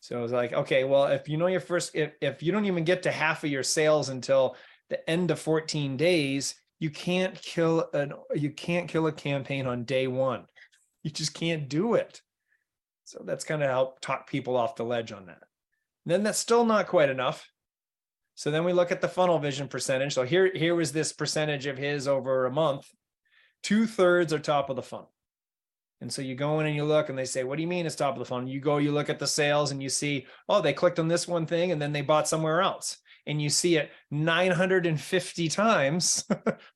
So 0.01 0.23
it's 0.23 0.33
like, 0.33 0.53
okay, 0.53 0.85
well, 0.85 1.07
if 1.07 1.29
you 1.29 1.37
know 1.37 1.49
your 1.49 1.61
first, 1.61 1.95
if, 1.95 2.13
if 2.21 2.43
you 2.43 2.53
don't 2.53 2.65
even 2.65 2.85
get 2.85 3.03
to 3.03 3.11
half 3.11 3.45
of 3.45 3.51
your 3.51 3.63
sales 3.63 4.09
until 4.09 4.57
the 4.89 5.09
end 5.11 5.31
of 5.31 5.39
14 5.41 5.97
days, 5.97 6.55
you 6.79 6.91
can't 6.91 7.35
kill 7.35 7.89
an 7.93 8.13
you 8.35 8.51
can't 8.51 8.89
kill 8.89 9.09
a 9.09 9.13
campaign 9.13 9.67
on 9.67 9.85
day 9.85 10.07
one. 10.07 10.47
You 11.03 11.11
just 11.11 11.35
can't 11.35 11.69
do 11.69 11.95
it. 11.95 12.23
So 13.05 13.23
that's 13.25 13.45
kind 13.45 13.63
of 13.63 13.69
help 13.69 14.01
talk 14.01 14.29
people 14.29 14.57
off 14.57 14.77
the 14.77 14.85
ledge 14.85 15.13
on 15.13 15.27
that. 15.27 15.43
Then 16.07 16.23
that's 16.23 16.39
still 16.39 16.65
not 16.65 16.87
quite 16.87 17.11
enough. 17.11 17.51
So 18.35 18.51
then 18.51 18.65
we 18.65 18.73
look 18.73 18.93
at 18.93 19.01
the 19.01 19.09
FunnelVision 19.09 19.69
percentage. 19.69 20.15
So 20.15 20.23
here, 20.23 20.53
here 20.55 20.75
was 20.75 20.93
this 20.93 21.13
percentage 21.13 21.67
of 21.67 21.77
his 21.77 22.07
over 22.07 22.47
a 22.47 22.53
month. 22.53 22.89
Two 23.63 23.87
thirds 23.87 24.33
are 24.33 24.39
top 24.39 24.71
of 24.71 24.77
the 24.77 24.83
funnel. 24.83 25.11
And 26.01 26.13
so 26.13 26.23
you 26.23 26.35
go 26.35 26.61
in 26.61 26.67
and 26.67 26.77
you 26.77 26.85
look 26.85 27.09
and 27.09 27.19
they 27.19 27.25
say, 27.25 27.43
what 27.43 27.57
do 27.57 27.63
you 27.63 27.69
mean 27.69 27.85
it's 27.85 27.97
top 27.97 28.15
of 28.15 28.21
the 28.21 28.25
funnel? 28.25 28.49
You 28.49 28.61
go, 28.61 28.79
you 28.79 28.93
look 28.93 29.11
at 29.11 29.19
the 29.19 29.27
sales 29.27 29.73
and 29.73 29.83
you 29.83 29.89
see, 29.89 30.27
oh, 30.49 30.61
they 30.61 30.73
clicked 30.73 30.99
on 30.99 31.09
this 31.09 31.27
one 31.27 31.45
thing 31.45 31.73
and 31.73 31.83
then 31.83 31.93
they 31.93 32.03
bought 32.03 32.29
somewhere 32.29 32.61
else. 32.61 32.99
And 33.27 33.43
you 33.43 33.51
see 33.51 33.77
it 33.77 33.91
950 34.11 35.49
times. 35.49 36.25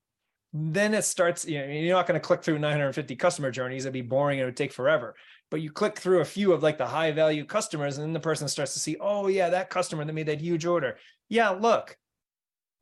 then 0.53 0.93
it 0.93 1.05
starts, 1.05 1.47
you 1.47 1.59
know, 1.59 1.67
you're 1.67 1.97
not 1.97 2.07
going 2.07 2.21
to 2.21 2.27
click 2.27 2.43
through 2.43 2.59
950 2.59 3.15
customer 3.17 3.51
journeys. 3.51 3.85
It'd 3.85 3.93
be 3.93 4.03
boring. 4.03 4.41
It 4.41 4.45
would 4.45 4.57
take 4.57 4.73
forever. 4.73 5.15
But 5.51 5.61
you 5.61 5.71
click 5.71 5.99
through 5.99 6.21
a 6.21 6.27
few 6.27 6.53
of 6.53 6.63
like 6.63 6.79
the 6.79 6.87
high 6.87 7.13
value 7.13 7.45
customers, 7.45 7.97
and 7.97 8.05
then 8.05 8.13
the 8.13 8.21
person 8.21 8.49
starts 8.49 8.75
to 8.75 8.81
see, 8.81 8.97
oh, 9.01 9.29
yeah, 9.29 9.51
that 9.51 9.71
customer 9.71 10.05
that 10.05 10.13
made 10.13 10.27
that 10.27 10.41
huge 10.41 10.67
order. 10.67 10.97
Yeah, 11.29 11.51
look, 11.51 11.97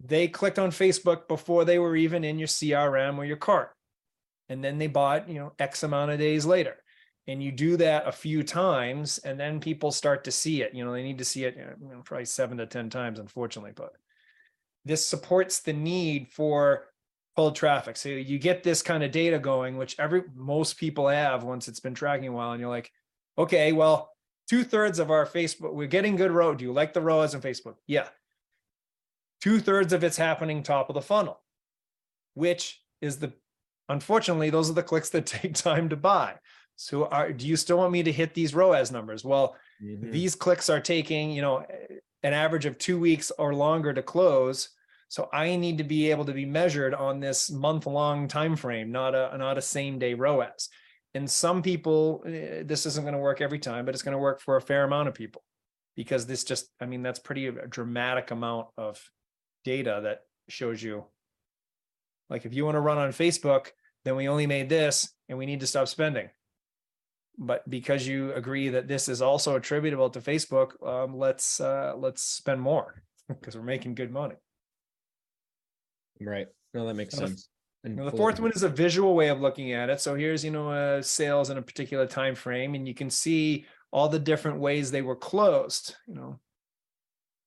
they 0.04 0.28
clicked 0.28 0.58
on 0.58 0.70
Facebook 0.70 1.28
before 1.28 1.64
they 1.64 1.78
were 1.78 1.96
even 1.96 2.24
in 2.24 2.38
your 2.38 2.48
CRM 2.48 3.18
or 3.18 3.24
your 3.24 3.36
cart. 3.36 3.72
And 4.50 4.62
then 4.62 4.76
they 4.76 4.88
bought, 4.88 5.28
you 5.28 5.36
know, 5.36 5.52
X 5.58 5.84
amount 5.84 6.10
of 6.10 6.18
days 6.18 6.44
later. 6.44 6.76
And 7.26 7.42
you 7.42 7.52
do 7.52 7.76
that 7.76 8.08
a 8.08 8.12
few 8.12 8.42
times, 8.42 9.18
and 9.18 9.38
then 9.38 9.60
people 9.60 9.92
start 9.92 10.24
to 10.24 10.32
see 10.32 10.62
it. 10.62 10.74
You 10.74 10.84
know, 10.84 10.92
they 10.92 11.04
need 11.04 11.18
to 11.18 11.24
see 11.24 11.44
it, 11.44 11.56
you 11.56 11.88
know, 11.88 12.02
probably 12.04 12.24
seven 12.24 12.58
to 12.58 12.66
10 12.66 12.90
times, 12.90 13.20
unfortunately. 13.20 13.72
But 13.74 13.92
this 14.84 15.06
supports 15.06 15.60
the 15.60 15.72
need 15.72 16.28
for 16.28 16.86
cold 17.36 17.54
traffic. 17.54 17.96
So 17.96 18.08
you 18.08 18.38
get 18.38 18.64
this 18.64 18.82
kind 18.82 19.04
of 19.04 19.12
data 19.12 19.38
going, 19.38 19.76
which 19.76 19.94
every 19.98 20.24
most 20.34 20.78
people 20.78 21.06
have 21.06 21.44
once 21.44 21.68
it's 21.68 21.80
been 21.80 21.94
tracking 21.94 22.28
a 22.28 22.32
while, 22.32 22.50
and 22.52 22.60
you're 22.60 22.68
like, 22.68 22.90
okay, 23.38 23.70
well, 23.70 24.10
two 24.48 24.64
thirds 24.64 24.98
of 24.98 25.12
our 25.12 25.26
Facebook, 25.26 25.72
we're 25.72 25.86
getting 25.86 26.16
good 26.16 26.32
ROAS. 26.32 26.56
Do 26.56 26.64
you 26.64 26.72
like 26.72 26.92
the 26.92 27.00
ROAS 27.00 27.34
on 27.34 27.40
Facebook? 27.42 27.76
Yeah. 27.86 28.08
Two 29.40 29.60
thirds 29.60 29.92
of 29.92 30.02
it's 30.02 30.16
happening 30.16 30.62
top 30.62 30.90
of 30.90 30.94
the 30.94 31.00
funnel, 31.00 31.40
which 32.34 32.82
is 33.00 33.18
the 33.18 33.32
unfortunately, 33.90 34.50
those 34.50 34.70
are 34.70 34.74
the 34.74 34.82
clicks 34.82 35.10
that 35.10 35.26
take 35.38 35.54
time 35.54 35.88
to 35.90 35.96
buy. 35.96 36.36
So 36.76 37.06
are 37.06 37.32
do 37.32 37.46
you 37.46 37.56
still 37.56 37.76
want 37.76 37.92
me 37.92 38.02
to 38.02 38.12
hit 38.12 38.32
these 38.32 38.54
ROAS 38.54 38.90
numbers? 38.90 39.24
Well, 39.24 39.56
Mhm. 39.82 40.10
these 40.12 40.34
clicks 40.34 40.68
are 40.70 40.80
taking, 40.80 41.30
you 41.30 41.42
know, 41.42 41.66
an 42.22 42.32
average 42.34 42.66
of 42.66 42.78
two 42.78 42.98
weeks 42.98 43.30
or 43.38 43.54
longer 43.54 43.92
to 43.92 44.02
close. 44.02 44.68
So 45.08 45.28
I 45.32 45.56
need 45.56 45.78
to 45.78 45.84
be 45.84 46.10
able 46.10 46.24
to 46.26 46.32
be 46.32 46.46
measured 46.46 46.94
on 46.94 47.18
this 47.20 47.50
month-long 47.50 48.28
time 48.28 48.56
frame, 48.56 48.92
not 48.92 49.14
a 49.14 49.36
not 49.36 49.58
a 49.58 49.62
same 49.62 49.98
day 49.98 50.14
ROAS. 50.14 50.68
And 51.14 51.28
some 51.28 51.60
people, 51.62 52.22
eh, 52.26 52.62
this 52.64 52.86
isn't 52.86 53.04
going 53.04 53.14
to 53.14 53.20
work 53.20 53.40
every 53.40 53.58
time, 53.58 53.84
but 53.84 53.94
it's 53.94 54.04
going 54.04 54.12
to 54.16 54.18
work 54.18 54.40
for 54.40 54.56
a 54.56 54.60
fair 54.62 54.84
amount 54.84 55.08
of 55.08 55.14
people 55.14 55.42
because 55.96 56.26
this 56.26 56.44
just, 56.44 56.70
I 56.80 56.86
mean, 56.86 57.02
that's 57.02 57.18
pretty 57.18 57.46
a 57.48 57.66
dramatic 57.66 58.30
amount 58.30 58.68
of 58.76 59.02
data 59.64 60.00
that 60.04 60.20
shows 60.48 60.80
you. 60.82 61.06
Like 62.28 62.46
if 62.46 62.54
you 62.54 62.64
want 62.64 62.76
to 62.76 62.80
run 62.80 62.98
on 62.98 63.10
Facebook, 63.10 63.72
then 64.04 64.16
we 64.16 64.28
only 64.28 64.46
made 64.46 64.68
this 64.68 65.12
and 65.28 65.38
we 65.38 65.46
need 65.46 65.60
to 65.60 65.66
stop 65.66 65.88
spending. 65.88 66.30
But 67.38 67.68
because 67.68 68.06
you 68.06 68.32
agree 68.34 68.68
that 68.70 68.88
this 68.88 69.08
is 69.08 69.22
also 69.22 69.56
attributable 69.56 70.10
to 70.10 70.20
Facebook, 70.20 70.72
um, 70.86 71.16
let's 71.16 71.60
uh, 71.60 71.94
let's 71.96 72.22
spend 72.22 72.60
more 72.60 73.02
because 73.28 73.56
we're 73.56 73.62
making 73.62 73.94
good 73.94 74.10
money. 74.12 74.36
Right. 76.20 76.48
No, 76.74 76.86
that 76.86 76.94
makes 76.94 77.14
the- 77.14 77.28
sense. 77.28 77.48
And 77.82 77.98
the 77.98 78.10
fourth 78.10 78.38
one 78.38 78.52
is 78.52 78.62
a 78.62 78.68
visual 78.68 79.14
way 79.14 79.28
of 79.28 79.40
looking 79.40 79.72
at 79.72 79.88
it. 79.88 80.02
So 80.02 80.14
here's, 80.14 80.44
you 80.44 80.50
know, 80.50 80.70
uh, 80.70 81.00
sales 81.00 81.48
in 81.48 81.56
a 81.56 81.62
particular 81.62 82.06
time 82.06 82.34
frame, 82.34 82.74
and 82.74 82.86
you 82.86 82.92
can 82.92 83.08
see 83.08 83.64
all 83.90 84.06
the 84.06 84.18
different 84.18 84.58
ways 84.58 84.90
they 84.90 85.00
were 85.00 85.16
closed, 85.16 85.94
you 86.06 86.14
know. 86.14 86.38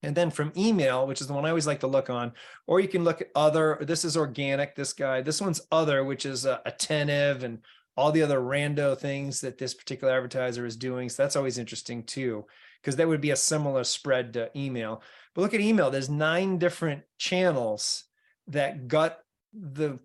And 0.03 0.15
then 0.15 0.29
from 0.29 0.51
email, 0.57 1.07
which 1.07 1.21
is 1.21 1.27
the 1.27 1.33
one 1.33 1.45
I 1.45 1.49
always 1.49 1.65
like 1.65 1.79
to 1.79 1.87
look 1.87 2.09
on, 2.09 2.33
or 2.67 2.81
you 2.81 2.89
can 2.89 3.03
look 3.05 3.21
at 3.21 3.31
other. 3.35 3.77
This 3.81 4.03
is 4.03 4.17
organic. 4.17 4.75
This 4.75 4.93
guy. 4.93 5.21
This 5.21 5.41
one's 5.41 5.61
other, 5.71 6.03
which 6.03 6.25
is 6.25 6.45
uh, 6.45 6.59
attentive 6.65 7.43
and 7.43 7.59
all 7.95 8.11
the 8.11 8.21
other 8.21 8.39
rando 8.39 8.97
things 8.97 9.39
that 9.41 9.57
this 9.57 9.73
particular 9.73 10.13
advertiser 10.13 10.65
is 10.65 10.75
doing. 10.75 11.09
So 11.09 11.23
that's 11.23 11.35
always 11.35 11.57
interesting 11.57 12.03
too, 12.03 12.45
because 12.81 12.95
that 12.97 13.07
would 13.07 13.21
be 13.21 13.31
a 13.31 13.35
similar 13.35 13.83
spread 13.83 14.33
to 14.33 14.49
email. 14.57 15.01
But 15.33 15.41
look 15.41 15.53
at 15.53 15.61
email. 15.61 15.89
There's 15.89 16.09
nine 16.09 16.57
different 16.57 17.03
channels 17.17 18.03
that 18.47 18.87
got 18.87 19.19
the 19.53 19.99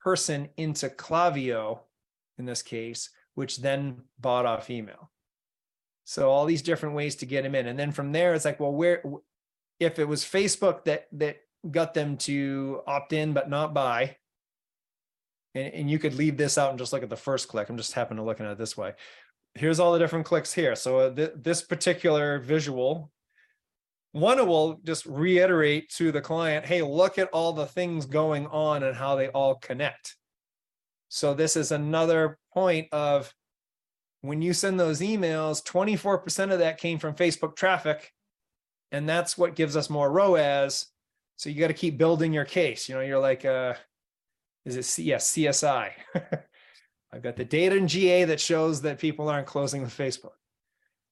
person 0.00 0.48
into 0.56 0.88
Klaviyo 0.88 1.80
in 2.38 2.46
this 2.46 2.62
case, 2.62 3.10
which 3.34 3.58
then 3.58 4.02
bought 4.18 4.46
off 4.46 4.70
email. 4.70 5.10
So 6.04 6.30
all 6.30 6.46
these 6.46 6.62
different 6.62 6.94
ways 6.94 7.16
to 7.16 7.26
get 7.26 7.44
him 7.44 7.54
in. 7.54 7.66
And 7.66 7.78
then 7.78 7.92
from 7.92 8.12
there, 8.12 8.32
it's 8.32 8.46
like, 8.46 8.58
well, 8.58 8.72
where 8.72 9.02
if 9.80 9.98
it 9.98 10.06
was 10.06 10.24
Facebook 10.24 10.84
that 10.84 11.06
that 11.12 11.38
got 11.70 11.94
them 11.94 12.16
to 12.16 12.82
opt 12.86 13.12
in 13.12 13.32
but 13.32 13.50
not 13.50 13.74
buy, 13.74 14.16
and, 15.54 15.74
and 15.74 15.90
you 15.90 15.98
could 15.98 16.14
leave 16.14 16.36
this 16.36 16.58
out 16.58 16.70
and 16.70 16.78
just 16.78 16.92
look 16.92 17.02
at 17.02 17.10
the 17.10 17.16
first 17.16 17.48
click. 17.48 17.68
I'm 17.68 17.76
just 17.76 17.92
happen 17.92 18.16
to 18.16 18.22
looking 18.22 18.46
at 18.46 18.52
it 18.52 18.58
this 18.58 18.76
way. 18.76 18.94
Here's 19.54 19.80
all 19.80 19.92
the 19.92 19.98
different 19.98 20.26
clicks 20.26 20.52
here. 20.52 20.76
So 20.76 20.98
uh, 20.98 21.14
th- 21.14 21.32
this 21.36 21.62
particular 21.62 22.38
visual 22.38 23.10
one 24.12 24.46
will 24.46 24.80
just 24.84 25.04
reiterate 25.06 25.90
to 25.90 26.12
the 26.12 26.20
client, 26.20 26.64
hey, 26.64 26.82
look 26.82 27.18
at 27.18 27.28
all 27.28 27.52
the 27.52 27.66
things 27.66 28.06
going 28.06 28.46
on 28.46 28.82
and 28.82 28.96
how 28.96 29.16
they 29.16 29.28
all 29.28 29.56
connect. 29.56 30.16
So 31.08 31.34
this 31.34 31.56
is 31.56 31.72
another 31.72 32.38
point 32.52 32.88
of 32.92 33.32
when 34.22 34.42
you 34.42 34.52
send 34.52 34.80
those 34.80 35.00
emails, 35.00 35.62
24% 35.62 36.52
of 36.52 36.58
that 36.58 36.78
came 36.78 36.98
from 36.98 37.14
Facebook 37.14 37.54
traffic. 37.56 38.12
And 38.92 39.08
that's 39.08 39.36
what 39.36 39.54
gives 39.54 39.76
us 39.76 39.90
more 39.90 40.10
ROAS. 40.10 40.86
So 41.36 41.50
you 41.50 41.60
got 41.60 41.68
to 41.68 41.74
keep 41.74 41.98
building 41.98 42.32
your 42.32 42.44
case. 42.44 42.88
You 42.88 42.94
know, 42.94 43.00
you're 43.00 43.18
like, 43.18 43.44
uh, 43.44 43.74
is 44.64 44.76
it 44.76 44.84
C- 44.84 45.04
yes, 45.04 45.32
CSI? 45.32 45.92
I've 47.12 47.22
got 47.22 47.36
the 47.36 47.44
data 47.44 47.76
in 47.76 47.88
GA 47.88 48.24
that 48.24 48.40
shows 48.40 48.82
that 48.82 48.98
people 48.98 49.28
aren't 49.28 49.46
closing 49.46 49.82
with 49.82 49.96
Facebook. 49.96 50.32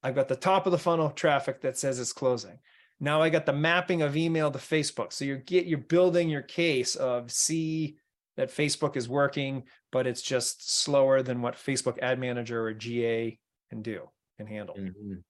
I've 0.02 0.14
got 0.14 0.28
the 0.28 0.36
top 0.36 0.66
of 0.66 0.72
the 0.72 0.78
funnel 0.78 1.10
traffic 1.10 1.62
that 1.62 1.78
says 1.78 1.98
it's 1.98 2.12
closing. 2.12 2.58
Now 3.00 3.22
I 3.22 3.28
got 3.28 3.46
the 3.46 3.52
mapping 3.52 4.02
of 4.02 4.16
email 4.16 4.50
to 4.50 4.58
Facebook. 4.58 5.12
So 5.12 5.24
you're 5.24 5.38
get 5.38 5.66
you're 5.66 5.78
building 5.78 6.28
your 6.28 6.42
case 6.42 6.96
of 6.96 7.30
see 7.30 7.96
that 8.36 8.50
Facebook 8.50 8.96
is 8.96 9.08
working, 9.08 9.64
but 9.90 10.06
it's 10.06 10.22
just 10.22 10.70
slower 10.70 11.22
than 11.22 11.42
what 11.42 11.54
Facebook 11.54 11.98
Ad 12.00 12.18
Manager 12.18 12.66
or 12.66 12.72
GA 12.74 13.38
can 13.70 13.82
do 13.82 14.08
can 14.36 14.46
handle. 14.46 14.76
Mhm. 14.76 15.22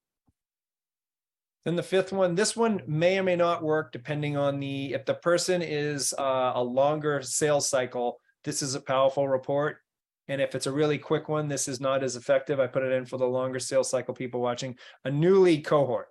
Then 1.67 1.75
the 1.75 1.83
fifth 1.83 2.13
one, 2.13 2.37
this 2.37 2.55
one 2.55 2.81
may 2.87 3.19
or 3.19 3.25
may 3.25 3.35
not 3.35 3.61
work 3.61 3.91
depending 3.91 4.37
on 4.37 4.61
the 4.61 4.95
if 4.95 5.05
the 5.05 5.15
person 5.15 5.63
is 5.63 6.15
uh, 6.17 6.53
a 6.55 6.63
longer 6.63 7.21
sales 7.23 7.69
cycle. 7.69 8.21
This 8.45 8.63
is 8.63 8.77
a 8.77 8.81
powerful 8.81 9.27
report. 9.27 9.79
And 10.29 10.41
if 10.41 10.55
it's 10.55 10.69
a 10.69 10.73
really 10.73 10.97
quick 10.97 11.29
one, 11.29 11.49
this 11.49 11.67
is 11.67 11.81
not 11.81 12.05
as 12.05 12.15
effective. 12.15 12.61
I 12.61 12.69
put 12.69 12.85
it 12.85 12.93
in 12.93 13.05
for 13.05 13.17
the 13.17 13.27
longer 13.27 13.59
sales 13.59 13.91
cycle 13.91 14.15
people 14.15 14.41
watching 14.41 14.79
a 15.05 15.11
new 15.11 15.41
lead 15.41 15.65
cohort. 15.65 16.07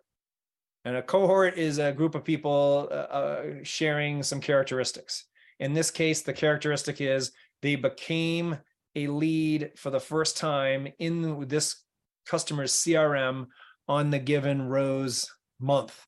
And 0.83 0.97
a 0.97 1.01
cohort 1.01 1.57
is 1.57 1.77
a 1.77 1.93
group 1.93 2.15
of 2.15 2.25
people 2.25 2.89
uh, 2.91 2.93
uh, 2.93 3.43
sharing 3.63 4.23
some 4.23 4.41
characteristics. 4.41 5.23
In 5.61 5.73
this 5.73 5.89
case, 5.89 6.21
the 6.21 6.33
characteristic 6.33 6.99
is 6.99 7.31
they 7.61 7.77
became 7.77 8.57
a 8.97 9.07
lead 9.07 9.71
for 9.77 9.89
the 9.89 10.01
first 10.01 10.35
time 10.35 10.89
in 10.99 11.47
this 11.47 11.77
customer's 12.25 12.73
CRM 12.73 13.47
on 13.87 14.09
the 14.09 14.19
given 14.19 14.61
rose 14.67 15.31
month. 15.59 16.05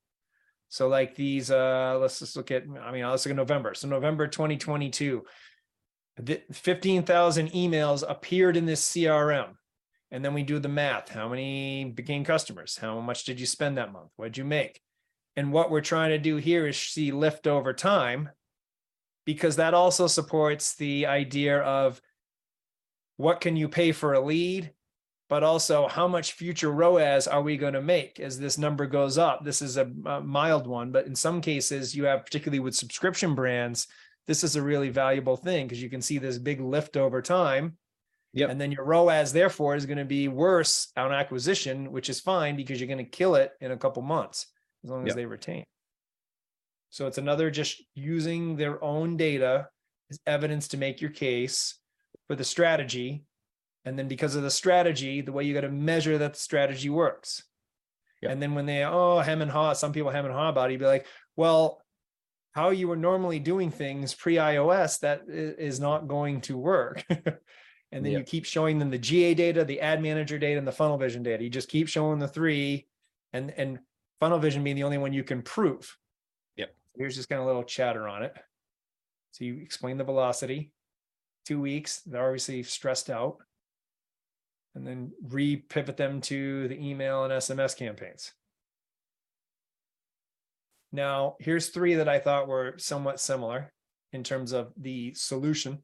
So 0.69 0.87
like 0.87 1.15
these, 1.15 1.49
uh, 1.49 1.97
let's 1.99 2.19
just 2.19 2.35
look 2.35 2.51
at, 2.51 2.63
I 2.81 2.91
mean, 2.91 3.07
let's 3.07 3.25
look 3.25 3.31
at 3.31 3.37
November. 3.37 3.73
So 3.73 3.87
November 3.87 4.27
2022, 4.27 5.23
the 6.17 6.41
15,000 6.51 7.51
emails 7.51 8.03
appeared 8.07 8.57
in 8.57 8.65
this 8.65 8.85
CRM. 8.89 9.53
And 10.11 10.23
then 10.23 10.33
we 10.33 10.43
do 10.43 10.59
the 10.59 10.69
math. 10.69 11.09
How 11.09 11.27
many 11.27 11.85
became 11.85 12.23
customers? 12.23 12.77
How 12.77 12.99
much 12.99 13.25
did 13.25 13.39
you 13.39 13.45
spend 13.45 13.77
that 13.77 13.91
month? 13.91 14.11
What'd 14.15 14.37
you 14.37 14.45
make? 14.45 14.81
And 15.35 15.51
what 15.51 15.69
we're 15.69 15.81
trying 15.81 16.09
to 16.11 16.17
do 16.17 16.37
here 16.37 16.65
is 16.67 16.77
see 16.77 17.11
lift 17.11 17.45
over 17.45 17.73
time, 17.73 18.29
because 19.25 19.57
that 19.57 19.73
also 19.73 20.07
supports 20.07 20.75
the 20.75 21.05
idea 21.05 21.59
of 21.59 22.01
what 23.17 23.41
can 23.41 23.55
you 23.55 23.67
pay 23.67 23.91
for 23.91 24.13
a 24.13 24.21
lead, 24.21 24.71
but 25.29 25.43
also 25.43 25.87
how 25.87 26.07
much 26.07 26.33
future 26.33 26.71
ROAS 26.71 27.27
are 27.27 27.41
we 27.41 27.57
going 27.57 27.73
to 27.73 27.81
make 27.81 28.19
as 28.19 28.39
this 28.39 28.57
number 28.57 28.85
goes 28.85 29.17
up? 29.17 29.43
This 29.43 29.61
is 29.61 29.77
a, 29.77 29.91
a 30.05 30.21
mild 30.21 30.67
one, 30.67 30.91
but 30.91 31.05
in 31.05 31.15
some 31.15 31.41
cases, 31.41 31.95
you 31.95 32.05
have, 32.05 32.25
particularly 32.25 32.59
with 32.59 32.75
subscription 32.75 33.35
brands, 33.35 33.87
this 34.25 34.43
is 34.43 34.55
a 34.55 34.61
really 34.61 34.89
valuable 34.89 35.37
thing 35.37 35.67
because 35.67 35.81
you 35.81 35.89
can 35.89 36.01
see 36.01 36.17
this 36.17 36.37
big 36.37 36.61
lift 36.61 36.97
over 36.97 37.21
time. 37.21 37.77
Yep. 38.33 38.49
And 38.49 38.61
then 38.61 38.71
your 38.71 38.83
ROAS, 38.85 39.31
therefore, 39.33 39.75
is 39.75 39.85
going 39.85 39.97
to 39.97 40.05
be 40.05 40.27
worse 40.27 40.91
on 40.95 41.11
acquisition, 41.11 41.91
which 41.91 42.09
is 42.09 42.19
fine 42.19 42.55
because 42.55 42.79
you're 42.79 42.87
going 42.87 42.97
to 42.97 43.03
kill 43.03 43.35
it 43.35 43.51
in 43.61 43.71
a 43.71 43.77
couple 43.77 44.01
months 44.03 44.47
as 44.83 44.89
long 44.89 45.03
as 45.03 45.07
Yep. 45.07 45.15
they 45.15 45.25
retain. 45.25 45.63
So 46.89 47.07
it's 47.07 47.17
another 47.17 47.51
just 47.51 47.81
using 47.95 48.55
their 48.55 48.83
own 48.83 49.17
data 49.17 49.67
as 50.09 50.19
evidence 50.25 50.69
to 50.69 50.77
make 50.77 51.01
your 51.01 51.09
case 51.11 51.79
for 52.27 52.35
the 52.35 52.43
strategy. 52.43 53.23
And 53.87 53.97
then 53.97 54.07
because 54.09 54.35
of 54.35 54.43
the 54.43 54.51
strategy, 54.51 55.21
the 55.21 55.31
way 55.31 55.45
you 55.45 55.53
got 55.53 55.61
to 55.61 55.69
measure 55.69 56.17
that 56.17 56.33
the 56.33 56.39
strategy 56.39 56.89
works. 56.89 57.43
And 58.31 58.41
then 58.41 58.53
when 58.53 58.65
they, 58.65 58.83
oh, 58.83 59.19
hem 59.19 59.41
and 59.41 59.49
haw, 59.49 59.73
some 59.73 59.93
people 59.93 60.11
hem 60.11 60.25
and 60.25 60.33
haw 60.33 60.49
about 60.49 60.69
it, 60.69 60.73
you'd 60.73 60.79
be 60.79 60.85
like, 60.85 61.05
well, 61.35 61.81
how 62.51 62.71
you 62.71 62.87
were 62.87 62.97
normally 62.97 63.39
doing 63.39 63.71
things 63.71 64.13
pre 64.13 64.35
iOS, 64.35 64.99
that 64.99 65.23
is 65.29 65.79
not 65.79 66.07
going 66.07 66.41
to 66.41 66.57
work. 66.57 67.05
and 67.09 68.03
then 68.03 68.11
Yeah. 68.11 68.17
you 68.17 68.23
keep 68.23 68.43
showing 68.43 68.77
them 68.79 68.89
the 68.89 68.97
GA 68.97 69.33
data, 69.33 69.63
the 69.63 69.79
ad 69.79 70.01
manager 70.01 70.37
data, 70.37 70.57
and 70.57 70.67
the 70.67 70.71
FunnelVision 70.71 71.23
data. 71.23 71.43
You 71.43 71.49
just 71.49 71.69
keep 71.69 71.87
showing 71.87 72.19
the 72.19 72.27
three, 72.27 72.87
and 73.31 73.51
and 73.51 73.79
FunnelVision 74.21 74.63
being 74.63 74.75
the 74.75 74.83
only 74.83 74.97
one 74.97 75.13
you 75.13 75.23
can 75.23 75.43
prove. 75.43 75.95
Yep. 76.57 76.75
Here's 76.97 77.15
just 77.15 77.29
kind 77.29 77.39
of 77.39 77.45
a 77.45 77.47
little 77.47 77.63
chatter 77.63 78.07
on 78.07 78.23
it. 78.23 78.33
So 79.31 79.45
you 79.45 79.59
explain 79.61 79.97
the 79.97 80.03
velocity, 80.03 80.71
two 81.45 81.61
weeks, 81.61 82.01
they're 82.01 82.25
obviously 82.25 82.63
stressed 82.63 83.09
out. 83.09 83.37
And 84.77 84.85
then 84.85 85.11
re-pivot 85.27 85.97
them 85.97 86.21
to 86.21 86.67
the 86.67 86.79
email 86.79 87.23
and 87.23 87.33
SMS 87.33 87.75
campaigns. 87.75 88.31
Now, 90.91 91.35
here's 91.39 91.69
three 91.69 91.95
that 91.95 92.07
I 92.07 92.19
thought 92.19 92.47
were 92.47 92.75
somewhat 92.77 93.19
similar 93.19 93.73
in 94.13 94.23
terms 94.23 94.51
of 94.51 94.71
the 94.77 95.15
solution. 95.15 95.79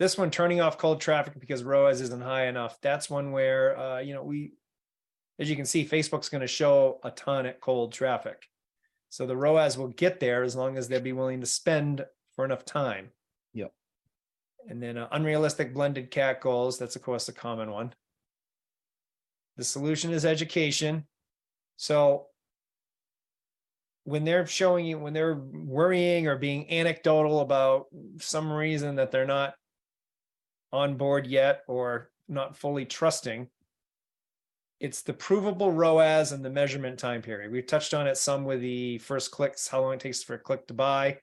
This 0.00 0.18
one, 0.18 0.32
turning 0.32 0.60
off 0.60 0.78
cold 0.78 1.00
traffic 1.00 1.38
because 1.38 1.62
ROAS 1.62 2.00
isn't 2.00 2.22
high 2.22 2.46
enough. 2.46 2.76
That's 2.82 3.08
one 3.08 3.30
where, 3.30 3.78
uh, 3.78 4.00
you 4.00 4.14
know, 4.14 4.24
we, 4.24 4.54
as 5.38 5.48
you 5.48 5.54
can 5.54 5.64
see, 5.64 5.86
Facebook's 5.86 6.28
going 6.28 6.40
to 6.40 6.48
show 6.48 6.98
a 7.04 7.12
ton 7.12 7.46
at 7.46 7.60
cold 7.60 7.92
traffic. 7.92 8.48
So 9.10 9.26
the 9.26 9.36
ROAS 9.36 9.78
will 9.78 9.88
get 9.88 10.18
there 10.18 10.42
as 10.42 10.56
long 10.56 10.76
as 10.76 10.88
they'll 10.88 11.00
be 11.00 11.12
willing 11.12 11.40
to 11.40 11.46
spend 11.46 12.04
for 12.34 12.44
enough 12.44 12.64
time. 12.64 13.10
Yep. 13.52 13.72
And 14.68 14.82
then 14.82 14.96
uh, 14.96 15.08
unrealistic 15.12 15.74
blended 15.74 16.10
CAC 16.10 16.40
goals. 16.40 16.78
That's 16.78 16.96
of 16.96 17.02
course 17.02 17.28
a 17.28 17.32
common 17.32 17.70
one. 17.70 17.92
The 19.56 19.64
solution 19.64 20.12
is 20.12 20.24
education. 20.24 21.06
So 21.76 22.26
when 24.04 24.24
they're 24.24 24.46
showing 24.46 24.84
you, 24.84 24.98
when 24.98 25.12
they're 25.12 25.36
worrying 25.36 26.26
or 26.26 26.36
being 26.36 26.70
anecdotal 26.70 27.40
about 27.40 27.86
some 28.18 28.52
reason 28.52 28.96
that 28.96 29.10
they're 29.10 29.26
not 29.26 29.54
on 30.72 30.96
board 30.96 31.26
yet 31.26 31.62
or 31.68 32.10
not 32.28 32.56
fully 32.56 32.84
trusting, 32.84 33.48
it's 34.80 35.02
the 35.02 35.12
provable 35.12 35.72
ROAS 35.72 36.32
and 36.32 36.44
the 36.44 36.50
measurement 36.50 36.98
time 36.98 37.22
period. 37.22 37.50
We've 37.50 37.66
touched 37.66 37.94
on 37.94 38.06
it 38.06 38.16
some 38.16 38.44
with 38.44 38.60
the 38.60 38.98
first 38.98 39.30
clicks, 39.30 39.68
how 39.68 39.82
long 39.82 39.94
it 39.94 40.00
takes 40.00 40.22
for 40.22 40.34
a 40.34 40.38
click 40.38 40.66
to 40.66 40.74
buy 40.74 41.18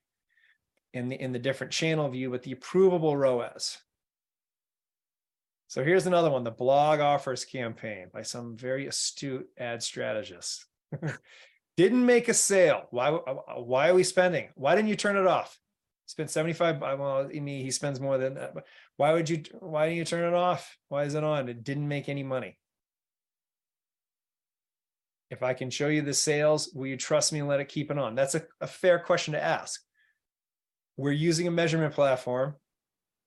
in 0.93 1.07
the 1.07 1.21
in 1.21 1.31
the 1.31 1.39
different 1.39 1.71
channel 1.71 2.09
view, 2.09 2.29
but 2.29 2.43
the 2.43 2.55
provable 2.55 3.15
ROAS. 3.15 3.77
So 5.71 5.85
here's 5.85 6.05
another 6.05 6.29
one, 6.29 6.43
the 6.43 6.51
blog 6.51 6.99
offers 6.99 7.45
campaign 7.45 8.07
by 8.13 8.23
some 8.23 8.57
very 8.57 8.87
astute 8.87 9.47
ad 9.57 9.81
strategist. 9.81 10.65
Didn't 11.77 12.05
make 12.05 12.27
a 12.27 12.33
sale. 12.33 12.87
Why, 12.91 13.09
why 13.09 13.87
are 13.87 13.93
we 13.93 14.03
spending? 14.03 14.49
Why 14.55 14.75
didn't 14.75 14.89
you 14.89 14.97
turn 14.97 15.15
it 15.15 15.27
off? 15.27 15.57
Spent 16.07 16.29
75, 16.29 16.75
uh, 16.75 16.95
well, 16.99 17.29
I 17.33 17.39
mean, 17.39 17.63
he 17.63 17.71
spends 17.71 18.01
more 18.01 18.17
than 18.17 18.33
that, 18.33 18.53
why 18.97 19.13
would 19.13 19.29
you, 19.29 19.43
why 19.61 19.85
didn't 19.85 19.99
you 19.99 20.03
turn 20.03 20.25
it 20.25 20.35
off? 20.35 20.77
Why 20.89 21.05
is 21.05 21.15
it 21.15 21.23
on? 21.23 21.47
It 21.47 21.63
didn't 21.63 21.87
make 21.87 22.09
any 22.09 22.23
money. 22.23 22.57
If 25.29 25.41
I 25.41 25.53
can 25.53 25.69
show 25.69 25.87
you 25.87 26.01
the 26.01 26.13
sales, 26.13 26.69
will 26.75 26.87
you 26.87 26.97
trust 26.97 27.31
me 27.31 27.39
and 27.39 27.47
let 27.47 27.61
it 27.61 27.69
keep 27.69 27.91
it 27.91 27.97
on? 27.97 28.13
That's 28.13 28.35
a, 28.35 28.43
a 28.59 28.67
fair 28.67 28.99
question 28.99 29.35
to 29.35 29.41
ask. 29.41 29.81
We're 30.97 31.11
using 31.11 31.47
a 31.47 31.51
measurement 31.51 31.93
platform. 31.93 32.55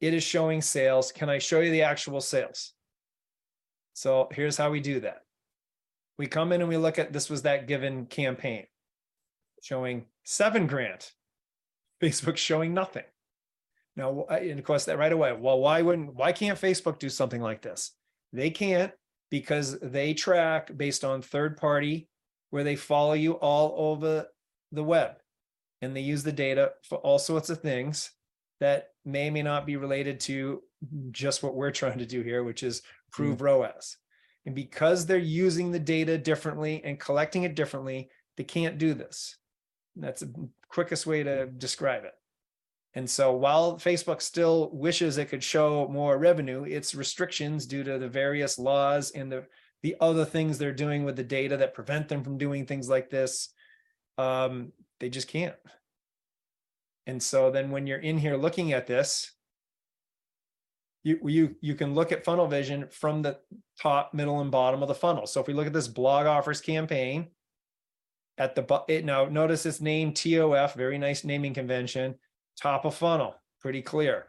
It 0.01 0.15
is 0.15 0.23
showing 0.23 0.61
sales. 0.61 1.13
Can 1.13 1.29
I 1.29 1.39
show 1.39 1.61
you 1.61 1.71
the 1.71 1.83
actual 1.83 2.21
sales? 2.21 2.73
So 3.95 4.29
here's 4.33 4.57
how 4.57 4.71
we 4.71 4.81
do 4.81 5.01
that. 5.01 5.23
We 6.19 6.27
come 6.27 6.53
in 6.53 6.61
and 6.61 6.69
we 6.69 6.77
look 6.77 6.99
at 6.99 7.13
this 7.13 7.31
was 7.31 7.43
that 7.43 7.67
given 7.67 8.07
campaign 8.07 8.67
showing 9.63 10.05
seven 10.25 10.67
grand. 10.67 11.09
Facebook 12.03 12.37
showing 12.37 12.75
nothing. 12.75 13.05
Now, 13.97 14.25
and 14.25 14.59
of 14.59 14.65
course, 14.65 14.85
that 14.87 14.99
right 14.99 15.13
away. 15.13 15.33
Well, 15.33 15.61
why 15.61 15.81
wouldn't 15.83 16.15
why 16.15 16.33
can't 16.33 16.61
Facebook 16.61 16.99
do 16.99 17.09
something 17.09 17.41
like 17.41 17.63
this? 17.63 17.93
They 18.33 18.51
can't 18.51 18.93
because 19.31 19.79
they 19.81 20.13
track 20.15 20.77
based 20.77 21.05
on 21.05 21.23
third 21.23 21.57
party 21.57 22.09
where 22.51 22.65
they 22.65 22.77
follow 22.77 23.15
you 23.15 23.33
all 23.35 23.75
over 23.77 24.27
the 24.73 24.85
web 24.85 25.17
and 25.85 25.97
they 25.97 26.01
use 26.01 26.23
the 26.23 26.33
data 26.33 26.73
for 26.89 26.99
all 26.99 27.19
sorts 27.19 27.51
of 27.51 27.61
things 27.61 28.11
that 28.61 28.89
may 29.05 29.31
may 29.31 29.43
not 29.43 29.67
be 29.67 29.77
related 29.77 30.19
to 30.21 30.63
just 31.11 31.43
what 31.43 31.55
we're 31.55 31.71
trying 31.71 31.99
to 31.99 32.07
do 32.07 32.23
here 32.23 32.43
which 32.43 32.63
is 32.63 32.83
prove 33.13 33.39
mm. 33.39 33.43
ROAS 33.43 33.97
and 34.47 34.55
because 34.55 35.07
they're 35.07 35.19
using 35.19 35.71
the 35.71 35.79
data 35.79 36.19
differently 36.19 36.83
and 36.85 37.01
collecting 37.01 37.45
it 37.45 37.55
differently 37.55 38.11
they 38.37 38.45
can't 38.45 38.79
do 38.79 38.95
this. 38.95 39.37
That's 39.97 40.23
the 40.23 40.49
quickest 40.69 41.07
way 41.07 41.23
to 41.23 41.47
describe 41.47 42.05
it. 42.05 42.15
And 42.95 43.09
so 43.09 43.33
while 43.33 43.77
Facebook 43.77 44.23
still 44.23 44.71
wishes 44.73 45.19
it 45.19 45.29
could 45.29 45.43
show 45.43 45.89
more 45.89 46.17
revenue, 46.17 46.65
its 46.65 46.95
restrictions 46.95 47.67
due 47.67 47.83
to 47.85 47.99
the 47.99 48.09
various 48.09 48.59
laws 48.59 49.11
and 49.13 49.31
the, 49.31 49.47
the 49.83 49.97
other 50.01 50.25
things 50.25 50.59
they're 50.59 50.73
doing 50.73 51.05
with 51.05 51.17
the 51.17 51.25
data 51.25 51.57
that 51.57 51.75
prevent 51.75 52.09
them 52.09 52.23
from 52.23 52.39
doing 52.39 52.67
things 52.67 52.89
like 52.89 53.11
this, 53.11 53.53
um, 54.17 54.73
they 55.05 55.11
just 55.11 55.29
can't. 55.29 55.55
And 57.07 57.23
so 57.23 57.51
then 57.51 57.71
when 57.71 57.87
you're 57.87 57.99
in 57.99 58.17
here 58.17 58.39
looking 58.39 58.73
at 58.73 58.87
this, 58.87 59.31
you, 61.03 61.19
you, 61.27 61.57
you 61.61 61.75
can 61.75 61.93
look 61.93 62.11
at 62.11 62.25
FunnelVision 62.25 62.91
from 62.91 63.21
the 63.21 63.37
top, 63.79 64.15
middle, 64.15 64.41
and 64.41 64.51
bottom 64.51 64.81
of 64.81 64.89
the 64.89 64.95
funnel. 64.95 65.27
So 65.27 65.43
if 65.43 65.47
we 65.47 65.53
look 65.53 65.67
at 65.67 65.75
this 65.75 65.89
blog 65.89 66.25
offers 66.25 66.63
campaign, 66.63 67.29
at 68.39 68.55
the 68.55 68.83
it 68.89 69.05
now 69.05 69.27
notice 69.27 69.67
it's 69.67 69.83
named 69.83 70.15
TOF, 70.15 70.73
very 70.75 70.97
nice 70.97 71.23
naming 71.23 71.53
convention 71.53 72.15
top 72.59 72.87
of 72.87 72.95
funnel, 72.95 73.35
pretty 73.61 73.83
clear. 73.83 74.29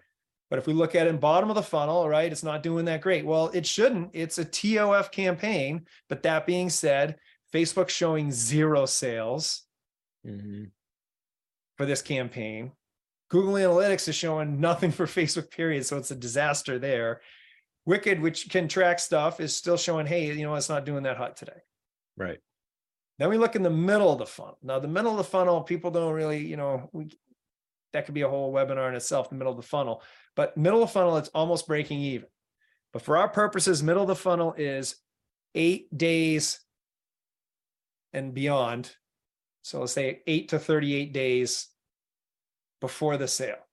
But 0.49 0.59
if 0.59 0.67
we 0.67 0.73
look 0.73 0.93
at 0.93 1.07
it 1.07 1.09
in 1.09 1.19
bottom 1.19 1.49
of 1.49 1.55
the 1.55 1.63
funnel, 1.63 2.09
right, 2.09 2.29
it's 2.29 2.43
not 2.43 2.63
doing 2.63 2.83
that 2.85 2.99
great. 2.99 3.25
Well, 3.25 3.49
it 3.53 3.65
shouldn't. 3.65 4.09
It's 4.11 4.39
a 4.39 4.45
TOF 4.45 5.09
campaign. 5.09 5.85
But 6.09 6.23
that 6.23 6.45
being 6.45 6.69
said, 6.69 7.15
Facebook's 7.53 7.93
showing 7.93 8.29
zero 8.29 8.85
sales 8.85 9.64
mm-hmm. 10.25 10.63
for 11.77 11.85
this 11.85 12.01
campaign. 12.01 12.71
Google 13.29 13.53
Analytics 13.53 14.07
is 14.07 14.15
showing 14.15 14.59
nothing 14.59 14.91
for 14.91 15.05
Facebook, 15.05 15.51
period. 15.51 15.85
So 15.85 15.97
it's 15.97 16.11
a 16.11 16.15
disaster 16.15 16.79
there. 16.79 17.21
Wicked, 17.85 18.19
which 18.19 18.49
can 18.49 18.67
track 18.67 18.99
stuff, 18.99 19.39
is 19.39 19.55
still 19.55 19.77
showing, 19.77 20.07
hey, 20.07 20.33
you 20.33 20.45
know, 20.45 20.55
it's 20.55 20.69
not 20.69 20.85
doing 20.85 21.03
that 21.03 21.17
hot 21.17 21.37
today. 21.37 21.61
Right. 22.17 22.39
Then 23.19 23.29
we 23.29 23.37
look 23.37 23.55
in 23.55 23.63
the 23.63 23.69
middle 23.69 24.11
of 24.11 24.19
the 24.19 24.25
funnel. 24.25 24.57
Now, 24.61 24.79
the 24.79 24.87
middle 24.87 25.11
of 25.11 25.17
the 25.17 25.23
funnel, 25.23 25.61
people 25.61 25.91
don't 25.91 26.13
really, 26.13 26.45
you 26.45 26.57
know, 26.57 26.89
we 26.91 27.09
that 27.93 28.05
could 28.05 28.13
be 28.13 28.23
a 28.23 28.29
whole 28.29 28.53
webinar 28.53 28.89
in 28.89 28.95
itself, 28.95 29.29
the 29.29 29.35
middle 29.35 29.53
of 29.53 29.57
the 29.57 29.67
funnel. 29.67 30.03
But 30.35 30.57
middle 30.57 30.83
of 30.83 30.89
the 30.89 30.93
funnel, 30.93 31.15
it's 31.15 31.29
almost 31.29 31.65
breaking 31.65 32.01
even. 32.01 32.27
But 32.91 33.03
for 33.03 33.17
our 33.17 33.29
purposes, 33.29 33.81
middle 33.81 34.01
of 34.01 34.09
the 34.09 34.15
funnel 34.15 34.53
is 34.57 34.97
eight 35.53 35.95
days 35.97 36.59
and 38.11 38.33
beyond. 38.33 38.93
So 39.65 39.79
let's 39.79 39.93
say 39.93 40.21
eight 40.27 40.49
to 40.49 40.59
38 40.59 41.11
days 41.11 41.69
before 42.81 43.17
the 43.17 43.27
sale 43.27 43.65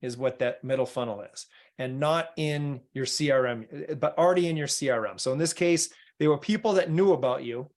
is 0.00 0.16
what 0.16 0.38
that 0.38 0.64
middle 0.64 0.86
funnel 0.86 1.20
is. 1.20 1.44
And 1.78 2.00
not 2.00 2.30
in 2.38 2.80
your 2.94 3.04
CRM, 3.04 4.00
but 4.00 4.16
already 4.16 4.48
in 4.48 4.56
your 4.56 4.68
CRM. 4.68 5.20
So 5.20 5.32
in 5.32 5.38
this 5.38 5.52
case, 5.52 5.90
they 6.18 6.28
were 6.28 6.38
people 6.38 6.72
that 6.74 6.90
knew 6.90 7.12
about 7.12 7.44
you, 7.44 7.68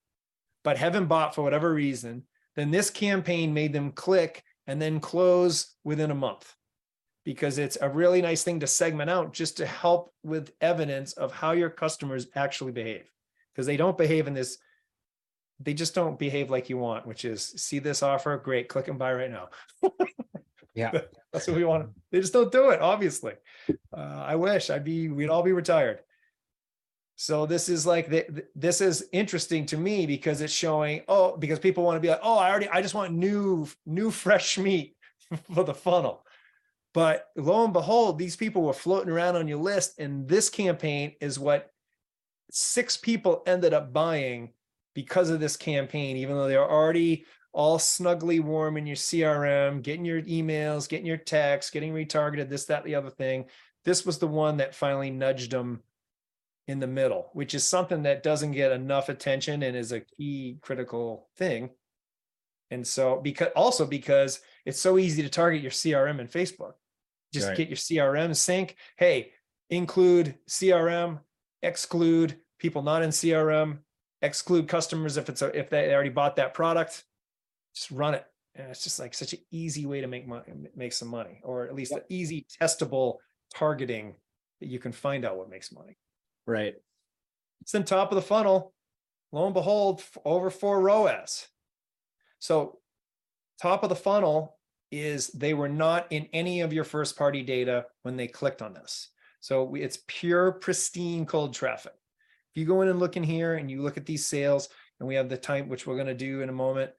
but 0.64 0.78
haven't 0.78 1.08
bought 1.08 1.34
for 1.34 1.42
whatever 1.42 1.74
reason. 1.74 2.22
Then 2.56 2.70
this 2.70 2.88
campaign 2.88 3.52
made 3.52 3.74
them 3.74 3.92
click 3.92 4.42
and 4.66 4.80
then 4.80 4.98
close 4.98 5.74
within 5.84 6.10
a 6.10 6.14
month 6.14 6.54
because 7.26 7.58
it's 7.58 7.76
a 7.82 7.90
really 7.90 8.22
nice 8.22 8.42
thing 8.42 8.60
to 8.60 8.66
segment 8.66 9.10
out 9.10 9.34
just 9.34 9.58
to 9.58 9.66
help 9.66 10.14
with 10.22 10.52
evidence 10.62 11.12
of 11.12 11.32
how 11.32 11.52
your 11.52 11.68
customers 11.68 12.28
actually 12.34 12.72
behave 12.72 13.12
because 13.52 13.66
they 13.66 13.76
don't 13.76 13.98
behave 13.98 14.26
in 14.26 14.32
this 14.32 14.56
they 15.60 15.74
just 15.74 15.94
don't 15.94 16.18
behave 16.18 16.50
like 16.50 16.68
you 16.68 16.78
want 16.78 17.06
which 17.06 17.24
is 17.24 17.42
see 17.56 17.78
this 17.78 18.02
offer? 18.02 18.36
Great 18.36 18.68
click 18.68 18.88
and 18.88 18.98
buy 18.98 19.12
right 19.12 19.30
now. 19.30 19.48
Yeah. 20.74 20.92
That's 21.32 21.48
what 21.48 21.56
we 21.56 21.64
want. 21.64 21.88
They 22.12 22.20
just 22.20 22.32
don't 22.32 22.52
do 22.52 22.70
it 22.70 22.80
obviously. 22.80 23.32
Uh, 23.92 24.22
i 24.26 24.36
wish 24.36 24.70
i'd 24.70 24.84
be 24.84 25.08
we'd 25.08 25.28
all 25.28 25.42
be 25.42 25.52
retired. 25.52 25.98
So 27.16 27.46
this 27.46 27.68
is 27.68 27.84
like 27.84 28.08
the, 28.08 28.44
this 28.54 28.80
is 28.80 29.08
interesting 29.12 29.66
to 29.66 29.76
me 29.76 30.06
because 30.06 30.40
it's 30.40 30.52
showing 30.52 31.02
oh 31.08 31.36
because 31.36 31.58
people 31.58 31.82
want 31.82 31.96
to 31.96 32.00
be 32.00 32.10
like 32.10 32.20
oh 32.22 32.38
I 32.38 32.48
already 32.48 32.68
I 32.68 32.80
just 32.80 32.94
want 32.94 33.12
new 33.12 33.66
new 33.86 34.12
fresh 34.12 34.56
meat 34.56 34.96
for 35.52 35.64
the 35.64 35.74
funnel. 35.74 36.24
But 36.94 37.26
lo 37.36 37.64
and 37.64 37.72
behold, 37.72 38.18
these 38.18 38.36
people 38.36 38.62
were 38.62 38.72
floating 38.72 39.12
around 39.12 39.36
on 39.36 39.46
your 39.46 39.58
list, 39.58 39.98
and 39.98 40.26
this 40.26 40.48
campaign 40.48 41.12
is 41.20 41.38
what 41.38 41.70
six 42.50 42.96
people 42.96 43.42
ended 43.46 43.74
up 43.74 43.92
buying 43.92 44.52
because 44.98 45.30
of 45.30 45.38
this 45.38 45.56
campaign, 45.56 46.16
even 46.16 46.34
though 46.34 46.48
they're 46.48 46.68
already 46.68 47.24
all 47.52 47.78
snugly 47.78 48.40
warm 48.40 48.76
in 48.76 48.84
your 48.84 48.96
CRM, 48.96 49.80
getting 49.80 50.04
your 50.04 50.22
emails, 50.22 50.88
getting 50.88 51.06
your 51.06 51.16
texts, 51.16 51.70
getting 51.70 51.94
retargeted, 51.94 52.48
this, 52.48 52.64
that, 52.64 52.82
the 52.82 52.96
other 52.96 53.08
thing. 53.08 53.44
This 53.84 54.04
was 54.04 54.18
the 54.18 54.26
one 54.26 54.56
that 54.56 54.74
finally 54.74 55.12
nudged 55.12 55.52
them 55.52 55.84
in 56.66 56.80
the 56.80 56.88
middle, 56.88 57.30
which 57.32 57.54
is 57.54 57.62
something 57.62 58.02
that 58.02 58.24
doesn't 58.24 58.50
get 58.50 58.72
enough 58.72 59.08
attention 59.08 59.62
and 59.62 59.76
is 59.76 59.92
a 59.92 60.00
key 60.00 60.58
critical 60.62 61.28
thing. 61.36 61.70
And 62.72 62.84
so 62.84 63.20
because 63.22 63.50
also 63.54 63.86
because 63.86 64.40
it's 64.66 64.80
so 64.80 64.98
easy 64.98 65.22
to 65.22 65.28
target 65.28 65.62
your 65.62 65.70
CRM 65.70 66.18
and 66.18 66.28
Facebook. 66.28 66.72
Just 67.32 67.46
right. 67.46 67.56
get 67.56 67.68
your 67.68 67.76
CRM 67.76 68.34
sync. 68.34 68.74
Hey, 68.96 69.30
include 69.70 70.34
CRM, 70.48 71.20
exclude 71.62 72.40
people 72.58 72.82
not 72.82 73.04
in 73.04 73.10
CRM, 73.10 73.78
exclude 74.22 74.68
customers 74.68 75.16
if 75.16 75.28
it's 75.28 75.42
a, 75.42 75.56
if 75.56 75.70
they 75.70 75.92
already 75.92 76.10
bought 76.10 76.36
that 76.36 76.54
product. 76.54 77.04
Just 77.74 77.90
run 77.90 78.14
it. 78.14 78.24
And 78.54 78.70
it's 78.70 78.82
just 78.82 78.98
like 78.98 79.14
such 79.14 79.32
an 79.34 79.38
easy 79.52 79.86
way 79.86 80.00
to 80.00 80.08
make 80.08 80.26
money, 80.26 80.44
make 80.74 80.92
some 80.92 81.08
money, 81.08 81.40
or 81.44 81.66
at 81.66 81.74
least 81.74 81.92
yep. 81.92 82.00
an 82.00 82.06
easy 82.08 82.46
testable 82.60 83.16
targeting 83.54 84.14
that 84.60 84.68
you 84.68 84.78
can 84.78 84.92
find 84.92 85.24
out 85.24 85.36
what 85.36 85.50
makes 85.50 85.70
money. 85.70 85.96
Right. 86.46 86.74
It's 87.60 87.74
in 87.74 87.84
top 87.84 88.10
of 88.10 88.16
the 88.16 88.22
funnel. 88.22 88.72
Lo 89.30 89.44
and 89.44 89.54
behold, 89.54 90.02
over 90.24 90.50
four 90.50 90.80
ROAS. 90.80 91.46
So 92.38 92.78
top 93.60 93.82
of 93.82 93.90
the 93.90 93.96
funnel 93.96 94.56
is 94.90 95.28
they 95.28 95.54
were 95.54 95.68
not 95.68 96.06
in 96.10 96.28
any 96.32 96.62
of 96.62 96.72
your 96.72 96.84
first 96.84 97.16
party 97.16 97.42
data 97.42 97.86
when 98.02 98.16
they 98.16 98.26
clicked 98.26 98.62
on 98.62 98.72
this. 98.72 99.10
So 99.40 99.74
it's 99.74 99.98
pure 100.06 100.52
pristine 100.52 101.26
cold 101.26 101.54
traffic. 101.54 101.92
You 102.58 102.66
go 102.66 102.82
in 102.82 102.88
and 102.88 102.98
look 102.98 103.16
in 103.16 103.22
here 103.22 103.54
and 103.54 103.70
you 103.70 103.82
look 103.82 103.96
at 103.96 104.06
these 104.06 104.26
sales 104.26 104.68
and 104.98 105.08
we 105.08 105.14
have 105.14 105.28
the 105.28 105.36
time, 105.36 105.68
which 105.68 105.86
we're 105.86 105.94
going 105.94 106.08
to 106.08 106.14
do 106.14 106.42
in 106.42 106.48
a 106.48 106.52
moment, 106.52 106.90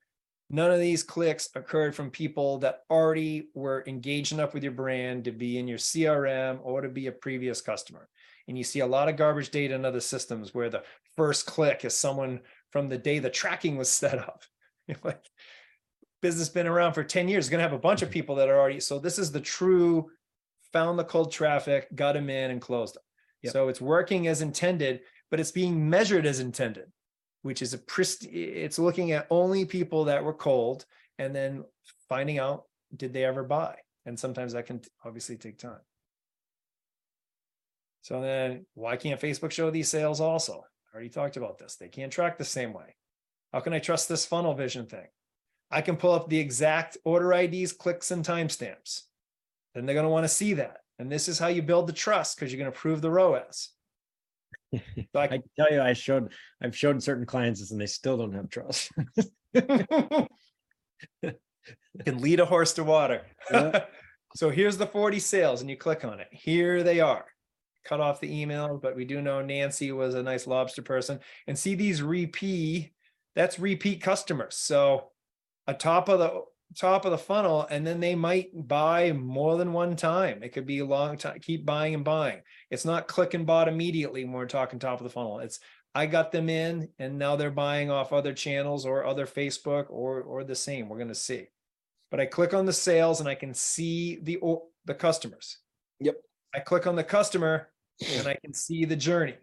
none 0.49 0.72
of 0.72 0.80
these 0.80 1.03
clicks 1.03 1.49
occurred 1.55 1.95
from 1.95 2.10
people 2.10 2.57
that 2.60 2.84
already 2.89 3.49
were 3.53 3.84
engaged 3.88 4.32
enough 4.32 4.53
with 4.53 4.64
your 4.64 4.72
brand 4.72 5.26
to 5.26 5.32
be 5.32 5.57
in 5.57 5.68
your 5.68 5.78
CRM 5.78 6.60
or 6.64 6.82
to 6.82 6.89
be 6.89 7.07
a 7.07 7.12
previous 7.12 7.62
customer. 7.62 8.07
And 8.47 8.57
you 8.57 8.64
see 8.64 8.80
a 8.80 8.88
lot 8.88 9.10
of 9.10 9.18
garbage 9.18 9.51
data 9.51 9.76
in 9.76 9.86
other 9.86 9.99
systems 9.99 10.53
where 10.53 10.70
the 10.70 10.84
first 11.16 11.45
click 11.45 11.86
is 11.86 11.95
someone 11.95 12.39
from 12.72 12.89
the 12.89 12.97
day 12.97 13.20
the 13.20 13.30
tracking 13.30 13.78
was 13.78 13.89
set 13.89 14.18
up. 14.18 14.43
like 15.03 15.24
business 16.22 16.49
been 16.49 16.68
around 16.68 16.93
for 16.93 17.03
10 17.03 17.28
years, 17.28 17.49
going 17.49 17.60
to 17.60 17.64
have 17.64 17.74
a 17.74 17.78
bunch 17.78 18.01
of 18.01 18.10
people 18.10 18.36
that 18.36 18.49
are 18.49 18.60
already. 18.60 18.80
So 18.80 18.97
this 18.97 19.20
is 19.20 19.32
the 19.32 19.41
true 19.41 20.10
found 20.74 20.99
the 20.99 21.03
cold 21.03 21.32
traffic, 21.32 21.88
got 21.95 22.14
them 22.14 22.30
in 22.30 22.51
and 22.51 22.62
closed 22.62 22.95
them. 22.95 23.03
Yep. 23.43 23.53
So 23.53 23.68
it's 23.70 23.82
working 23.82 24.28
as 24.28 24.41
intended, 24.41 25.01
but 25.30 25.39
it's 25.39 25.51
being 25.51 25.89
measured 25.89 26.25
as 26.25 26.39
intended, 26.39 26.91
which 27.41 27.61
is 27.61 27.73
a 27.73 27.77
prist- 27.77 28.25
it's 28.25 28.80
looking 28.80 29.11
at 29.11 29.27
only 29.30 29.65
people 29.65 30.05
that 30.05 30.23
were 30.23 30.34
cold 30.34 30.86
and 31.17 31.36
then 31.36 31.63
finding 32.07 32.39
out 32.39 32.63
did 32.95 33.13
they 33.13 33.23
ever 33.23 33.43
buy? 33.43 33.75
And 34.05 34.19
sometimes 34.19 34.53
that 34.53 34.65
can 34.65 34.82
obviously 35.05 35.38
take 35.38 35.59
time. 35.59 35.82
So 38.01 38.21
then 38.21 38.65
why 38.73 38.97
can't 38.97 39.21
Facebook 39.21 39.51
show 39.51 39.69
these 39.69 39.89
sales 39.89 40.19
also? 40.21 40.63
I 40.91 40.95
already 40.95 41.09
talked 41.09 41.38
about 41.38 41.59
this. 41.59 41.75
They 41.75 41.89
can't 41.89 42.11
track 42.11 42.38
the 42.38 42.45
same 42.45 42.73
way. 42.73 42.95
How 43.53 43.59
can 43.59 43.73
I 43.73 43.80
trust 43.80 44.09
this 44.09 44.27
FunnelVision 44.27 44.89
thing? 44.89 45.07
I 45.71 45.82
can 45.82 45.97
pull 45.97 46.13
up 46.13 46.30
the 46.30 46.39
exact 46.39 46.97
order 47.03 47.32
IDs, 47.34 47.73
clicks, 47.73 48.09
and 48.09 48.25
timestamps. 48.25 49.03
Then 49.75 49.86
they're 49.86 49.93
going 49.93 50.05
to 50.05 50.09
want 50.09 50.23
to 50.23 50.30
see 50.30 50.53
that. 50.53 50.77
And 50.97 51.11
this 51.11 51.27
is 51.27 51.38
how 51.38 51.47
you 51.47 51.61
build 51.61 51.88
the 51.88 51.93
trust 51.93 52.36
because 52.36 52.51
you're 52.51 52.59
going 52.59 52.71
to 52.71 52.77
prove 52.77 53.01
the 53.01 53.11
ROAS. 53.11 53.69
I 55.15 55.28
can 55.28 55.43
tell 55.57 55.72
you, 55.72 55.82
I 55.82 55.93
showed, 55.93 56.32
I've 56.61 56.76
showed 56.76 57.01
certain 57.01 57.26
clients 57.26 57.59
this 57.59 57.72
and 57.72 57.82
they 57.82 57.86
still 57.86 58.17
don't 58.17 58.34
have 58.34 58.49
trust. 58.49 58.91
You 59.53 60.28
can 62.05 62.20
lead 62.20 62.39
a 62.39 62.45
horse 62.45 62.74
to 62.74 62.84
water. 62.84 63.24
Yeah. 63.51 63.86
so 64.36 64.49
here's 64.49 64.78
the 64.78 64.86
40 64.86 65.20
sales, 65.20 65.61
and 65.61 65.70
you 65.70 65.78
click 65.78 66.05
on 66.05 66.20
it. 66.20 66.28
Here 66.32 66.84
they 66.84 66.99
are. 66.99 67.26
Cut 67.86 67.99
off 67.99 68.20
the 68.20 68.41
email, 68.41 68.78
but 68.78 68.95
we 68.95 69.05
do 69.05 69.22
know 69.22 69.41
Nancy 69.41 69.91
was 69.91 70.15
a 70.15 70.24
nice 70.24 70.45
lobster 70.45 70.82
person. 70.82 71.20
And 71.47 71.57
see 71.57 71.76
these 71.76 72.01
repeat, 72.01 72.91
that's 73.36 73.59
repeat 73.59 74.01
customers. 74.01 74.55
So 74.55 75.09
a 75.65 75.74
top 75.74 76.09
of 76.09 76.20
the 76.20 76.41
top 76.76 77.05
of 77.05 77.11
the 77.11 77.17
funnel, 77.17 77.67
and 77.70 77.86
then 77.86 77.99
they 77.99 78.15
might 78.15 78.49
buy 78.67 79.11
more 79.11 79.57
than 79.57 79.74
one 79.74 79.95
time. 79.95 80.43
It 80.43 80.49
could 80.49 80.65
be 80.65 80.80
a 80.80 80.86
long 80.86 81.17
time, 81.17 81.39
keep 81.39 81.65
buying 81.65 81.93
and 81.95 82.03
buying. 82.03 82.41
It's 82.70 82.86
not 82.86 83.07
click 83.07 83.34
and 83.34 83.45
bought 83.45 83.67
immediately 83.67 84.24
when 84.24 84.34
we're 84.34 84.45
talking 84.45 84.80
top 84.80 84.99
of 84.99 85.03
the 85.03 85.09
funnel. 85.09 85.39
It's 85.39 85.59
I 85.95 86.05
got 86.05 86.32
them 86.32 86.49
in 86.49 86.89
and 86.99 87.17
now 87.17 87.36
they're 87.36 87.49
buying 87.49 87.89
off 87.89 88.13
other 88.13 88.34
channels 88.34 88.86
or 88.86 89.05
other 89.05 89.26
Facebook 89.26 89.88
or 89.89 90.22
or 90.22 90.43
the 90.43 90.55
same. 90.55 90.88
We're 90.88 90.97
going 90.97 91.09
to 91.09 91.15
see. 91.15 91.47
But 92.11 92.20
I 92.20 92.26
click 92.26 92.53
on 92.53 92.65
the 92.65 92.74
sales 92.74 93.20
and 93.20 93.30
I 93.30 93.36
can 93.36 93.53
see 93.53 94.20
the 94.22 94.39
the 94.86 94.93
customers. 94.93 95.57
Yep. 95.99 96.15
I 96.53 96.59
click 96.59 96.88
on 96.88 96.95
the 96.95 97.03
customer 97.03 97.70
and 98.15 98.28
I 98.28 98.36
can 98.36 98.53
see 98.53 98.86
the 98.86 98.95
journey. 98.95 99.36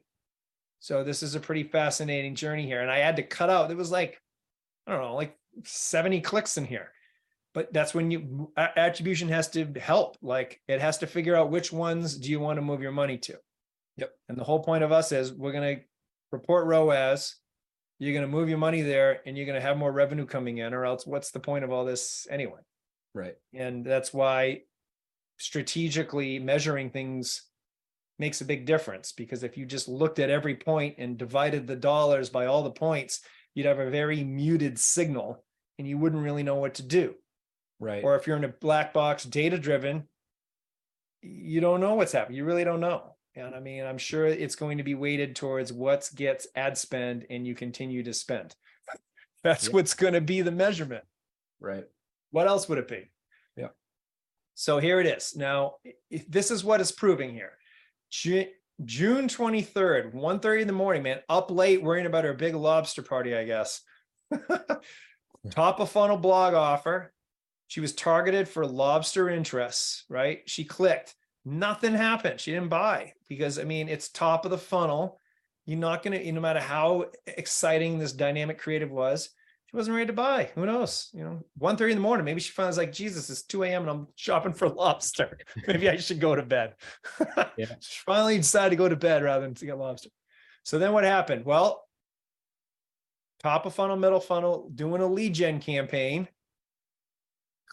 So 0.81 1.05
this 1.05 1.23
is 1.23 1.35
a 1.35 1.41
pretty 1.41 1.65
fascinating 1.65 2.35
journey 2.35 2.67
here. 2.67 2.81
And 2.81 2.91
I 2.91 2.99
had 2.99 3.17
to 3.17 3.23
cut 3.23 3.51
out, 3.51 3.71
it 3.71 3.77
was 3.77 3.91
like, 3.91 4.21
I 4.87 4.93
don't 4.93 5.03
know, 5.03 5.15
like 5.15 5.37
70 5.65 6.21
clicks 6.21 6.59
in 6.59 6.65
here. 6.65 6.93
But 7.57 7.73
that's 7.73 7.95
when 7.95 8.11
you 8.11 8.53
attribution 8.59 9.31
has 9.31 9.49
to 9.53 9.65
help. 9.81 10.19
Like 10.21 10.61
it 10.69 10.79
has 10.79 10.99
to 10.99 11.07
figure 11.07 11.35
out 11.35 11.51
which 11.51 11.73
ones 11.73 12.19
do 12.19 12.31
you 12.31 12.39
want 12.39 12.59
to 12.59 12.63
move 12.63 12.83
your 12.83 12.93
money 12.93 13.17
to. 13.17 13.39
Yep. 13.97 14.13
And 14.29 14.37
the 14.37 14.45
whole 14.45 14.63
point 14.63 14.85
of 14.85 14.93
us 14.93 15.11
is 15.11 15.33
we're 15.33 15.55
gonna 15.55 15.77
report 16.33 16.67
ROAS. 16.67 17.35
You're 17.99 18.13
gonna 18.13 18.27
move 18.27 18.51
your 18.51 18.59
money 18.59 18.83
there 18.83 19.23
and 19.25 19.39
you're 19.39 19.47
gonna 19.47 19.63
have 19.63 19.79
more 19.79 19.91
revenue 19.91 20.27
coming 20.27 20.59
in, 20.59 20.75
or 20.75 20.85
else 20.85 21.07
what's 21.07 21.31
the 21.31 21.41
point 21.41 21.65
of 21.65 21.73
all 21.73 21.87
this 21.87 22.27
anyway? 22.29 22.61
Right. 23.15 23.37
And 23.55 23.87
that's 23.87 24.13
why 24.13 24.65
strategically 25.39 26.39
measuring 26.39 26.91
things 26.91 27.43
makes 28.19 28.43
a 28.43 28.47
big 28.47 28.67
difference 28.67 29.13
because 29.13 29.43
if 29.43 29.57
you 29.57 29.65
just 29.65 29.89
looked 29.89 30.19
at 30.19 30.29
every 30.29 30.57
point 30.57 30.97
and 30.99 31.17
divided 31.17 31.67
the 31.67 31.77
dollars 31.77 32.29
by 32.29 32.45
all 32.45 32.63
the 32.63 32.71
points, 32.71 33.23
you'd 33.55 33.65
have 33.65 33.79
a 33.79 33.89
very 33.89 34.25
muted 34.25 34.79
signal 34.79 35.43
and 35.79 35.89
you 35.89 35.97
wouldn't 35.97 36.23
really 36.23 36.43
know 36.43 36.57
what 36.57 36.75
to 36.75 36.83
do. 36.83 37.15
Right. 37.79 38.03
Or 38.03 38.17
if 38.17 38.27
you're 38.27 38.37
in 38.37 38.45
a 38.45 38.49
black 38.49 38.93
box 38.93 39.25
data 39.25 39.59
driven, 39.59 40.05
you 41.23 41.61
don't 41.61 41.81
know 41.81 41.95
what's 41.95 42.13
happening. 42.13 42.39
You 42.39 42.45
really 42.45 42.65
don't 42.65 42.81
know. 42.81 43.17
And 43.35 43.55
I 43.55 43.61
mean, 43.61 43.85
I'm 43.85 43.99
sure 43.99 44.27
it's 44.27 44.57
going 44.57 44.79
to 44.79 44.85
be 44.85 44.95
weighted 44.95 45.37
towards 45.37 45.73
what 45.73 46.09
gets 46.15 46.47
ad 46.57 46.79
spend 46.79 47.27
and 47.29 47.47
you 47.47 47.55
continue 47.55 48.03
to 48.03 48.15
spend. 48.15 48.55
That's 49.45 49.71
what's 49.71 49.95
going 49.95 50.15
to 50.15 50.21
be 50.21 50.41
the 50.41 50.51
measurement. 50.51 51.05
right. 51.61 51.85
What 52.33 52.49
else 52.49 52.69
would 52.69 52.79
it 52.79 52.89
be? 52.89 53.09
Yeah. 53.57 53.69
So 54.55 54.79
here 54.79 55.01
it 55.01 55.07
is. 55.07 55.37
Now, 55.37 55.75
if 56.11 56.29
this 56.29 56.51
is 56.51 56.65
what 56.65 56.81
it's 56.81 56.93
proving 56.93 57.33
here. 57.33 57.53
Ju- 58.11 58.49
June 58.85 59.29
23rd, 59.29 60.13
1:30 60.13 60.61
in 60.61 60.67
the 60.67 60.73
morning, 60.73 61.03
man, 61.03 61.21
up 61.29 61.51
late 61.51 61.83
worrying 61.83 62.07
about 62.07 62.27
our 62.27 62.35
big 62.35 62.55
lobster 62.55 63.03
party, 63.03 63.35
I 63.35 63.45
guess. 63.45 63.81
Top 65.51 65.81
of 65.81 65.91
funnel 65.91 66.19
blog 66.19 66.55
offer. 66.55 67.13
She 67.69 67.81
was 67.81 67.95
targeted 67.95 68.49
for 68.49 68.67
lobster 68.67 69.29
interests, 69.29 70.05
right? 70.09 70.41
She 70.47 70.65
clicked. 70.65 71.15
Nothing 71.45 71.95
happened. 71.95 72.41
She 72.41 72.53
didn't 72.53 72.69
buy 72.69 73.13
because 73.29 73.59
I 73.59 73.65
mean, 73.65 73.89
it's 73.89 74.09
top 74.09 74.45
of 74.45 74.51
the 74.51 74.59
funnel. 74.59 75.21
You're 75.65 75.79
not 75.79 76.03
going 76.03 76.19
to, 76.19 76.33
no 76.33 76.41
matter 76.41 76.61
how 76.61 77.07
exciting 77.27 77.99
this 77.99 78.13
dynamic 78.13 78.59
creative 78.59 78.91
was, 78.91 79.31
she 79.67 79.77
wasn't 79.77 79.97
ready 79.97 80.07
to 80.07 80.13
buy. 80.13 80.51
Who 80.55 80.65
knows? 80.65 81.11
You 81.13 81.25
know, 81.25 81.45
1.30 81.61 81.91
in 81.91 81.97
the 81.97 82.01
morning. 82.01 82.25
Maybe 82.25 82.41
she 82.41 82.53
finds 82.53 82.77
like, 82.77 82.93
Jesus, 82.93 83.29
it's 83.31 83.43
2 83.43 83.65
a.m. 83.65 83.83
and 83.83 83.91
I'm 83.91 84.07
shopping 84.15 84.53
for 84.53 84.69
lobster. 84.69 85.39
Maybe 85.67 85.89
I 85.89 85.97
should 85.97 86.21
go 86.21 86.37
to 86.37 86.43
bed. 86.43 86.75
Yeah. 87.57 87.67
She 87.81 88.01
finally 88.05 88.37
decided 88.37 88.71
to 88.71 88.77
go 88.77 88.89
to 88.89 88.97
bed 88.97 89.25
rather 89.25 89.43
than 89.43 89.55
to 89.55 89.67
get 89.67 89.79
lobster. 89.79 90.11
So 90.63 90.79
then 90.79 90.93
what 90.93 91.05
happened? 91.05 91.45
Well, 91.45 91.83
top 93.43 93.67
of 93.67 93.75
funnel, 93.75 93.97
middle 93.97 94.21
funnel, 94.21 94.71
doing 94.75 95.03
a 95.03 95.07
lead 95.07 95.35
gen 95.35 95.59
campaign, 95.61 96.29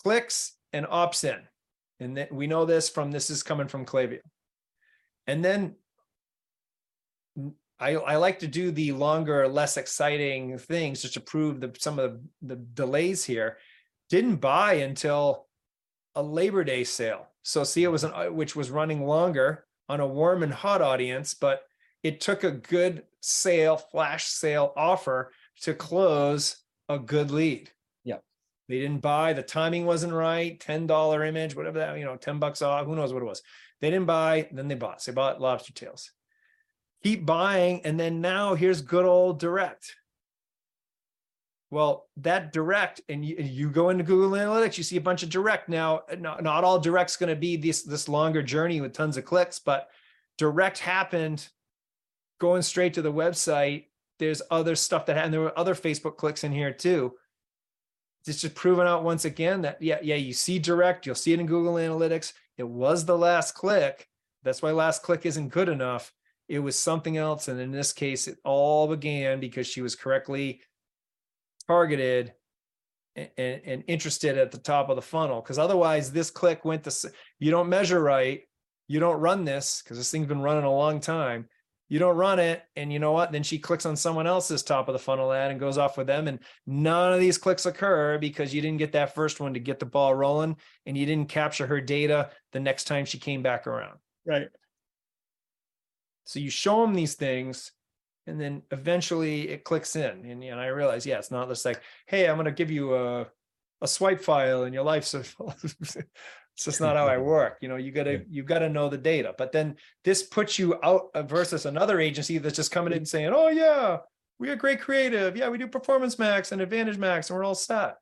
clicks 0.04 0.54
and 0.72 0.86
opts 0.86 1.24
in. 1.24 1.40
And 2.00 2.18
then 2.18 2.28
we 2.32 2.48
know 2.48 2.66
this 2.66 2.90
from 2.90 3.12
this 3.12 3.30
is 3.30 3.44
coming 3.44 3.68
from 3.68 3.86
Klaviyo. 3.86 4.20
And 5.28 5.44
then 5.44 5.76
I, 7.80 7.96
I 7.96 8.16
like 8.18 8.40
to 8.40 8.48
do 8.48 8.72
the 8.72 8.92
longer, 8.92 9.48
less 9.48 9.78
exciting 9.78 10.58
things 10.58 11.02
just 11.02 11.16
to 11.16 11.22
prove 11.22 11.60
the, 11.60 11.74
some 11.80 12.00
of 12.00 12.20
the, 12.42 12.56
the 12.56 12.56
delays 12.56 13.24
here. 13.24 13.58
Didn't 14.10 14.38
buy 14.38 14.76
until 14.76 15.48
a 16.16 16.22
Labor 16.22 16.64
Day 16.64 16.84
sale. 16.84 17.28
So 17.44 17.64
see, 17.64 17.84
it 17.84 17.92
was 17.92 18.04
an 18.04 18.36
which 18.36 18.56
was 18.56 18.70
running 18.70 19.06
longer 19.06 19.66
on 19.90 20.00
a 20.00 20.08
warm 20.08 20.44
and 20.44 20.54
hot 20.54 20.82
audience, 20.82 21.34
but 21.34 21.64
it 22.04 22.22
took 22.22 22.44
a 22.44 22.52
good 22.52 23.04
sale, 23.22 23.78
flash 23.78 24.28
sale 24.28 24.74
offer 24.78 25.32
to 25.62 25.74
close 25.74 26.58
a 26.90 27.00
good 27.00 27.32
lead. 27.32 27.70
They 28.70 28.80
didn't 28.80 29.02
buy, 29.02 29.34
the 29.34 29.44
timing 29.44 29.86
wasn't 29.86 30.14
right, 30.14 30.58
$10 30.60 31.28
image, 31.28 31.56
whatever 31.56 31.80
that, 31.80 31.98
you 31.98 32.06
know, 32.06 32.16
10 32.16 32.40
bucks 32.40 32.62
off, 32.62 32.86
who 32.86 32.96
knows 32.96 33.14
what 33.14 33.22
it 33.22 33.26
was. 33.26 33.42
They 33.82 33.90
didn't 33.90 34.06
buy, 34.06 34.48
then 34.52 34.68
they 34.70 34.76
bought. 34.76 35.02
So 35.02 35.12
they 35.12 35.16
bought 35.16 35.42
lobster 35.42 35.74
tails 35.74 36.12
keep 37.04 37.26
buying 37.26 37.82
and 37.84 38.00
then 38.00 38.22
now 38.22 38.56
here's 38.56 38.82
good 38.82 39.06
old 39.06 39.40
direct 39.40 39.98
well 41.70 42.08
that 42.18 42.54
direct 42.54 43.02
and 43.10 43.26
you, 43.26 43.36
you 43.38 43.70
go 43.70 43.90
into 43.90 44.04
google 44.04 44.32
analytics 44.32 44.78
you 44.78 44.84
see 44.84 44.98
a 44.98 45.02
bunch 45.02 45.22
of 45.22 45.30
direct 45.30 45.68
now 45.68 46.02
uh, 46.10 46.16
not, 46.16 46.42
not 46.42 46.64
all 46.64 46.80
direct's 46.80 47.18
going 47.18 47.30
to 47.30 47.36
be 47.36 47.58
this 47.58 47.84
this 47.84 48.08
longer 48.08 48.42
journey 48.42 48.80
with 48.80 48.94
tons 48.94 49.18
of 49.18 49.26
clicks 49.26 49.60
but 49.60 49.90
direct 50.38 50.80
happened 50.80 51.50
going 52.40 52.62
straight 52.62 52.94
to 52.94 53.02
the 53.02 53.12
website 53.12 53.86
there's 54.18 54.42
other 54.50 54.76
stuff 54.76 55.06
that 55.06 55.18
happened 55.18 55.34
there 55.34 55.42
were 55.42 55.60
other 55.60 55.76
facebook 55.76 56.16
clicks 56.16 56.46
in 56.46 56.54
here 56.54 56.72
too 56.72 57.14
it's 58.28 58.42
just 58.42 58.56
proven 58.56 58.88
out 58.88 59.04
once 59.04 59.26
again 59.26 59.62
that 59.62 59.82
yeah 59.82 60.00
yeah 60.02 60.16
you 60.16 60.34
see 60.34 60.60
direct 60.60 61.06
you'll 61.06 61.16
see 61.16 61.34
it 61.34 61.40
in 61.40 61.46
google 61.46 61.76
analytics 61.76 62.34
it 62.58 62.68
was 62.68 63.06
the 63.06 63.18
last 63.18 63.54
click 63.54 64.08
that's 64.44 64.62
why 64.62 64.72
last 64.72 65.04
click 65.04 65.26
isn't 65.26 65.50
good 65.50 65.70
enough 65.70 66.12
it 66.48 66.60
was 66.60 66.78
something 66.78 67.18
else. 67.18 67.48
And 67.48 67.60
in 67.60 67.72
this 67.72 67.94
case, 67.94 68.28
it 68.28 68.38
all 68.44 68.88
began 68.88 69.40
because 69.40 69.68
she 69.68 69.82
was 69.82 69.96
correctly 69.96 70.62
targeted 71.68 72.34
and, 73.16 73.30
and, 73.38 73.62
and 73.66 73.84
interested 73.88 74.38
at 74.38 74.52
the 74.52 74.58
top 74.58 74.90
of 74.90 74.96
the 74.96 75.02
funnel. 75.02 75.42
Because 75.42 75.58
otherwise, 75.58 76.12
this 76.12 76.30
click 76.30 76.66
went 76.66 76.84
to, 76.84 77.12
you 77.40 77.52
don't 77.52 77.70
measure 77.70 78.02
right. 78.02 78.42
You 78.88 79.00
don't 79.00 79.22
run 79.22 79.46
this 79.46 79.82
because 79.82 79.98
this 79.98 80.12
thing's 80.12 80.28
been 80.28 80.42
running 80.42 80.66
a 80.66 80.72
long 80.72 81.00
time. 81.00 81.48
You 81.94 82.00
don't 82.00 82.18
run 82.18 82.40
it. 82.40 82.64
And 82.76 82.92
you 82.92 82.98
know 82.98 83.12
what? 83.12 83.32
Then 83.32 83.44
she 83.44 83.60
clicks 83.60 83.86
on 83.86 83.96
someone 83.96 84.26
else's 84.26 84.64
top 84.64 84.88
of 84.88 84.94
the 84.94 85.00
funnel 85.00 85.32
ad 85.32 85.52
and 85.52 85.60
goes 85.60 85.78
off 85.78 85.96
with 85.96 86.08
them. 86.08 86.28
And 86.28 86.40
none 86.66 87.14
of 87.14 87.20
these 87.20 87.38
clicks 87.38 87.68
occur 87.68 88.18
because 88.18 88.52
you 88.52 88.64
didn't 88.64 88.80
get 88.80 88.94
that 88.94 89.14
first 89.14 89.40
one 89.40 89.54
to 89.54 89.60
get 89.60 89.78
the 89.78 89.86
ball 89.86 90.16
rolling 90.16 90.58
and 90.88 90.98
you 90.98 91.06
didn't 91.06 91.30
capture 91.30 91.68
her 91.68 91.80
data 91.80 92.32
the 92.52 92.60
next 92.60 92.86
time 92.86 93.06
she 93.06 93.20
came 93.20 93.44
back 93.44 93.68
around. 93.68 94.00
Right. 94.26 94.48
So 96.24 96.40
you 96.40 96.50
show 96.50 96.82
them 96.82 96.96
these 96.96 97.14
things, 97.14 97.72
and 98.26 98.42
then 98.42 98.64
eventually 98.72 99.50
it 99.50 99.64
clicks 99.64 99.96
in. 99.96 100.26
And, 100.26 100.44
and 100.44 100.60
I 100.60 100.70
realize, 100.70 101.06
yeah, 101.06 101.20
it's 101.20 101.30
not 101.30 101.48
just 101.48 101.64
like, 101.64 101.80
hey, 102.08 102.28
I'm 102.28 102.38
going 102.38 102.46
to 102.46 102.52
give 102.52 102.72
you 102.72 102.96
a, 102.96 103.28
a 103.84 103.88
swipe 103.88 104.22
file 104.22 104.64
and 104.64 104.74
your 104.74 104.84
life's. 104.84 105.14
a- 105.14 105.24
it's 106.56 106.66
just 106.66 106.82
not 106.82 106.96
how 106.96 107.08
I 107.08 107.18
work. 107.18 107.58
You 107.62 107.70
know, 107.70 107.78
you 107.78 107.92
got 107.92 108.04
to 108.04 108.24
you 108.30 108.44
got 108.44 108.60
to 108.60 108.70
know 108.70 108.90
the 108.90 108.98
data. 108.98 109.34
But 109.38 109.52
then 109.52 109.76
this 110.04 110.24
puts 110.24 110.60
you 110.60 110.76
out 110.84 111.10
uh, 111.16 111.24
versus 111.24 111.66
another 111.66 112.00
agency 112.00 112.38
that's 112.38 112.56
just 112.56 112.72
coming 112.72 112.94
in 112.94 112.98
and 113.00 113.08
saying, 113.08 113.32
oh 113.34 113.50
yeah, 113.50 113.98
we 114.40 114.50
are 114.50 114.56
great 114.56 114.82
creative. 114.82 115.36
Yeah, 115.36 115.50
we 115.50 115.58
do 115.58 115.68
Performance 115.68 116.20
Max 116.20 116.52
and 116.52 116.62
Advantage 116.62 116.98
Max, 116.98 117.30
and 117.30 117.38
we're 117.38 117.46
all 117.46 117.56
set. 117.56 117.98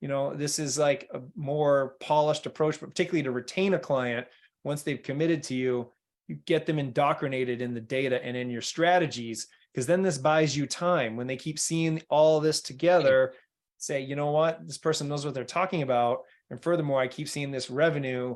You 0.00 0.08
know, 0.08 0.34
this 0.34 0.58
is 0.58 0.78
like 0.78 1.08
a 1.14 1.20
more 1.34 1.96
polished 2.00 2.44
approach, 2.46 2.78
but 2.78 2.90
particularly 2.90 3.22
to 3.22 3.30
retain 3.30 3.74
a 3.74 3.78
client 3.78 4.26
once 4.64 4.82
they've 4.82 5.02
committed 5.02 5.42
to 5.44 5.54
you 5.54 5.90
you 6.28 6.36
get 6.46 6.66
them 6.66 6.78
indoctrinated 6.78 7.60
in 7.60 7.74
the 7.74 7.80
data 7.80 8.24
and 8.24 8.36
in 8.36 8.50
your 8.50 8.62
strategies 8.62 9.46
because 9.72 9.86
then 9.86 10.02
this 10.02 10.18
buys 10.18 10.56
you 10.56 10.66
time 10.66 11.16
when 11.16 11.26
they 11.26 11.36
keep 11.36 11.58
seeing 11.58 12.00
all 12.08 12.40
this 12.40 12.60
together 12.60 13.34
say 13.78 14.00
you 14.00 14.16
know 14.16 14.30
what 14.30 14.66
this 14.66 14.78
person 14.78 15.08
knows 15.08 15.24
what 15.24 15.34
they're 15.34 15.44
talking 15.44 15.82
about 15.82 16.20
and 16.50 16.62
furthermore 16.62 17.00
i 17.00 17.08
keep 17.08 17.28
seeing 17.28 17.50
this 17.50 17.70
revenue 17.70 18.34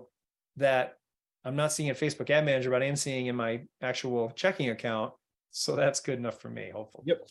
that 0.56 0.98
i'm 1.44 1.56
not 1.56 1.72
seeing 1.72 1.88
in 1.88 1.94
facebook 1.94 2.30
ad 2.30 2.44
manager 2.44 2.70
but 2.70 2.82
i 2.82 2.86
am 2.86 2.96
seeing 2.96 3.26
in 3.26 3.36
my 3.36 3.60
actual 3.82 4.30
checking 4.30 4.70
account 4.70 5.12
so 5.50 5.74
that's 5.76 6.00
good 6.00 6.18
enough 6.18 6.40
for 6.40 6.50
me 6.50 6.70
hopefully 6.72 7.04
Yep. 7.06 7.26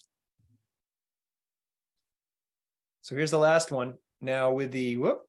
So 3.07 3.15
here's 3.15 3.31
the 3.31 3.39
last 3.39 3.71
one. 3.71 3.93
Now 4.19 4.51
with 4.51 4.73
the 4.73 4.97
whoop 4.97 5.21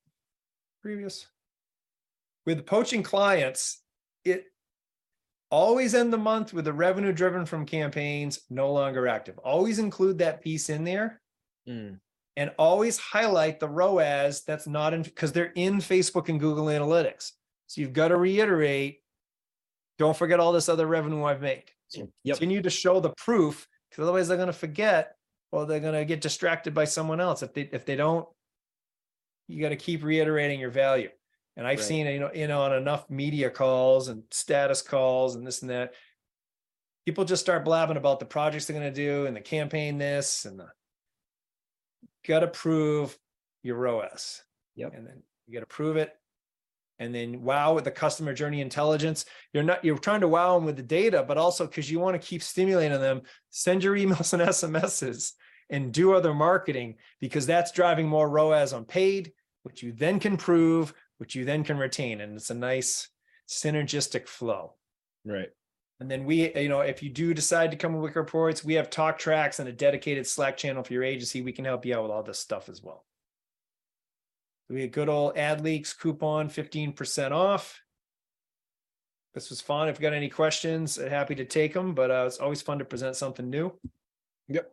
previous 0.83 1.29
with 2.45 2.67
poaching 2.67 3.05
clients, 3.05 3.85
it 4.25 4.47
always 5.49 5.95
end 5.95 6.13
the 6.13 6.19
month 6.19 6.53
with 6.53 6.65
the 6.65 6.73
revenue 6.73 7.13
driven 7.13 7.47
from 7.47 7.65
campaigns 7.65 8.41
no 8.51 8.73
longer 8.73 9.07
active. 9.07 9.39
Always 9.39 9.79
include 9.79 10.19
that 10.19 10.43
piece 10.43 10.71
in 10.71 10.83
there 10.83 11.21
Mm, 11.69 12.01
and 12.39 12.53
always 12.57 12.99
highlight 12.99 13.59
the 13.59 13.69
ROAS 13.69 14.45
that's 14.45 14.69
not 14.69 14.95
in 14.95 15.03
because 15.03 15.33
they're 15.33 15.53
in 15.57 15.79
Facebook 15.79 16.29
and 16.29 16.39
Google 16.39 16.67
Analytics. 16.67 17.33
So 17.67 17.81
you've 17.81 17.93
got 17.93 18.09
to 18.09 18.17
reiterate, 18.17 19.01
don't 19.99 20.17
forget 20.17 20.39
all 20.39 20.53
this 20.53 20.69
other 20.69 20.87
revenue 20.87 21.25
I've 21.25 21.43
made. 21.43 21.65
Yep. 21.93 22.09
Continue 22.25 22.63
to 22.63 22.71
show 22.71 23.01
the 23.01 23.11
proof 23.17 23.67
because 23.91 24.05
otherwise 24.05 24.29
they're 24.29 24.37
going 24.37 24.47
to 24.47 24.53
forget 24.53 25.17
or 25.51 25.67
they're 25.67 25.81
going 25.81 25.95
to 25.95 26.05
get 26.05 26.21
distracted 26.21 26.75
by 26.75 26.85
someone 26.85 27.21
else. 27.21 27.43
If 27.43 27.55
they 27.55 27.63
if 27.73 27.85
they 27.85 27.97
don't, 27.97 28.29
you 29.49 29.61
got 29.61 29.71
to 29.71 29.77
keep 29.77 30.05
reiterating 30.05 30.61
your 30.61 30.71
value. 30.71 31.11
And 31.57 31.67
I've 31.67 31.81
Right. 31.81 31.89
seen 31.89 32.07
you 32.07 32.21
know, 32.21 32.31
you 32.33 32.47
know, 32.47 32.63
on 32.63 32.73
enough 32.73 33.11
media 33.11 33.51
calls 33.51 34.07
and 34.07 34.23
status 34.31 34.81
calls 34.81 35.35
and 35.35 35.45
this 35.45 35.63
and 35.63 35.71
that. 35.73 35.95
People 37.05 37.25
just 37.25 37.43
start 37.43 37.65
blabbing 37.65 37.97
about 37.97 38.21
the 38.21 38.27
projects 38.27 38.67
they're 38.67 38.79
going 38.79 38.95
to 38.95 38.95
do 38.95 39.27
and 39.27 39.35
the 39.35 39.41
campaign 39.41 39.99
this 39.99 40.45
and 40.45 40.61
the 40.61 40.69
got 42.29 42.41
to 42.41 42.47
prove 42.47 43.19
your 43.63 43.77
ROAS. 43.77 44.43
Yep. 44.77 44.95
And 44.95 45.07
then 45.07 45.23
you 45.47 45.55
got 45.55 45.61
to 45.61 45.67
prove 45.67 45.97
it. 45.97 46.15
And 47.01 47.15
then 47.15 47.43
wow 47.43 47.75
with 47.75 47.85
the 47.85 47.91
customer 47.91 48.35
journey 48.35 48.61
intelligence. 48.61 49.25
You're 49.53 49.63
not 49.63 49.85
you're 49.85 49.99
trying 49.99 50.21
to 50.21 50.29
wow 50.29 50.55
them 50.55 50.65
with 50.65 50.77
the 50.77 50.83
data, 50.83 51.25
but 51.27 51.39
also 51.39 51.67
because 51.67 51.91
you 51.91 52.01
want 52.01 52.21
to 52.21 52.27
keep 52.27 52.43
stimulating 52.43 53.01
them, 53.01 53.23
send 53.51 53.83
your 53.83 53.97
emails 54.03 54.33
and 54.33 54.43
SMSs 54.43 55.33
and 55.71 55.93
do 55.93 56.13
other 56.13 56.35
marketing 56.35 56.97
because 57.21 57.47
that's 57.47 57.73
driving 57.73 58.09
more 58.09 58.29
ROAS 58.29 58.73
on 58.73 58.85
paid, 58.85 59.33
which 59.63 59.83
you 59.83 59.93
then 59.93 60.19
can 60.19 60.37
prove, 60.37 60.93
which 61.19 61.35
you 61.35 61.45
then 61.45 61.63
can 61.63 61.79
retain. 61.79 62.21
And 62.21 62.37
it's 62.37 62.51
a 62.51 62.55
nice 62.55 63.09
synergistic 63.49 64.29
flow. 64.29 64.75
right. 65.25 65.51
And 66.01 66.11
then 66.11 66.25
we, 66.25 66.55
you 66.55 66.69
know, 66.69 66.81
if 66.81 67.03
you 67.03 67.11
do 67.11 67.35
decide 67.35 67.73
to 67.73 67.77
come 67.77 67.99
with 68.01 68.15
Reports, 68.15 68.65
we 68.65 68.75
have 68.75 68.89
talk 68.89 69.19
tracks 69.19 69.59
and 69.59 69.69
a 69.69 69.73
dedicated 69.73 70.27
Slack 70.27 70.57
channel 70.57 70.85
for 70.85 70.93
your 70.93 71.03
agency. 71.03 71.43
We 71.43 71.53
can 71.53 71.65
help 71.65 71.85
you 71.85 71.97
out 71.97 72.03
with 72.03 72.13
all 72.13 72.23
this 72.23 72.39
stuff 72.39 72.69
as 72.69 72.83
well. 72.83 73.05
We 74.69 74.83
had 74.83 74.93
good 74.93 75.09
old 75.09 75.37
ad 75.37 75.63
leaks 75.63 75.93
coupon, 75.93 76.51
15% 76.51 77.33
off. 77.33 77.81
This 79.35 79.51
was 79.51 79.61
fun. 79.61 79.89
If 79.89 79.99
you 79.99 80.03
got 80.03 80.15
any 80.15 80.29
questions, 80.29 80.99
uh, 80.99 81.09
happy 81.09 81.35
to 81.37 81.45
take 81.45 81.73
them, 81.73 81.95
but 81.95 82.11
uh, 82.11 82.25
it's 82.27 82.39
always 82.39 82.63
fun 82.63 82.79
to 82.79 82.85
present 82.85 83.17
something 83.17 83.49
new. 83.49 83.73
Yep. 84.49 84.71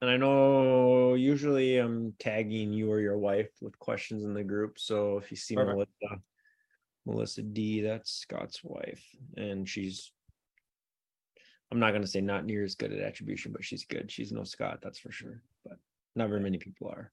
And 0.00 0.10
I 0.10 0.16
know 0.16 1.14
usually 1.14 1.78
I'm 1.78 2.14
tagging 2.18 2.72
you 2.72 2.90
or 2.90 3.00
your 3.00 3.16
wife 3.16 3.50
with 3.60 3.78
questions 3.78 4.24
in 4.24 4.34
the 4.34 4.44
group. 4.44 4.78
So 4.78 5.18
if 5.18 5.30
you 5.30 5.36
see 5.36 5.54
Perfect. 5.54 5.74
Melissa, 5.76 6.22
Melissa 7.06 7.42
D, 7.42 7.80
that's 7.80 8.12
Scott's 8.12 8.62
wife, 8.62 9.02
and 9.36 9.68
she's. 9.68 10.12
I'm 11.74 11.80
not 11.80 11.92
gonna 11.92 12.06
say 12.06 12.20
not 12.20 12.44
near 12.46 12.62
as 12.64 12.74
good 12.76 12.92
at 12.92 13.00
attribution, 13.00 13.52
but 13.52 13.64
she's 13.64 13.84
good. 13.84 14.10
She's 14.10 14.30
no 14.32 14.44
Scott, 14.44 14.78
that's 14.82 14.98
for 14.98 15.10
sure. 15.10 15.42
But 15.66 15.78
not 16.14 16.28
very 16.28 16.40
many 16.40 16.58
people 16.58 16.88
are. 16.88 17.10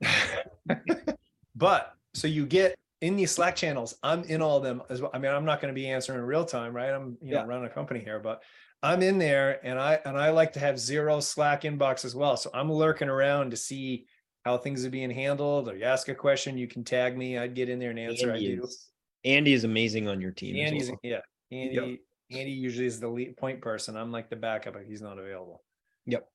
But 1.54 1.92
so 2.14 2.28
you 2.28 2.46
get 2.46 2.76
in 3.00 3.16
these 3.16 3.32
Slack 3.32 3.56
channels, 3.56 3.96
I'm 4.02 4.22
in 4.24 4.40
all 4.42 4.58
of 4.58 4.62
them 4.62 4.82
as 4.90 5.00
well. 5.02 5.10
I 5.12 5.18
mean, 5.18 5.32
I'm 5.32 5.44
not 5.44 5.60
going 5.60 5.74
to 5.74 5.78
be 5.78 5.88
answering 5.88 6.20
in 6.20 6.24
real 6.24 6.44
time, 6.44 6.72
right? 6.74 6.90
I'm, 6.90 7.16
you 7.20 7.32
know, 7.34 7.40
Yeah. 7.40 7.46
running 7.46 7.66
a 7.66 7.68
company 7.70 7.98
here, 8.00 8.20
but 8.20 8.42
I'm 8.82 9.02
in 9.02 9.18
there 9.18 9.64
and 9.66 9.76
I 9.78 9.98
and 10.04 10.16
I 10.16 10.30
like 10.30 10.52
to 10.52 10.60
have 10.60 10.78
zero 10.78 11.18
Slack 11.18 11.62
inbox 11.62 12.04
as 12.04 12.14
well. 12.14 12.36
So 12.36 12.48
I'm 12.54 12.70
lurking 12.70 13.08
around 13.08 13.50
to 13.50 13.56
see 13.56 14.06
how 14.44 14.56
things 14.56 14.86
are 14.86 14.90
being 14.90 15.10
handled. 15.10 15.68
Or 15.68 15.76
you 15.76 15.84
ask 15.84 16.08
a 16.08 16.14
question, 16.14 16.56
you 16.56 16.68
can 16.68 16.84
tag 16.84 17.18
me. 17.18 17.36
I'd 17.38 17.54
get 17.54 17.68
in 17.68 17.80
there 17.80 17.90
and 17.90 17.98
answer. 17.98 18.30
I 18.30 18.34
Andy 18.36 18.56
do. 18.56 18.62
is, 18.62 18.88
Andy 19.24 19.52
is 19.52 19.64
amazing 19.64 20.06
on 20.06 20.20
your 20.20 20.30
team. 20.30 20.56
Andy's 20.56 20.90
well. 20.90 21.00
yeah. 21.02 21.20
Andy 21.50 22.00
Andy 22.30 22.52
usually 22.52 22.86
is 22.86 23.00
the 23.00 23.08
lead 23.08 23.36
point 23.36 23.60
person. 23.60 23.96
I'm 23.96 24.12
like 24.12 24.28
the 24.30 24.36
backup, 24.36 24.74
but 24.74 24.84
he's 24.84 25.00
not 25.02 25.18
available. 25.18 25.62
Yep. 26.06 26.28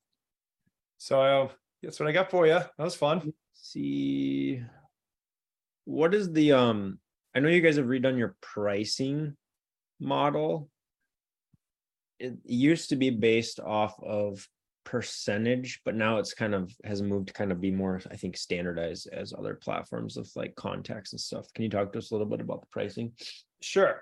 So 0.97 1.51
that's 1.81 1.99
what 1.99 2.09
I 2.09 2.11
got 2.11 2.31
for 2.31 2.45
you. 2.47 2.53
That 2.53 2.69
was 2.77 2.95
fun. 2.95 3.33
see 3.53 4.61
what 5.85 6.13
is 6.13 6.31
the 6.31 6.51
um 6.53 6.97
i 7.35 7.39
know 7.39 7.49
you 7.49 7.61
guys 7.61 7.75
have 7.77 7.85
redone 7.85 8.17
your 8.17 8.35
pricing 8.41 9.35
model 9.99 10.69
it 12.19 12.35
used 12.45 12.89
to 12.89 12.95
be 12.95 13.09
based 13.09 13.59
off 13.59 13.95
of 14.01 14.47
percentage 14.85 15.81
but 15.85 15.93
now 15.95 16.17
it's 16.17 16.33
kind 16.33 16.55
of 16.55 16.71
has 16.83 17.01
moved 17.01 17.27
to 17.27 17.33
kind 17.33 17.51
of 17.51 17.59
be 17.61 17.71
more 17.71 18.01
i 18.11 18.15
think 18.15 18.35
standardized 18.37 19.07
as 19.11 19.33
other 19.33 19.55
platforms 19.55 20.17
of 20.17 20.29
like 20.35 20.55
contacts 20.55 21.11
and 21.13 21.19
stuff 21.21 21.45
can 21.53 21.63
you 21.63 21.69
talk 21.69 21.91
to 21.91 21.99
us 21.99 22.11
a 22.11 22.13
little 22.13 22.27
bit 22.27 22.41
about 22.41 22.61
the 22.61 22.67
pricing 22.71 23.11
Sure. 23.61 24.01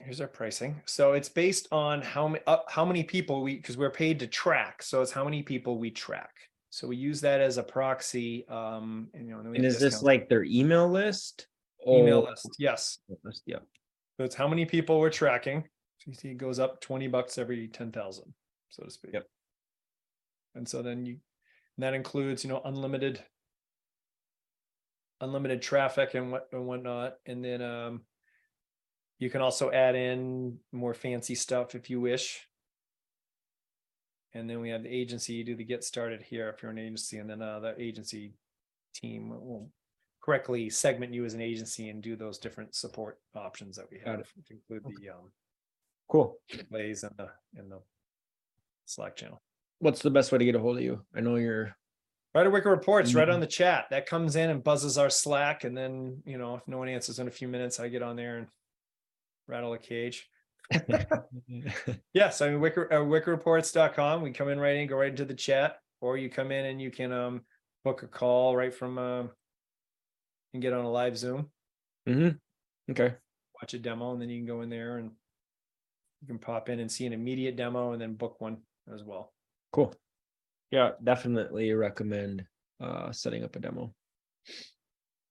Here's 0.00 0.20
our 0.20 0.26
pricing. 0.26 0.82
So 0.86 1.12
it's 1.12 1.28
based 1.28 1.68
on 1.70 2.02
how 2.02 2.28
many, 2.28 2.44
uh, 2.46 2.58
how 2.68 2.84
many 2.84 3.04
people 3.04 3.42
we, 3.42 3.56
because 3.56 3.76
we're 3.76 3.90
paid 3.90 4.18
to 4.20 4.26
track. 4.26 4.82
So 4.82 5.02
it's 5.02 5.12
how 5.12 5.24
many 5.24 5.42
people 5.42 5.78
we 5.78 5.90
track. 5.90 6.32
So 6.70 6.88
we 6.88 6.96
use 6.96 7.20
that 7.20 7.40
as 7.40 7.58
a 7.58 7.62
proxy. 7.62 8.46
Um, 8.48 9.08
and, 9.14 9.28
you 9.28 9.34
know, 9.34 9.50
we 9.50 9.56
and 9.56 9.64
is 9.64 9.78
this 9.78 10.02
like 10.02 10.28
their 10.28 10.44
email 10.44 10.88
list 10.88 11.46
email 11.86 12.24
list? 12.24 12.48
Yes. 12.58 12.98
list, 13.22 13.42
yeah 13.46 13.58
So 14.18 14.24
it's 14.24 14.34
how 14.34 14.48
many 14.48 14.64
people 14.64 14.98
we're 14.98 15.10
tracking. 15.10 15.62
So 15.98 16.04
you 16.10 16.14
see 16.14 16.28
it 16.30 16.38
goes 16.38 16.58
up 16.58 16.80
20 16.80 17.08
bucks 17.08 17.38
every 17.38 17.68
10,000, 17.68 18.24
so 18.70 18.82
to 18.82 18.90
speak. 18.90 19.12
Yep. 19.14 19.26
And 20.54 20.68
so 20.68 20.82
then 20.82 21.06
you, 21.06 21.18
and 21.76 21.84
that 21.84 21.94
includes, 21.94 22.44
you 22.44 22.50
know, 22.50 22.60
unlimited, 22.64 23.22
unlimited 25.20 25.62
traffic 25.62 26.14
and 26.14 26.30
what, 26.32 26.48
and 26.52 26.66
whatnot. 26.66 27.14
And 27.26 27.44
then, 27.44 27.62
um, 27.62 28.02
you 29.18 29.30
can 29.30 29.40
also 29.40 29.70
add 29.70 29.94
in 29.94 30.58
more 30.72 30.94
fancy 30.94 31.34
stuff 31.34 31.74
if 31.74 31.88
you 31.90 32.00
wish. 32.00 32.46
And 34.32 34.50
then 34.50 34.60
we 34.60 34.70
have 34.70 34.82
the 34.82 34.88
agency, 34.94 35.34
you 35.34 35.44
do 35.44 35.54
the 35.54 35.64
get 35.64 35.84
started 35.84 36.20
here 36.22 36.48
if 36.48 36.60
you're 36.62 36.72
an 36.72 36.78
agency, 36.78 37.18
and 37.18 37.30
then, 37.30 37.40
uh, 37.40 37.60
the 37.60 37.80
agency 37.80 38.34
team 38.92 39.28
will 39.30 39.70
correctly 40.20 40.68
segment 40.70 41.12
you 41.14 41.24
as 41.24 41.34
an 41.34 41.40
agency 41.40 41.88
and 41.90 42.02
do 42.02 42.16
those 42.16 42.38
different 42.38 42.74
support 42.74 43.20
options 43.34 43.76
that 43.76 43.86
we 43.90 43.98
Got 43.98 44.18
have, 44.18 44.32
to 44.46 44.54
include 44.54 44.82
the, 45.00 45.10
um, 45.10 45.30
cool 46.08 46.40
plays 46.70 47.04
and 47.04 47.16
the, 47.16 47.28
in 47.58 47.68
the 47.68 47.80
Slack 48.86 49.16
channel. 49.16 49.40
what's 49.78 50.02
the 50.02 50.10
best 50.10 50.32
way 50.32 50.38
to 50.38 50.44
get 50.44 50.54
a 50.54 50.58
hold 50.58 50.76
of 50.78 50.82
you 50.82 51.04
i 51.14 51.20
know 51.20 51.36
you're 51.36 51.74
Right 52.34 52.50
Wicked 52.50 52.68
reports 52.68 53.14
right 53.14 53.28
on 53.28 53.36
Mhm. 53.38 53.42
the 53.42 53.46
chat. 53.46 53.86
That 53.90 54.06
comes 54.06 54.34
in 54.34 54.50
and 54.50 54.64
buzzes 54.64 54.98
our 54.98 55.08
Slack. 55.08 55.62
And 55.62 55.76
then, 55.76 56.20
you 56.26 56.36
know, 56.36 56.56
if 56.56 56.66
no 56.66 56.78
one 56.78 56.88
answers 56.88 57.20
in 57.20 57.28
a 57.28 57.30
few 57.30 57.46
minutes, 57.46 57.78
I 57.78 57.86
get 57.88 58.02
on 58.02 58.16
there 58.16 58.38
and 58.38 58.48
rattle 59.46 59.72
a 59.74 59.78
cage. 59.78 60.28
Yes, 62.14 62.40
I 62.40 62.48
mean 62.50 62.60
Wicked 62.60 62.90
uh, 62.90 62.96
wickedreports.com. 63.00 64.22
We 64.22 64.30
come 64.30 64.48
in 64.48 64.58
right 64.58 64.76
in, 64.76 64.86
go 64.88 64.96
right 64.96 65.10
into 65.10 65.24
the 65.24 65.34
chat, 65.34 65.78
or 66.00 66.16
you 66.16 66.30
come 66.30 66.50
in 66.52 66.66
and 66.66 66.80
you 66.80 66.90
can 66.90 67.12
um 67.12 67.42
book 67.84 68.02
a 68.02 68.06
call 68.06 68.56
right 68.56 68.72
from 68.72 68.96
um 68.98 69.30
and 70.52 70.62
get 70.62 70.72
on 70.72 70.84
a 70.84 70.90
live 70.90 71.18
Zoom, 71.18 71.50
Mm-hmm. 72.08 72.92
okay 72.92 73.14
watch 73.60 73.74
a 73.74 73.78
demo, 73.78 74.12
and 74.12 74.20
then 74.22 74.28
you 74.30 74.38
can 74.38 74.46
go 74.46 74.62
in 74.62 74.68
there 74.70 74.98
and 74.98 75.10
you 76.20 76.26
can 76.28 76.38
pop 76.38 76.68
in 76.68 76.80
and 76.80 76.90
see 76.90 77.06
an 77.06 77.12
immediate 77.12 77.56
demo 77.56 77.92
and 77.92 78.00
then 78.00 78.14
book 78.14 78.40
one 78.40 78.58
as 78.92 79.02
well. 79.04 79.32
Cool. 79.72 79.94
Yeah, 80.70 80.92
definitely 81.02 81.72
recommend 81.72 82.44
uh 82.80 83.12
setting 83.12 83.44
up 83.44 83.54
a 83.56 83.58
demo. 83.58 83.92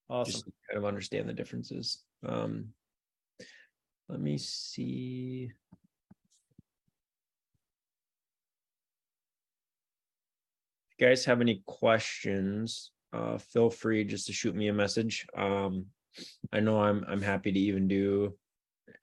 Awesome. 0.10 0.32
Just 0.32 0.46
kind 0.70 0.78
of 0.78 0.86
understand 0.86 1.28
the 1.28 1.34
differences. 1.34 2.04
Um 2.28 2.70
let 4.14 4.22
me 4.22 4.38
see. 4.38 5.52
If 10.88 11.00
you 11.00 11.08
guys 11.08 11.26
have 11.26 11.42
any 11.42 11.64
questions, 11.66 12.92
uh 13.12 13.40
feel 13.40 13.72
free 13.72 14.04
just 14.04 14.28
to 14.28 14.34
shoot 14.34 14.56
me 14.56 14.68
a 14.68 14.74
message. 14.74 15.26
Um 15.36 15.88
I 16.52 16.60
know 16.60 16.80
I'm 16.80 17.04
I'm 17.08 17.24
happy 17.24 17.52
to 17.52 17.60
even 17.60 17.88
do 17.88 18.38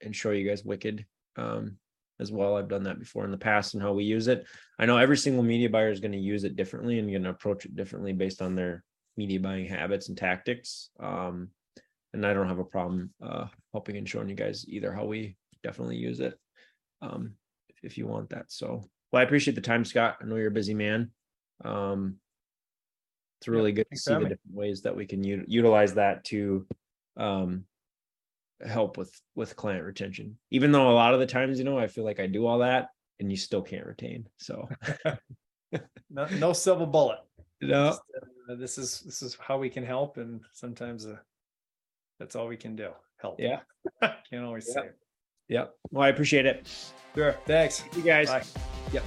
and 0.01 0.15
show 0.15 0.31
you 0.31 0.47
guys 0.47 0.63
Wicked 0.63 1.05
um 1.35 1.77
as 2.21 2.31
well. 2.31 2.55
I've 2.55 2.69
done 2.69 2.83
that 2.83 2.99
before 2.99 3.25
in 3.25 3.31
the 3.31 3.37
past 3.37 3.73
and 3.73 3.83
how 3.83 3.91
we 3.91 4.05
use 4.05 4.29
it. 4.29 4.45
I 4.79 4.85
know 4.85 4.97
every 4.97 5.17
single 5.17 5.43
media 5.43 5.69
buyer 5.69 5.91
is 5.91 5.99
going 5.99 6.13
to 6.13 6.17
use 6.17 6.45
it 6.45 6.55
differently 6.55 6.99
and 6.99 7.09
going 7.09 7.23
to 7.23 7.31
approach 7.31 7.65
it 7.65 7.75
differently 7.75 8.13
based 8.13 8.41
on 8.41 8.55
their 8.55 8.85
media 9.17 9.41
buying 9.41 9.65
habits 9.65 10.07
and 10.07 10.17
tactics. 10.17 10.89
Um, 11.01 11.49
and 12.13 12.25
I 12.25 12.33
don't 12.33 12.47
have 12.47 12.59
a 12.59 12.65
problem 12.65 13.13
uh, 13.21 13.47
helping 13.71 13.97
and 13.97 14.07
showing 14.07 14.29
you 14.29 14.35
guys 14.35 14.65
either 14.67 14.91
how 14.91 15.05
we 15.05 15.35
definitely 15.63 15.97
use 15.97 16.19
it 16.19 16.37
um, 17.01 17.33
if, 17.69 17.91
if 17.91 17.97
you 17.97 18.07
want 18.07 18.29
that. 18.29 18.45
So, 18.51 18.83
well, 19.11 19.21
I 19.21 19.23
appreciate 19.23 19.55
the 19.55 19.61
time, 19.61 19.85
Scott. 19.85 20.17
I 20.21 20.25
know 20.25 20.35
you're 20.35 20.47
a 20.47 20.51
busy 20.51 20.73
man. 20.73 21.11
Um, 21.63 22.17
it's 23.39 23.47
Yeah, 23.47 23.53
really 23.55 23.71
good 23.71 23.87
to 23.91 23.97
see 23.97 24.13
the 24.13 24.19
me. 24.19 24.29
different 24.29 24.55
ways 24.55 24.81
that 24.83 24.95
we 24.95 25.05
can 25.05 25.23
u- 25.23 25.45
utilize 25.47 25.93
that 25.95 26.23
to 26.25 26.67
um, 27.17 27.65
help 28.65 28.97
with 28.97 29.13
with 29.35 29.55
client 29.55 29.83
retention. 29.83 30.37
Even 30.51 30.71
though 30.71 30.91
a 30.91 30.93
lot 30.93 31.13
of 31.13 31.19
the 31.19 31.25
times, 31.25 31.57
you 31.59 31.65
know, 31.65 31.77
I 31.77 31.87
feel 31.87 32.03
like 32.03 32.19
I 32.19 32.27
do 32.27 32.45
all 32.45 32.59
that 32.59 32.89
and 33.19 33.31
you 33.31 33.37
still 33.37 33.61
can't 33.61 33.85
retain. 33.85 34.27
So, 34.37 34.69
No, 36.09 36.27
no 36.39 36.53
silver 36.53 36.85
bullet. 36.85 37.19
no, 37.61 37.87
Just, 37.87 38.01
uh, 38.49 38.55
this 38.55 38.77
is 38.77 38.99
this 39.01 39.21
is 39.21 39.37
how 39.39 39.57
we 39.57 39.69
can 39.69 39.85
help, 39.85 40.17
and 40.17 40.41
sometimes 40.53 41.05
uh, 41.05 41.17
that's 42.21 42.35
all 42.35 42.47
we 42.47 42.55
can 42.55 42.75
do. 42.75 42.89
Help. 43.19 43.39
Yeah. 43.39 43.61
Can't 44.29 44.45
always 44.45 44.71
say. 44.71 44.81
it. 44.81 44.95
Yep. 45.49 45.73
Well, 45.89 46.03
I 46.03 46.09
appreciate 46.09 46.45
it. 46.45 46.67
Sure. 47.15 47.35
Thanks. 47.47 47.83
You 47.95 48.03
guys. 48.03 48.27
Bye. 48.27 48.43
Yep. 48.93 49.03